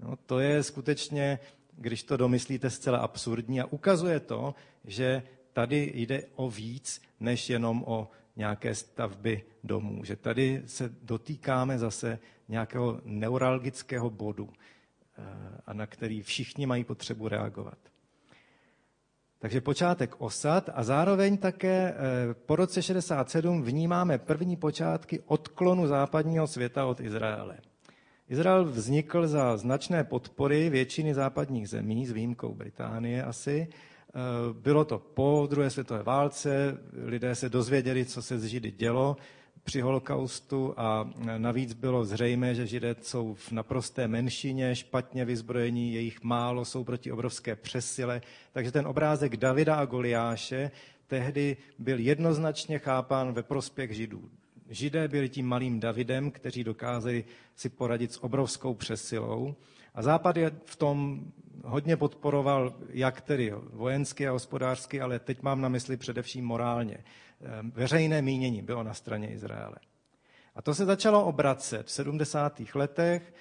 No, 0.00 0.16
to 0.16 0.40
je 0.40 0.62
skutečně 0.62 1.38
když 1.76 2.02
to 2.02 2.16
domyslíte, 2.16 2.70
zcela 2.70 2.98
absurdní 2.98 3.60
a 3.60 3.66
ukazuje 3.66 4.20
to, 4.20 4.54
že 4.84 5.22
tady 5.52 5.92
jde 5.94 6.22
o 6.34 6.50
víc, 6.50 7.02
než 7.20 7.50
jenom 7.50 7.84
o 7.86 8.08
nějaké 8.36 8.74
stavby 8.74 9.44
domů. 9.64 10.04
Že 10.04 10.16
tady 10.16 10.62
se 10.66 10.94
dotýkáme 11.02 11.78
zase 11.78 12.18
nějakého 12.48 13.00
neuralgického 13.04 14.10
bodu, 14.10 14.48
eh, 15.18 15.22
a 15.66 15.72
na 15.72 15.86
který 15.86 16.22
všichni 16.22 16.66
mají 16.66 16.84
potřebu 16.84 17.28
reagovat. 17.28 17.78
Takže 19.38 19.60
počátek 19.60 20.14
osad 20.18 20.70
a 20.74 20.82
zároveň 20.82 21.38
také 21.38 21.94
eh, 21.94 22.34
po 22.34 22.56
roce 22.56 22.82
67 22.82 23.62
vnímáme 23.62 24.18
první 24.18 24.56
počátky 24.56 25.20
odklonu 25.26 25.86
západního 25.86 26.46
světa 26.46 26.86
od 26.86 27.00
Izraele. 27.00 27.58
Izrael 28.30 28.64
vznikl 28.64 29.26
za 29.26 29.56
značné 29.56 30.04
podpory 30.04 30.70
většiny 30.70 31.14
západních 31.14 31.68
zemí, 31.68 32.06
s 32.06 32.10
výjimkou 32.10 32.54
Británie 32.54 33.24
asi. 33.24 33.68
Eh, 33.68 34.12
bylo 34.52 34.84
to 34.84 34.98
po 34.98 35.46
druhé 35.50 35.70
světové 35.70 36.02
válce, 36.02 36.78
lidé 36.92 37.34
se 37.34 37.48
dozvěděli, 37.48 38.04
co 38.04 38.22
se 38.22 38.38
s 38.38 38.44
Židy 38.44 38.70
dělo 38.70 39.16
při 39.64 39.80
holokaustu 39.80 40.74
a 40.76 41.10
navíc 41.38 41.72
bylo 41.72 42.04
zřejmé, 42.04 42.54
že 42.54 42.66
Židé 42.66 42.96
jsou 43.02 43.34
v 43.34 43.52
naprosté 43.52 44.08
menšině, 44.08 44.76
špatně 44.76 45.24
vyzbrojení, 45.24 45.94
jejich 45.94 46.22
málo, 46.22 46.64
jsou 46.64 46.84
proti 46.84 47.12
obrovské 47.12 47.56
přesile. 47.56 48.22
Takže 48.52 48.72
ten 48.72 48.86
obrázek 48.86 49.36
Davida 49.36 49.76
a 49.76 49.84
Goliáše 49.84 50.70
tehdy 51.06 51.56
byl 51.78 51.98
jednoznačně 51.98 52.78
chápán 52.78 53.32
ve 53.32 53.42
prospěch 53.42 53.92
Židů. 53.92 54.30
Židé 54.70 55.08
byli 55.08 55.28
tím 55.28 55.46
malým 55.46 55.80
Davidem, 55.80 56.30
kteří 56.30 56.64
dokázali 56.64 57.24
si 57.56 57.68
poradit 57.68 58.12
s 58.12 58.24
obrovskou 58.24 58.74
přesilou. 58.74 59.54
A 59.94 60.02
Západ 60.02 60.36
je 60.36 60.50
v 60.64 60.76
tom 60.76 61.24
hodně 61.64 61.96
podporoval, 61.96 62.74
jak 62.88 63.20
tedy 63.20 63.52
vojensky 63.72 64.28
a 64.28 64.32
hospodářsky, 64.32 65.00
ale 65.00 65.18
teď 65.18 65.42
mám 65.42 65.60
na 65.60 65.68
mysli 65.68 65.96
především 65.96 66.44
morálně. 66.44 66.98
Ehm, 67.42 67.70
veřejné 67.70 68.22
mínění 68.22 68.62
bylo 68.62 68.82
na 68.82 68.94
straně 68.94 69.32
Izraele. 69.32 69.76
A 70.54 70.62
to 70.62 70.74
se 70.74 70.84
začalo 70.84 71.24
obracet 71.24 71.86
v 71.86 71.90
70. 71.90 72.74
letech 72.74 73.34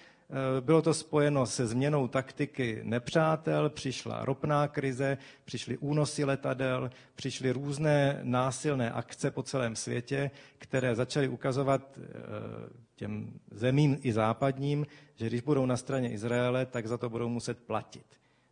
bylo 0.61 0.81
to 0.81 0.93
spojeno 0.93 1.45
se 1.45 1.67
změnou 1.67 2.07
taktiky 2.07 2.81
nepřátel, 2.83 3.69
přišla 3.69 4.25
ropná 4.25 4.67
krize, 4.67 5.17
přišly 5.45 5.77
únosy 5.77 6.23
letadel, 6.23 6.89
přišly 7.15 7.51
různé 7.51 8.19
násilné 8.23 8.91
akce 8.91 9.31
po 9.31 9.43
celém 9.43 9.75
světě, 9.75 10.31
které 10.57 10.95
začaly 10.95 11.27
ukazovat 11.27 11.97
eh, 11.97 12.09
těm 12.95 13.39
zemím 13.51 13.97
i 14.01 14.13
západním, 14.13 14.87
že 15.15 15.27
když 15.27 15.41
budou 15.41 15.65
na 15.65 15.77
straně 15.77 16.11
Izraele, 16.11 16.65
tak 16.65 16.87
za 16.87 16.97
to 16.97 17.09
budou 17.09 17.29
muset 17.29 17.59
platit. 17.59 18.05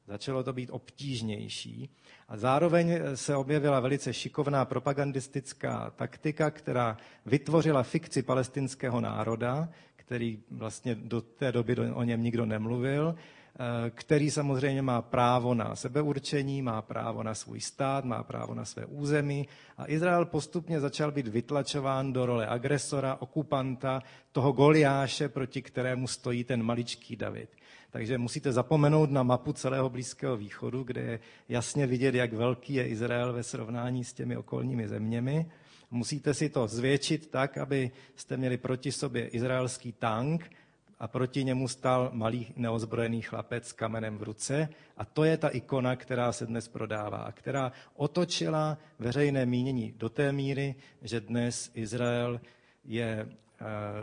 Začalo 0.08 0.44
to 0.44 0.54
být 0.54 0.70
obtížnější. 0.70 1.90
A 2.28 2.38
zároveň 2.38 3.00
se 3.16 3.36
objevila 3.36 3.80
velice 3.80 4.14
šikovná 4.14 4.66
propagandistická 4.66 5.92
taktika, 5.96 6.52
která 6.52 6.98
vytvořila 7.26 7.84
fikci 7.84 8.22
palestinského 8.24 9.02
národa, 9.02 9.70
který 10.08 10.40
vlastně 10.52 10.96
do 10.96 11.22
té 11.22 11.52
doby 11.52 11.76
o 11.76 12.04
něm 12.04 12.24
nikdo 12.24 12.46
nemluvil, 12.46 13.16
eh, 13.16 13.90
který 13.90 14.32
samozřejmě 14.32 14.82
má 14.82 15.02
právo 15.02 15.54
na 15.54 15.76
sebeurčení, 15.76 16.62
má 16.62 16.82
právo 16.82 17.24
na 17.24 17.36
svůj 17.36 17.60
stát, 17.62 18.06
má 18.06 18.24
právo 18.24 18.54
na 18.54 18.66
své 18.66 18.86
území 18.86 19.48
a 19.78 19.92
Izrael 19.92 20.26
postupně 20.26 20.80
začal 20.80 21.12
být 21.12 21.28
vytlačován 21.28 22.14
do 22.14 22.26
role 22.26 22.48
agresora, 22.48 23.18
okupanta, 23.20 24.02
toho 24.32 24.52
Goliáše, 24.52 25.30
proti 25.30 25.62
kterému 25.62 26.08
stojí 26.08 26.44
ten 26.44 26.64
maličký 26.64 27.16
David. 27.16 27.50
Takže 27.92 28.18
musíte 28.18 28.52
zapomenout 28.52 29.12
na 29.12 29.24
mapu 29.24 29.54
celého 29.54 29.90
Blízkého 29.90 30.38
východu, 30.38 30.84
kde 30.84 31.02
je 31.02 31.20
jasně 31.50 31.88
vidět, 31.88 32.16
jak 32.16 32.34
velký 32.34 32.74
je 32.74 32.88
Izrael 32.88 33.34
ve 33.34 33.44
srovnání 33.44 34.04
s 34.04 34.14
těmi 34.14 34.38
okolními 34.38 34.88
zeměmi. 34.88 35.52
Musíte 35.92 36.34
si 36.34 36.50
to 36.50 36.68
zvětšit 36.68 37.28
tak, 37.28 37.58
aby 37.58 37.92
jste 38.16 38.38
měli 38.38 38.58
proti 38.58 38.92
sobě 38.92 39.28
izraelský 39.28 39.92
tank 39.92 40.52
a 41.00 41.08
proti 41.08 41.44
němu 41.44 41.68
stál 41.68 42.10
malý 42.14 42.54
neozbrojený 42.56 43.22
chlapec 43.22 43.68
s 43.68 43.74
kamenem 43.74 44.18
v 44.18 44.24
ruce. 44.24 44.70
A 44.98 45.06
to 45.06 45.24
je 45.24 45.38
ta 45.38 45.50
ikona, 45.50 45.96
která 45.96 46.32
se 46.32 46.46
dnes 46.46 46.68
prodává 46.68 47.18
a 47.18 47.32
která 47.32 47.72
otočila 47.96 48.78
veřejné 49.00 49.46
mínění 49.46 49.94
do 49.98 50.10
té 50.10 50.32
míry, 50.32 50.76
že 51.02 51.22
dnes 51.22 51.72
Izrael 51.74 52.42
je 52.86 53.28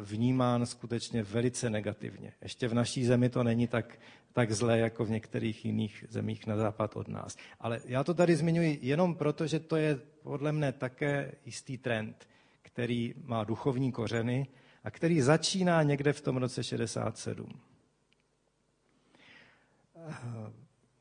vnímán 0.02 0.66
skutečně 0.66 1.22
velice 1.22 1.70
negativně. 1.70 2.32
Ještě 2.42 2.68
v 2.68 2.74
naší 2.74 3.04
zemi 3.04 3.28
to 3.28 3.42
není 3.42 3.66
tak, 3.66 3.98
tak 4.32 4.52
zlé 4.52 4.78
jako 4.78 5.04
v 5.04 5.10
některých 5.10 5.64
jiných 5.64 6.04
zemích 6.08 6.46
na 6.46 6.56
západ 6.56 6.96
od 6.96 7.08
nás. 7.08 7.36
Ale 7.60 7.80
já 7.84 8.04
to 8.04 8.14
tady 8.14 8.36
zmiňuji 8.36 8.78
jenom 8.82 9.14
proto, 9.14 9.46
že 9.46 9.60
to 9.60 9.76
je 9.76 10.00
podle 10.22 10.52
mne 10.52 10.72
také 10.72 11.32
jistý 11.46 11.78
trend, 11.78 12.28
který 12.62 13.14
má 13.24 13.44
duchovní 13.44 13.92
kořeny 13.92 14.46
a 14.84 14.90
který 14.90 15.20
začíná 15.20 15.82
někde 15.82 16.12
v 16.12 16.20
tom 16.20 16.36
roce 16.36 16.64
67. 16.64 17.60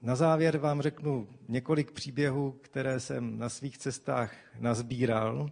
Na 0.01 0.15
závěr 0.15 0.57
vám 0.57 0.81
řeknu 0.81 1.27
několik 1.47 1.91
příběhů, 1.91 2.51
které 2.61 2.99
jsem 2.99 3.39
na 3.39 3.49
svých 3.49 3.77
cestách 3.77 4.33
nazbíral 4.59 5.49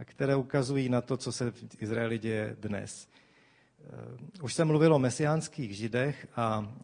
a 0.00 0.04
které 0.04 0.36
ukazují 0.36 0.88
na 0.88 1.00
to, 1.00 1.16
co 1.16 1.32
se 1.32 1.50
v 1.50 1.82
Izraeli 1.82 2.18
děje 2.18 2.56
dnes. 2.60 3.08
Už 4.42 4.54
jsem 4.54 4.68
mluvil 4.68 4.94
o 4.94 4.98
mesiánských 4.98 5.76
židech 5.76 6.26
a 6.36 6.74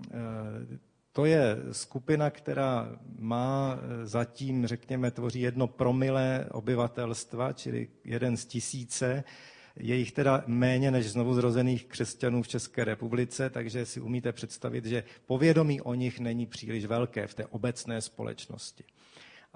to 1.12 1.25
je 1.25 1.57
skupina, 1.73 2.31
která 2.31 2.99
má 3.19 3.79
zatím, 4.03 4.67
řekněme, 4.67 5.11
tvoří 5.11 5.41
jedno 5.41 5.67
promile 5.67 6.47
obyvatelstva, 6.51 7.53
čili 7.53 7.89
jeden 8.05 8.37
z 8.37 8.45
tisíce, 8.45 9.25
je 9.77 9.97
jich 9.97 10.12
teda 10.12 10.45
méně 10.47 10.91
než 10.91 11.11
znovu 11.11 11.35
zrozených 11.35 11.85
křesťanů 11.85 12.43
v 12.43 12.49
České 12.49 12.85
republice, 12.85 13.51
takže 13.51 13.87
si 13.87 14.01
umíte 14.01 14.33
představit, 14.33 14.85
že 14.85 15.05
povědomí 15.27 15.81
o 15.81 15.95
nich 15.95 16.21
není 16.21 16.47
příliš 16.47 16.85
velké 16.85 17.27
v 17.27 17.35
té 17.35 17.47
obecné 17.47 18.01
společnosti. 18.01 18.85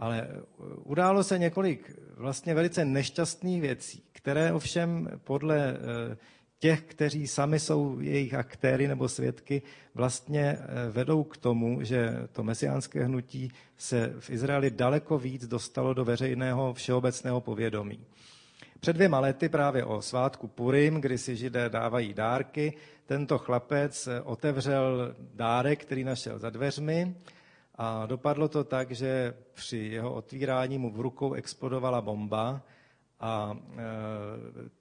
Ale 0.01 0.28
uh, 0.28 0.66
událo 0.84 1.24
se 1.24 1.38
několik 1.38 1.98
vlastně 2.16 2.55
velice 2.55 2.84
nešťastných 2.84 3.61
věcí, 3.61 4.03
které 4.12 4.53
ovšem 4.53 5.09
podle 5.24 5.72
uh, 5.72 6.16
těch, 6.59 6.82
kteří 6.82 7.26
sami 7.26 7.61
jsou 7.61 8.01
jejich 8.01 8.34
aktéry 8.34 8.88
nebo 8.88 9.09
svědky, 9.09 9.62
vlastně 9.94 10.59
uh, 10.59 10.92
vedou 10.92 11.24
k 11.24 11.36
tomu, 11.36 11.82
že 11.82 12.14
to 12.32 12.42
mesiánské 12.42 13.05
hnutí 13.05 13.53
se 13.76 14.14
v 14.18 14.30
Izraeli 14.30 14.70
daleko 14.70 15.18
víc 15.18 15.46
dostalo 15.46 15.94
do 15.94 16.05
veřejného 16.05 16.74
všeobecného 16.74 17.40
povědomí. 17.40 18.01
Před 18.80 18.92
dvěma 18.92 19.20
lety 19.20 19.48
právě 19.48 19.84
o 19.84 20.03
svátku 20.03 20.48
Purim, 20.48 21.01
kdy 21.01 21.18
si 21.18 21.36
židé 21.36 21.68
dávají 21.68 22.14
dárky, 22.14 22.72
tento 23.07 23.38
chlapec 23.38 24.09
otevřel 24.24 25.14
dárek, 25.34 25.84
který 25.84 26.05
našel 26.05 26.38
za 26.38 26.51
dveřmi 26.51 27.14
a 27.83 28.07
dopadlo 28.07 28.49
to 28.49 28.64
tak, 28.64 28.91
že 28.91 29.35
při 29.53 29.78
jeho 29.78 30.14
otvírání 30.14 30.78
mu 30.78 30.91
v 30.91 31.01
rukou 31.01 31.33
explodovala 31.33 32.01
bomba 32.01 32.62
a 33.20 33.59
e, 33.72 33.83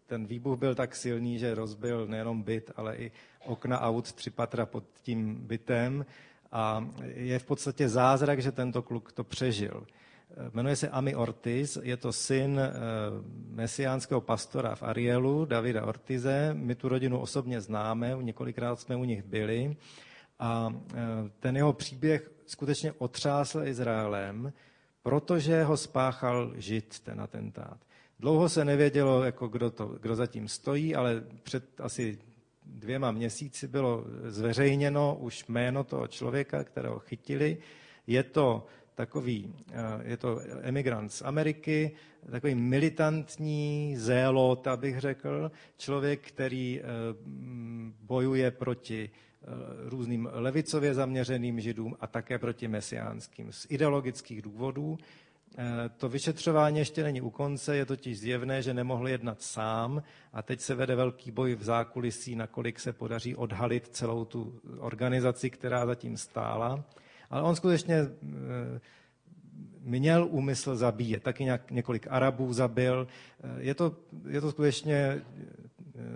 ten 0.06 0.26
výbuch 0.26 0.60
byl 0.60 0.76
tak 0.76 0.96
silný, 0.96 1.40
že 1.40 1.56
rozbil 1.56 2.08
nejenom 2.08 2.44
byt, 2.44 2.72
ale 2.76 2.96
i 2.96 3.12
okna 3.46 3.82
aut 3.82 4.12
tři 4.12 4.30
patra 4.30 4.66
pod 4.66 4.84
tím 5.04 5.36
bytem 5.36 6.06
a 6.52 6.88
je 7.04 7.40
v 7.40 7.46
podstatě 7.46 7.90
zázrak, 7.90 8.42
že 8.42 8.52
tento 8.52 8.82
kluk 8.82 9.12
to 9.12 9.24
přežil. 9.24 9.88
Jmenuje 10.54 10.76
se 10.76 10.90
Ami 10.90 11.16
Ortiz, 11.16 11.78
je 11.82 11.98
to 11.98 12.12
syn 12.12 12.60
eh, 12.60 12.72
mesiánského 13.50 14.22
pastora 14.22 14.76
v 14.76 14.84
Arielu, 14.84 15.46
Davida 15.46 15.86
Ortize. 15.86 16.54
My 16.54 16.76
tu 16.76 16.90
rodinu 16.90 17.20
osobně 17.20 17.62
známe, 17.62 18.18
několikrát 18.22 18.80
jsme 18.80 18.96
u 18.96 19.04
nich 19.04 19.24
byli. 19.24 19.78
A 20.40 20.74
ten 21.40 21.56
jeho 21.56 21.74
příběh 21.74 22.39
skutečně 22.50 22.92
otřásl 22.98 23.64
Izraelem, 23.64 24.54
protože 25.04 25.64
ho 25.64 25.78
spáchal 25.78 26.52
žid, 26.56 27.00
ten 27.00 27.22
atentát. 27.22 27.78
Dlouho 28.20 28.50
se 28.50 28.66
nevědělo, 28.66 29.24
jako 29.24 29.48
kdo, 29.48 29.70
to, 29.72 29.86
kdo 29.86 30.16
zatím 30.16 30.48
stojí, 30.48 30.96
ale 30.96 31.24
před 31.44 31.82
asi 31.82 32.18
dvěma 32.66 33.12
měsíci 33.12 33.68
bylo 33.68 34.06
zveřejněno 34.26 35.18
už 35.20 35.48
jméno 35.48 35.84
toho 35.84 36.08
člověka, 36.08 36.64
kterého 36.64 37.00
chytili. 37.00 37.58
Je 38.08 38.24
to 38.24 38.66
takový, 38.96 39.54
eh, 39.72 39.74
je 40.04 40.18
to 40.18 40.40
emigrant 40.62 41.14
z 41.14 41.22
Ameriky, 41.22 41.92
takový 42.32 42.56
militantní 42.56 43.96
zélot, 43.98 44.68
abych 44.68 45.00
řekl, 45.00 45.52
člověk, 45.78 46.28
který 46.28 46.82
eh, 46.82 46.84
bojuje 48.02 48.52
proti 48.52 49.10
různým 49.86 50.30
levicově 50.32 50.94
zaměřeným 50.94 51.60
židům 51.60 51.96
a 52.00 52.08
také 52.08 52.40
proti 52.40 52.68
mesiánským 52.68 53.52
z 53.52 53.68
ideologických 53.70 54.42
důvodů. 54.42 54.98
To 55.98 56.10
vyšetřování 56.10 56.80
ještě 56.80 57.04
není 57.04 57.22
u 57.22 57.30
konce, 57.30 57.76
je 57.76 57.86
totiž 57.86 58.20
zjevné, 58.20 58.62
že 58.62 58.74
nemohl 58.74 59.08
jednat 59.08 59.42
sám 59.42 60.04
a 60.34 60.42
teď 60.42 60.60
se 60.62 60.76
vede 60.76 60.96
velký 60.96 61.32
boj 61.32 61.56
v 61.56 61.64
zákulisí, 61.64 62.36
nakolik 62.36 62.80
se 62.80 62.94
podaří 62.94 63.36
odhalit 63.36 63.88
celou 63.88 64.26
tu 64.26 64.60
organizaci, 64.78 65.50
která 65.50 65.86
zatím 65.86 66.18
stála. 66.18 66.84
Ale 67.30 67.42
on 67.42 67.56
skutečně 67.56 67.96
eh, 67.96 68.80
měl 69.80 70.28
úmysl 70.30 70.76
zabíjet. 70.76 71.24
Taky 71.24 71.44
nějak, 71.44 71.72
několik 71.72 72.08
Arabů 72.10 72.54
zabil. 72.54 73.08
Eh, 73.44 73.48
je 73.58 73.74
to, 73.74 73.96
je 74.28 74.42
to 74.42 74.52
skutečně 74.52 74.96
eh, 74.96 75.22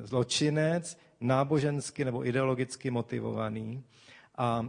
zločinec, 0.04 0.98
nábožensky 1.24 2.06
nebo 2.06 2.28
ideologicky 2.28 2.92
motivovaný. 2.92 3.84
A 4.38 4.66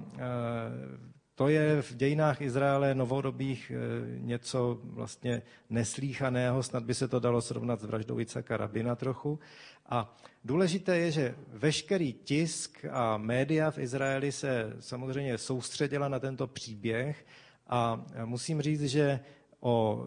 to 1.34 1.48
je 1.48 1.82
v 1.82 1.94
dějinách 1.96 2.40
Izraele 2.40 2.94
novodobých 2.94 3.72
něco 4.18 4.78
vlastně 4.82 5.42
neslíchaného, 5.70 6.62
snad 6.62 6.84
by 6.84 6.94
se 6.94 7.08
to 7.08 7.20
dalo 7.20 7.42
srovnat 7.42 7.80
s 7.80 7.84
vraždou 7.84 8.20
Icaka 8.20 8.56
Rabina 8.56 8.96
trochu. 8.96 9.38
A 9.86 10.16
důležité 10.44 10.96
je, 10.96 11.10
že 11.10 11.34
veškerý 11.52 12.12
tisk 12.12 12.84
a 12.90 13.16
média 13.16 13.70
v 13.70 13.78
Izraeli 13.78 14.32
se 14.32 14.76
samozřejmě 14.80 15.38
soustředila 15.38 16.08
na 16.08 16.18
tento 16.18 16.46
příběh 16.46 17.26
a 17.66 18.04
musím 18.24 18.62
říct, 18.62 18.82
že 18.82 19.20
o, 19.64 20.06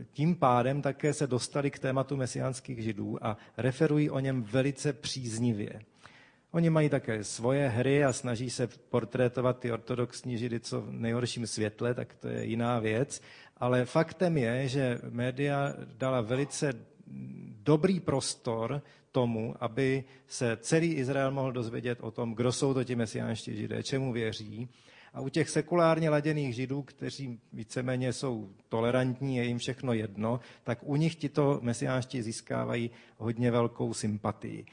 e, 0.00 0.04
tím 0.12 0.34
pádem 0.34 0.82
také 0.82 1.14
se 1.14 1.26
dostali 1.26 1.70
k 1.70 1.78
tématu 1.78 2.16
mesiánských 2.16 2.78
židů 2.78 3.18
a 3.26 3.36
referují 3.56 4.10
o 4.10 4.18
něm 4.18 4.42
velice 4.42 4.92
příznivě. 4.92 5.80
Oni 6.50 6.70
mají 6.70 6.88
také 6.88 7.24
svoje 7.24 7.68
hry 7.68 8.04
a 8.04 8.12
snaží 8.12 8.50
se 8.50 8.66
portrétovat 8.66 9.58
ty 9.58 9.72
ortodoxní 9.72 10.38
židy 10.38 10.60
co 10.60 10.80
v 10.80 10.92
nejhorším 10.92 11.46
světle, 11.46 11.94
tak 11.94 12.14
to 12.14 12.28
je 12.28 12.44
jiná 12.44 12.78
věc. 12.78 13.22
Ale 13.56 13.84
faktem 13.84 14.38
je, 14.38 14.68
že 14.68 14.98
média 15.10 15.74
dala 15.98 16.20
velice 16.20 16.72
dobrý 17.62 18.00
prostor 18.00 18.82
tomu, 19.12 19.54
aby 19.60 20.04
se 20.26 20.56
celý 20.60 20.94
Izrael 20.94 21.30
mohl 21.30 21.52
dozvědět 21.52 21.98
o 22.00 22.10
tom, 22.10 22.34
kdo 22.34 22.52
jsou 22.52 22.74
to 22.74 22.84
ti 22.84 22.96
mesiánští 22.96 23.56
židé, 23.56 23.82
čemu 23.82 24.12
věří. 24.12 24.68
A 25.14 25.20
u 25.20 25.28
těch 25.28 25.50
sekulárně 25.50 26.10
laděných 26.10 26.54
židů, 26.54 26.82
kteří 26.82 27.40
víceméně 27.52 28.12
jsou 28.12 28.50
tolerantní, 28.68 29.36
je 29.36 29.44
jim 29.44 29.58
všechno 29.58 29.92
jedno, 29.92 30.40
tak 30.64 30.78
u 30.82 30.96
nich 30.96 31.14
tito 31.14 31.58
mesiánští 31.62 32.22
získávají 32.22 32.90
hodně 33.18 33.50
velkou 33.50 33.94
sympatii. 33.94 34.66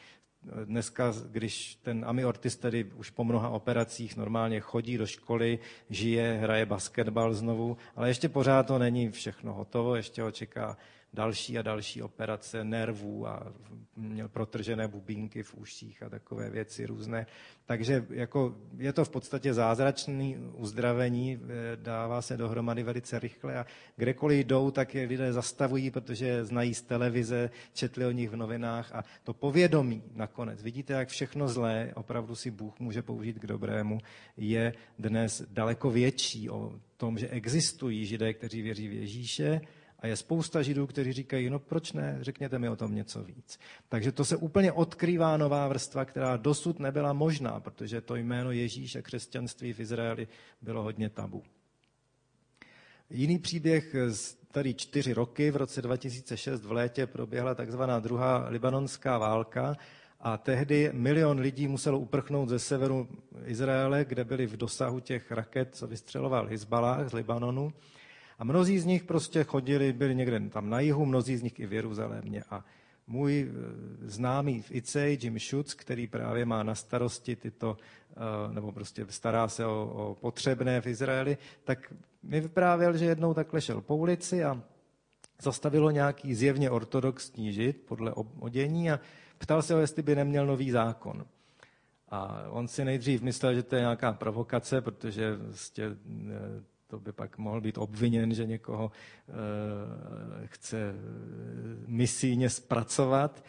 Dneska, 0.66 1.14
když 1.32 1.76
ten 1.76 2.06
Ami 2.08 2.26
Ortiz 2.26 2.56
tedy 2.56 2.84
už 2.84 3.10
po 3.10 3.24
mnoha 3.24 3.50
operacích 3.50 4.18
normálně 4.18 4.60
chodí 4.60 4.98
do 4.98 5.06
školy, 5.08 5.60
žije, 5.90 6.40
hraje 6.42 6.66
basketbal 6.66 7.34
znovu, 7.34 7.78
ale 7.96 8.10
ještě 8.10 8.30
pořád 8.30 8.64
to 8.64 8.80
není 8.80 9.12
všechno 9.12 9.54
hotovo, 9.54 9.96
ještě 9.96 10.22
ho 10.22 10.32
čeká 10.32 10.78
další 11.14 11.58
a 11.58 11.62
další 11.62 12.02
operace 12.02 12.64
nervů 12.64 13.28
a 13.28 13.54
měl 13.96 14.28
protržené 14.28 14.88
bubínky 14.88 15.44
v 15.44 15.56
uších 15.56 16.04
a 16.04 16.10
takové 16.10 16.50
věci 16.50 16.86
různé. 16.86 17.26
Takže 17.66 18.06
jako 18.10 18.56
je 18.78 18.94
to 18.94 19.06
v 19.06 19.10
podstatě 19.10 19.54
zázračné 19.54 20.38
uzdravení, 20.54 21.40
dává 21.76 22.22
se 22.22 22.38
dohromady 22.38 22.84
velice 22.84 23.20
rychle 23.20 23.56
a 23.56 23.66
kdekoliv 23.96 24.48
jdou, 24.48 24.72
tak 24.72 24.96
je 24.96 25.08
lidé 25.08 25.34
zastavují, 25.34 25.92
protože 25.92 26.46
znají 26.46 26.74
z 26.74 26.82
televize, 26.82 27.50
četli 27.74 28.06
o 28.06 28.12
nich 28.12 28.30
v 28.30 28.36
novinách 28.36 28.96
a 28.96 29.04
to 29.24 29.34
povědomí 29.34 30.04
nakonec, 30.16 30.64
vidíte, 30.64 30.94
jak 30.94 31.10
všechno 31.10 31.48
zlé 31.48 31.92
opravdu 31.96 32.36
si 32.36 32.52
Bůh 32.52 32.80
může 32.80 33.02
použít 33.02 33.40
k 33.40 33.48
dobrému, 33.48 34.00
je 34.38 34.74
dnes 35.00 35.44
daleko 35.52 35.90
větší 35.92 36.50
o 36.50 36.80
tom, 36.98 37.18
že 37.18 37.28
existují 37.30 38.06
židé, 38.06 38.34
kteří 38.34 38.62
věří 38.62 38.88
v 38.88 38.94
Ježíše, 38.94 39.62
a 40.00 40.08
je 40.08 40.16
spousta 40.16 40.62
židů, 40.62 40.88
kteří 40.88 41.14
říkají, 41.14 41.50
no 41.50 41.60
proč 41.60 41.94
ne, 41.94 42.18
řekněte 42.22 42.60
mi 42.60 42.70
o 42.70 42.76
tom 42.76 42.96
něco 42.96 43.24
víc. 43.24 43.60
Takže 43.90 44.12
to 44.12 44.26
se 44.26 44.38
úplně 44.38 44.72
odkrývá 44.72 45.38
nová 45.38 45.68
vrstva, 45.68 46.06
která 46.06 46.38
dosud 46.38 46.80
nebyla 46.80 47.14
možná, 47.14 47.60
protože 47.60 48.02
to 48.02 48.16
jméno 48.16 48.52
Ježíš 48.52 48.96
a 48.96 49.02
křesťanství 49.02 49.74
v 49.74 49.80
Izraeli 49.80 50.28
bylo 50.62 50.84
hodně 50.84 51.10
tabu. 51.10 51.44
Jiný 53.10 53.40
příběh 53.40 53.96
tady 54.52 54.74
čtyři 54.74 55.14
roky, 55.14 55.52
v 55.52 55.56
roce 55.56 55.82
2006 55.82 56.66
v 56.66 56.72
létě 56.72 57.08
proběhla 57.08 57.56
takzvaná 57.56 58.00
druhá 58.00 58.50
libanonská 58.50 59.18
válka 59.18 59.76
a 60.20 60.38
tehdy 60.38 60.90
milion 60.94 61.40
lidí 61.40 61.68
muselo 61.68 62.00
uprchnout 62.00 62.50
ze 62.50 62.60
severu 62.60 63.08
Izraele, 63.46 64.06
kde 64.06 64.24
byli 64.24 64.48
v 64.48 64.58
dosahu 64.58 65.00
těch 65.00 65.32
raket, 65.32 65.76
co 65.76 65.88
vystřeloval 65.88 66.48
Hezbalah 66.48 67.10
z 67.10 67.14
Libanonu. 67.14 67.74
A 68.40 68.44
mnozí 68.44 68.80
z 68.80 68.86
nich 68.86 69.04
prostě 69.04 69.44
chodili, 69.44 69.94
byli 69.94 70.16
někde 70.16 70.40
tam 70.40 70.70
na 70.70 70.80
jihu, 70.80 71.06
mnozí 71.06 71.38
z 71.38 71.44
nich 71.44 71.60
i 71.60 71.68
v 71.68 71.74
Jeruzalémě. 71.74 72.44
A 72.50 72.66
můj 73.08 73.50
eh, 73.50 73.54
známý 74.10 74.62
v 74.62 74.72
ICEJ, 74.72 75.18
Jim 75.22 75.40
Schutz, 75.40 75.74
který 75.74 76.08
právě 76.08 76.46
má 76.46 76.64
na 76.64 76.76
starosti 76.76 77.36
tyto, 77.36 77.78
eh, 78.12 78.54
nebo 78.54 78.72
prostě 78.72 79.06
stará 79.10 79.48
se 79.48 79.66
o, 79.66 79.92
o 79.94 80.16
potřebné 80.16 80.82
v 80.82 80.88
Izraeli, 80.88 81.38
tak 81.64 81.94
mi 82.24 82.42
vyprávěl, 82.42 82.98
že 82.98 83.06
jednou 83.06 83.34
takhle 83.34 83.62
šel 83.62 83.82
po 83.82 83.96
ulici 83.96 84.44
a 84.44 84.62
zastavilo 85.42 85.92
nějaký 85.92 86.36
zjevně 86.36 86.70
ortodoxní 86.70 87.54
žid 87.54 87.82
podle 87.88 88.14
odění 88.40 88.92
a 88.92 89.00
ptal 89.38 89.62
se 89.62 89.74
ho, 89.74 89.80
jestli 89.80 90.02
by 90.02 90.16
neměl 90.16 90.46
nový 90.46 90.72
zákon. 90.72 91.26
A 92.10 92.44
on 92.50 92.68
si 92.68 92.86
nejdřív 92.86 93.22
myslel, 93.22 93.54
že 93.54 93.64
to 93.64 93.76
je 93.76 93.82
nějaká 93.82 94.14
provokace, 94.14 94.82
protože 94.82 95.36
vlastně 95.36 95.86
to 96.90 97.00
by 97.00 97.12
pak 97.12 97.38
mohl 97.38 97.62
být 97.62 97.78
obviněn, 97.78 98.34
že 98.34 98.46
někoho 98.46 98.92
e, 98.92 99.34
chce 100.48 100.94
misijně 101.88 102.50
zpracovat, 102.50 103.44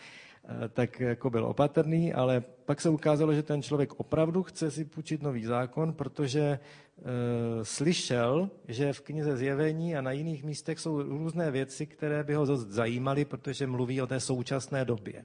e, 0.64 0.68
tak 0.68 1.01
jako 1.01 1.30
byl 1.30 1.45
opatrný, 1.45 2.12
ale 2.14 2.43
pak 2.64 2.80
se 2.80 2.88
ukázalo, 2.88 3.34
že 3.34 3.43
ten 3.43 3.62
člověk 3.62 4.01
opravdu 4.01 4.43
chce 4.43 4.70
si 4.70 4.84
půjčit 4.84 5.22
nový 5.22 5.45
zákon, 5.45 5.93
protože 5.93 6.41
e, 6.41 6.59
slyšel, 7.62 8.51
že 8.68 8.93
v 8.93 9.01
knize 9.01 9.36
Zjevení 9.36 9.97
a 9.97 10.01
na 10.01 10.12
jiných 10.12 10.45
místech 10.45 10.78
jsou 10.78 11.03
různé 11.03 11.51
věci, 11.51 11.86
které 11.86 12.24
by 12.24 12.34
ho 12.34 12.47
zajímaly, 12.57 13.24
protože 13.24 13.66
mluví 13.66 14.03
o 14.03 14.07
té 14.07 14.20
současné 14.20 14.84
době. 14.84 15.24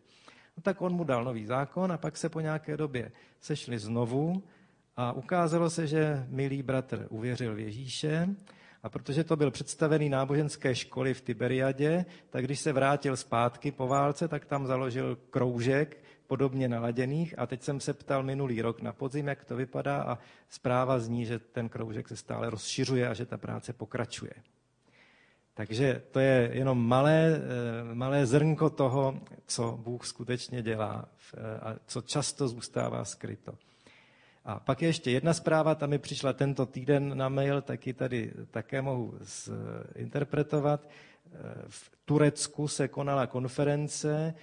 No 0.57 0.63
tak 0.63 0.81
on 0.81 0.93
mu 0.93 1.03
dal 1.03 1.23
nový 1.23 1.45
zákon 1.45 1.91
a 1.91 1.97
pak 1.97 2.17
se 2.17 2.29
po 2.29 2.39
nějaké 2.39 2.77
době 2.77 3.11
sešli 3.41 3.79
znovu 3.79 4.43
a 4.97 5.11
ukázalo 5.11 5.69
se, 5.69 5.87
že 5.87 6.25
milý 6.29 6.63
bratr 6.63 7.07
uvěřil 7.09 7.55
v 7.55 7.59
Ježíše 7.59 8.27
a 8.83 8.89
protože 8.89 9.23
to 9.23 9.35
byl 9.35 9.51
představený 9.51 10.09
náboženské 10.09 10.75
školy 10.75 11.13
v 11.13 11.21
Tiberiadě, 11.21 12.05
tak 12.29 12.43
když 12.43 12.59
se 12.59 12.73
vrátil 12.73 13.17
zpátky 13.17 13.71
po 13.71 13.87
válce, 13.87 14.27
tak 14.27 14.45
tam 14.45 14.67
založil 14.67 15.17
kroužek 15.29 15.97
podobně 16.27 16.67
naladěných 16.67 17.39
a 17.39 17.47
teď 17.47 17.61
jsem 17.61 17.79
se 17.79 17.93
ptal 17.93 18.23
minulý 18.23 18.61
rok 18.61 18.81
na 18.81 18.93
podzim, 18.93 19.27
jak 19.27 19.45
to 19.45 19.55
vypadá 19.55 20.01
a 20.01 20.17
zpráva 20.49 20.99
zní, 20.99 21.25
že 21.25 21.39
ten 21.39 21.69
kroužek 21.69 22.07
se 22.07 22.15
stále 22.15 22.49
rozšiřuje 22.49 23.07
a 23.09 23.13
že 23.13 23.25
ta 23.25 23.37
práce 23.37 23.73
pokračuje. 23.73 24.33
Takže 25.53 26.01
to 26.11 26.19
je 26.19 26.49
jenom 26.53 26.87
malé, 26.87 27.35
eh, 27.35 27.93
malé 27.93 28.25
zrnko 28.25 28.69
toho, 28.69 29.19
co 29.45 29.79
Bůh 29.83 30.05
skutečně 30.05 30.61
dělá 30.61 31.05
eh, 31.37 31.59
a 31.59 31.75
co 31.87 32.01
často 32.01 32.47
zůstává 32.47 33.05
skryto. 33.05 33.53
A 34.45 34.59
pak 34.59 34.81
je 34.81 34.89
ještě 34.89 35.11
jedna 35.11 35.33
zpráva, 35.33 35.75
tam 35.75 35.89
mi 35.89 35.97
přišla 35.97 36.33
tento 36.33 36.65
týden 36.65 37.17
na 37.17 37.29
mail, 37.29 37.61
tak 37.61 37.87
ji 37.87 37.93
tady 37.93 38.33
také 38.51 38.81
mohu 38.81 39.13
interpretovat. 39.95 40.89
V 41.67 41.91
Turecku 42.05 42.67
se 42.67 42.87
konala 42.87 43.27
konference, 43.27 44.33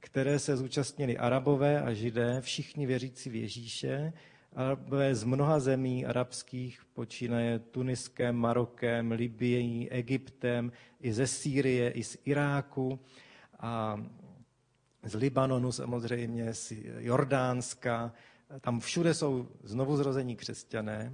které 0.00 0.38
se 0.38 0.56
zúčastnili 0.56 1.18
arabové 1.18 1.82
a 1.82 1.92
židé, 1.92 2.40
všichni 2.40 2.86
věřící 2.86 3.30
v 3.30 3.34
Ježíše, 3.34 4.12
arabové 4.54 5.14
z 5.14 5.24
mnoha 5.24 5.60
zemí 5.60 6.06
arabských, 6.06 6.80
počínaje 6.94 7.58
Tuniskem, 7.58 8.36
Marokem, 8.36 9.12
Libií, 9.12 9.90
Egyptem, 9.90 10.72
i 11.00 11.12
ze 11.12 11.26
Sýrie, 11.26 11.90
i 11.90 12.04
z 12.04 12.18
Iráku 12.24 13.00
a 13.60 14.02
z 15.02 15.14
Libanonu 15.14 15.72
samozřejmě, 15.72 16.54
z 16.54 16.72
Jordánska, 16.98 18.12
tam 18.60 18.80
všude 18.80 19.14
jsou 19.14 19.48
znovu 19.62 19.96
zrození 19.96 20.36
křesťané 20.36 21.12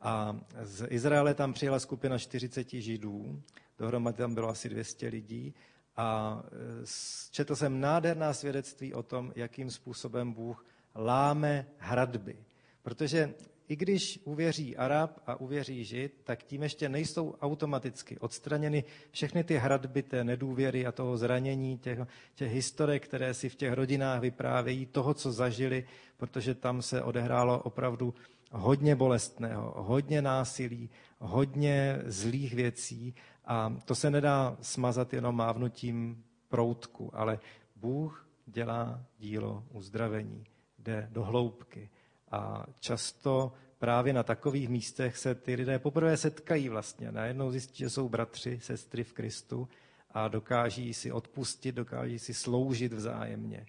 a 0.00 0.40
z 0.62 0.86
Izraele 0.90 1.34
tam 1.34 1.52
přijela 1.52 1.80
skupina 1.80 2.18
40 2.18 2.70
židů, 2.70 3.42
dohromady 3.78 4.16
tam 4.16 4.34
bylo 4.34 4.48
asi 4.48 4.68
200 4.68 5.08
lidí 5.08 5.54
a 5.96 6.40
e, 6.46 6.86
četl 7.30 7.56
jsem 7.56 7.80
nádherná 7.80 8.32
svědectví 8.32 8.94
o 8.94 9.02
tom, 9.02 9.32
jakým 9.36 9.70
způsobem 9.70 10.32
Bůh 10.32 10.66
láme 10.94 11.66
hradby. 11.76 12.36
Protože 12.82 13.34
i 13.68 13.76
když 13.76 14.20
uvěří 14.24 14.76
Arab 14.76 15.10
a 15.26 15.40
uvěří 15.40 15.84
Žid, 15.84 16.20
tak 16.24 16.42
tím 16.42 16.62
ještě 16.62 16.88
nejsou 16.88 17.34
automaticky 17.40 18.18
odstraněny 18.18 18.84
všechny 19.10 19.44
ty 19.44 19.56
hradby 19.56 20.02
té 20.02 20.24
nedůvěry 20.24 20.86
a 20.86 20.92
toho 20.92 21.16
zranění, 21.16 21.78
těch, 21.78 21.98
těch 22.34 22.52
historek, 22.52 23.04
které 23.04 23.34
si 23.34 23.48
v 23.48 23.54
těch 23.54 23.72
rodinách 23.72 24.20
vyprávějí, 24.20 24.86
toho, 24.86 25.14
co 25.14 25.32
zažili, 25.32 25.86
protože 26.16 26.54
tam 26.54 26.82
se 26.82 27.02
odehrálo 27.02 27.62
opravdu 27.62 28.14
hodně 28.52 28.96
bolestného, 28.96 29.74
hodně 29.76 30.22
násilí, 30.22 30.90
hodně 31.18 31.98
zlých 32.04 32.54
věcí 32.54 33.14
a 33.44 33.76
to 33.84 33.94
se 33.94 34.10
nedá 34.10 34.56
smazat 34.60 35.14
jenom 35.14 35.36
mávnutím 35.36 36.24
proutku, 36.48 37.10
ale 37.14 37.38
Bůh 37.76 38.28
dělá 38.46 39.02
dílo 39.18 39.64
uzdravení, 39.70 40.44
jde 40.78 41.08
do 41.12 41.24
hloubky. 41.24 41.90
A 42.30 42.66
často 42.80 43.52
právě 43.78 44.12
na 44.12 44.22
takových 44.22 44.68
místech 44.68 45.16
se 45.16 45.34
ty 45.34 45.54
lidé 45.54 45.78
poprvé 45.78 46.16
setkají 46.16 46.68
vlastně. 46.68 47.12
Najednou 47.12 47.50
zjistí, 47.50 47.78
že 47.78 47.90
jsou 47.90 48.08
bratři, 48.08 48.60
sestry 48.62 49.04
v 49.04 49.12
Kristu 49.12 49.68
a 50.10 50.28
dokáží 50.28 50.94
si 50.94 51.12
odpustit, 51.12 51.74
dokáží 51.74 52.18
si 52.18 52.34
sloužit 52.34 52.92
vzájemně. 52.92 53.66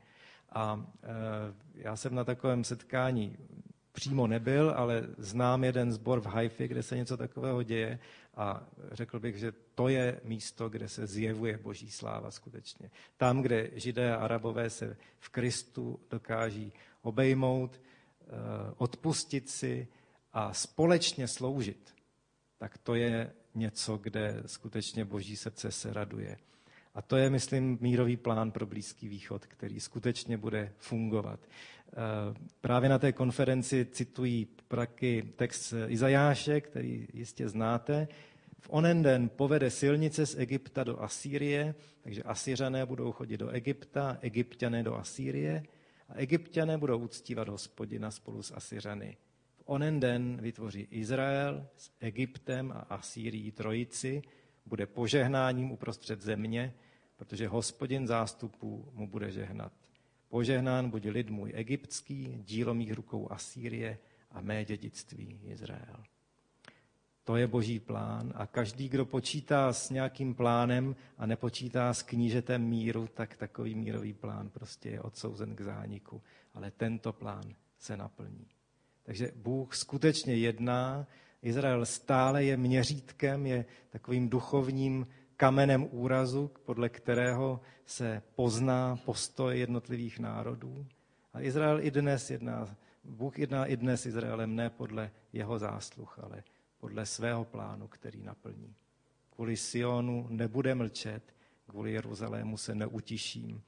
A 0.51 0.85
e, 1.03 1.07
já 1.75 1.95
jsem 1.95 2.15
na 2.15 2.23
takovém 2.23 2.63
setkání 2.63 3.37
přímo 3.91 4.27
nebyl, 4.27 4.73
ale 4.75 5.07
znám 5.17 5.63
jeden 5.63 5.91
zbor 5.91 6.21
v 6.21 6.25
Haifi, 6.25 6.67
kde 6.67 6.83
se 6.83 6.97
něco 6.97 7.17
takového 7.17 7.63
děje 7.63 7.99
a 8.35 8.67
řekl 8.91 9.19
bych, 9.19 9.37
že 9.37 9.53
to 9.75 9.87
je 9.87 10.21
místo, 10.23 10.69
kde 10.69 10.87
se 10.87 11.07
zjevuje 11.07 11.57
boží 11.57 11.91
sláva 11.91 12.31
skutečně. 12.31 12.91
Tam, 13.17 13.41
kde 13.41 13.69
židé 13.73 14.15
a 14.15 14.15
arabové 14.15 14.69
se 14.69 14.97
v 15.19 15.29
Kristu 15.29 15.99
dokáží 16.09 16.73
obejmout, 17.01 17.81
odpustit 18.77 19.49
si 19.49 19.87
a 20.33 20.53
společně 20.53 21.27
sloužit, 21.27 21.95
tak 22.57 22.77
to 22.77 22.95
je 22.95 23.31
něco, 23.55 23.97
kde 23.97 24.43
skutečně 24.45 25.05
boží 25.05 25.37
srdce 25.37 25.71
se 25.71 25.93
raduje. 25.93 26.37
A 26.95 27.01
to 27.01 27.17
je, 27.17 27.29
myslím, 27.29 27.77
mírový 27.81 28.17
plán 28.17 28.51
pro 28.51 28.65
Blízký 28.65 29.07
východ, 29.07 29.45
který 29.45 29.79
skutečně 29.79 30.37
bude 30.37 30.71
fungovat. 30.77 31.39
Eh, 31.43 31.95
právě 32.61 32.89
na 32.89 32.99
té 32.99 33.11
konferenci 33.11 33.87
citují 33.91 34.47
praky 34.67 35.33
text 35.35 35.73
Izajáše, 35.87 36.61
který 36.61 37.07
jistě 37.13 37.49
znáte. 37.49 38.07
V 38.59 38.67
onen 38.69 39.03
den 39.03 39.29
povede 39.29 39.69
silnice 39.69 40.25
z 40.25 40.35
Egypta 40.35 40.83
do 40.83 41.01
Asýrie, 41.01 41.75
takže 42.01 42.23
Asyřané 42.23 42.85
budou 42.85 43.11
chodit 43.11 43.37
do 43.37 43.49
Egypta, 43.49 44.17
Egyptiané 44.21 44.83
do 44.83 44.95
Asýrie– 44.95 45.63
a 46.09 46.15
egyptiané 46.15 46.77
budou 46.77 46.99
uctívat 46.99 47.49
hospodina 47.49 48.11
spolu 48.11 48.43
s 48.43 48.51
Asyřany. 48.51 49.17
V 49.55 49.63
onen 49.65 49.99
den 49.99 50.37
vytvoří 50.41 50.87
Izrael 50.91 51.67
s 51.75 51.91
Egyptem 51.99 52.71
a 52.71 52.79
Asýrií 52.79 53.51
trojici, 53.51 54.21
bude 54.65 54.85
požehnáním 54.85 55.71
uprostřed 55.71 56.21
země, 56.21 56.73
protože 57.15 57.47
hospodin 57.47 58.07
zástupů 58.07 58.91
mu 58.93 59.07
bude 59.07 59.31
žehnat. 59.31 59.73
Požehnán 60.29 60.89
bude 60.89 61.09
lid 61.09 61.29
můj 61.29 61.51
egyptský, 61.55 62.43
dílo 62.45 62.73
mých 62.73 62.93
rukou 62.93 63.31
Asýrie 63.31 63.97
a 64.31 64.41
mé 64.41 64.65
dědictví 64.65 65.39
Izrael. 65.43 66.03
To 67.29 67.35
je 67.35 67.47
boží 67.47 67.79
plán 67.79 68.33
a 68.35 68.47
každý, 68.47 68.89
kdo 68.89 69.05
počítá 69.05 69.73
s 69.73 69.89
nějakým 69.89 70.35
plánem 70.35 70.95
a 71.17 71.25
nepočítá 71.25 71.93
s 71.93 72.01
knížetem 72.01 72.61
míru, 72.61 73.07
tak 73.13 73.37
takový 73.37 73.75
mírový 73.75 74.13
plán 74.13 74.49
prostě 74.49 74.89
je 74.89 75.01
odsouzen 75.01 75.55
k 75.55 75.61
zániku. 75.61 76.21
Ale 76.53 76.71
tento 76.71 77.13
plán 77.13 77.43
se 77.79 77.97
naplní. 77.97 78.47
Takže 79.03 79.31
Bůh 79.35 79.75
skutečně 79.75 80.35
jedná, 80.35 81.07
Izrael 81.41 81.85
stále 81.85 82.43
je 82.43 82.57
měřítkem, 82.57 83.45
je 83.45 83.65
takovým 83.89 84.29
duchovním 84.29 85.07
kamenem 85.37 85.87
úrazu, 85.91 86.51
podle 86.65 86.89
kterého 86.89 87.61
se 87.85 88.21
pozná 88.35 88.95
postoj 89.05 89.59
jednotlivých 89.59 90.19
národů. 90.19 90.85
A 91.33 91.41
Izrael 91.41 91.79
i 91.81 91.91
dnes 91.91 92.31
jedná, 92.31 92.75
Bůh 93.03 93.39
jedná 93.39 93.65
i 93.65 93.77
dnes 93.77 94.05
Izraelem 94.05 94.55
ne 94.55 94.69
podle 94.69 95.11
jeho 95.33 95.59
zásluh, 95.59 96.19
ale 96.23 96.43
podle 96.79 97.05
svého 97.05 97.45
plánu, 97.45 97.87
který 97.87 98.23
naplní. 98.23 98.75
Kvůli 99.29 99.57
Sionu 99.57 100.27
nebude 100.29 100.75
mlčet, 100.75 101.35
kvůli 101.67 101.91
Jeruzalému 101.91 102.57
se 102.57 102.75
neutiším, 102.75 103.63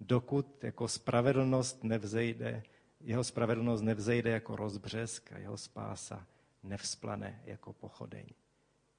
dokud 0.00 0.64
jako 0.64 0.88
spravedlnost 0.88 1.84
nevzejde, 1.84 2.62
jeho 3.00 3.24
spravedlnost 3.24 3.82
nevzejde 3.82 4.30
jako 4.30 4.56
rozbřesk 4.56 5.32
a 5.32 5.38
jeho 5.38 5.56
spása 5.56 6.26
nevzplane 6.62 7.42
jako 7.44 7.72
pochodeň. 7.72 8.26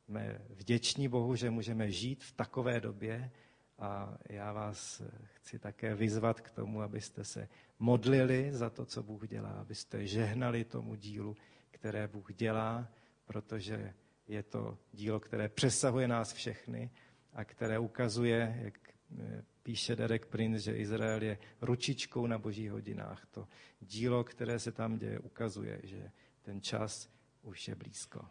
jsme 0.05 0.41
vděční 0.49 1.07
Bohu, 1.07 1.35
že 1.35 1.49
můžeme 1.49 1.91
žít 1.91 2.23
v 2.23 2.31
takové 2.31 2.79
době 2.79 3.31
a 3.79 4.17
já 4.29 4.53
vás 4.53 5.01
chci 5.23 5.59
také 5.59 5.95
vyzvat 5.95 6.41
k 6.41 6.51
tomu, 6.51 6.81
abyste 6.81 7.23
se 7.23 7.47
modlili 7.79 8.51
za 8.51 8.69
to, 8.69 8.85
co 8.85 9.03
Bůh 9.03 9.27
dělá, 9.27 9.49
abyste 9.49 10.07
žehnali 10.07 10.63
tomu 10.63 10.95
dílu, 10.95 11.35
které 11.71 12.07
Bůh 12.07 12.33
dělá, 12.33 12.87
protože 13.31 13.93
je 14.27 14.43
to 14.43 14.77
dílo, 14.93 15.19
které 15.19 15.49
přesahuje 15.49 16.07
nás 16.07 16.33
všechny 16.33 16.91
a 17.33 17.43
které 17.43 17.79
ukazuje, 17.79 18.59
jak 18.63 18.79
eh, 19.19 19.43
píše 19.63 19.95
Derek 19.95 20.25
Prince, 20.25 20.59
že 20.59 20.77
Izrael 20.77 21.23
je 21.23 21.37
ručičkou 21.61 22.27
na 22.27 22.37
božích 22.37 22.71
hodinách. 22.71 23.25
To 23.31 23.47
dílo, 23.81 24.23
které 24.23 24.59
se 24.59 24.71
tam 24.71 24.97
děje, 24.97 25.19
ukazuje, 25.19 25.79
že 25.83 26.11
ten 26.41 26.61
čas 26.61 27.09
už 27.41 27.67
je 27.67 27.75
blízko. 27.75 28.25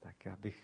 Tak 0.00 0.24
já 0.26 0.36
bych 0.36 0.62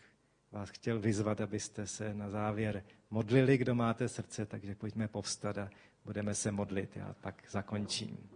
vás 0.52 0.70
chtěl 0.70 1.00
vyzvat, 1.00 1.40
abyste 1.40 1.86
se 1.86 2.14
na 2.14 2.30
závěr 2.30 2.84
modlili, 3.10 3.58
kdo 3.58 3.74
máte 3.74 4.08
srdce, 4.08 4.46
takže 4.46 4.74
pojďme 4.74 5.08
povstat 5.08 5.58
a 5.58 5.70
budeme 6.04 6.34
se 6.34 6.52
modlit. 6.52 6.96
Já 6.96 7.14
pak 7.20 7.44
zakončím. 7.50 8.35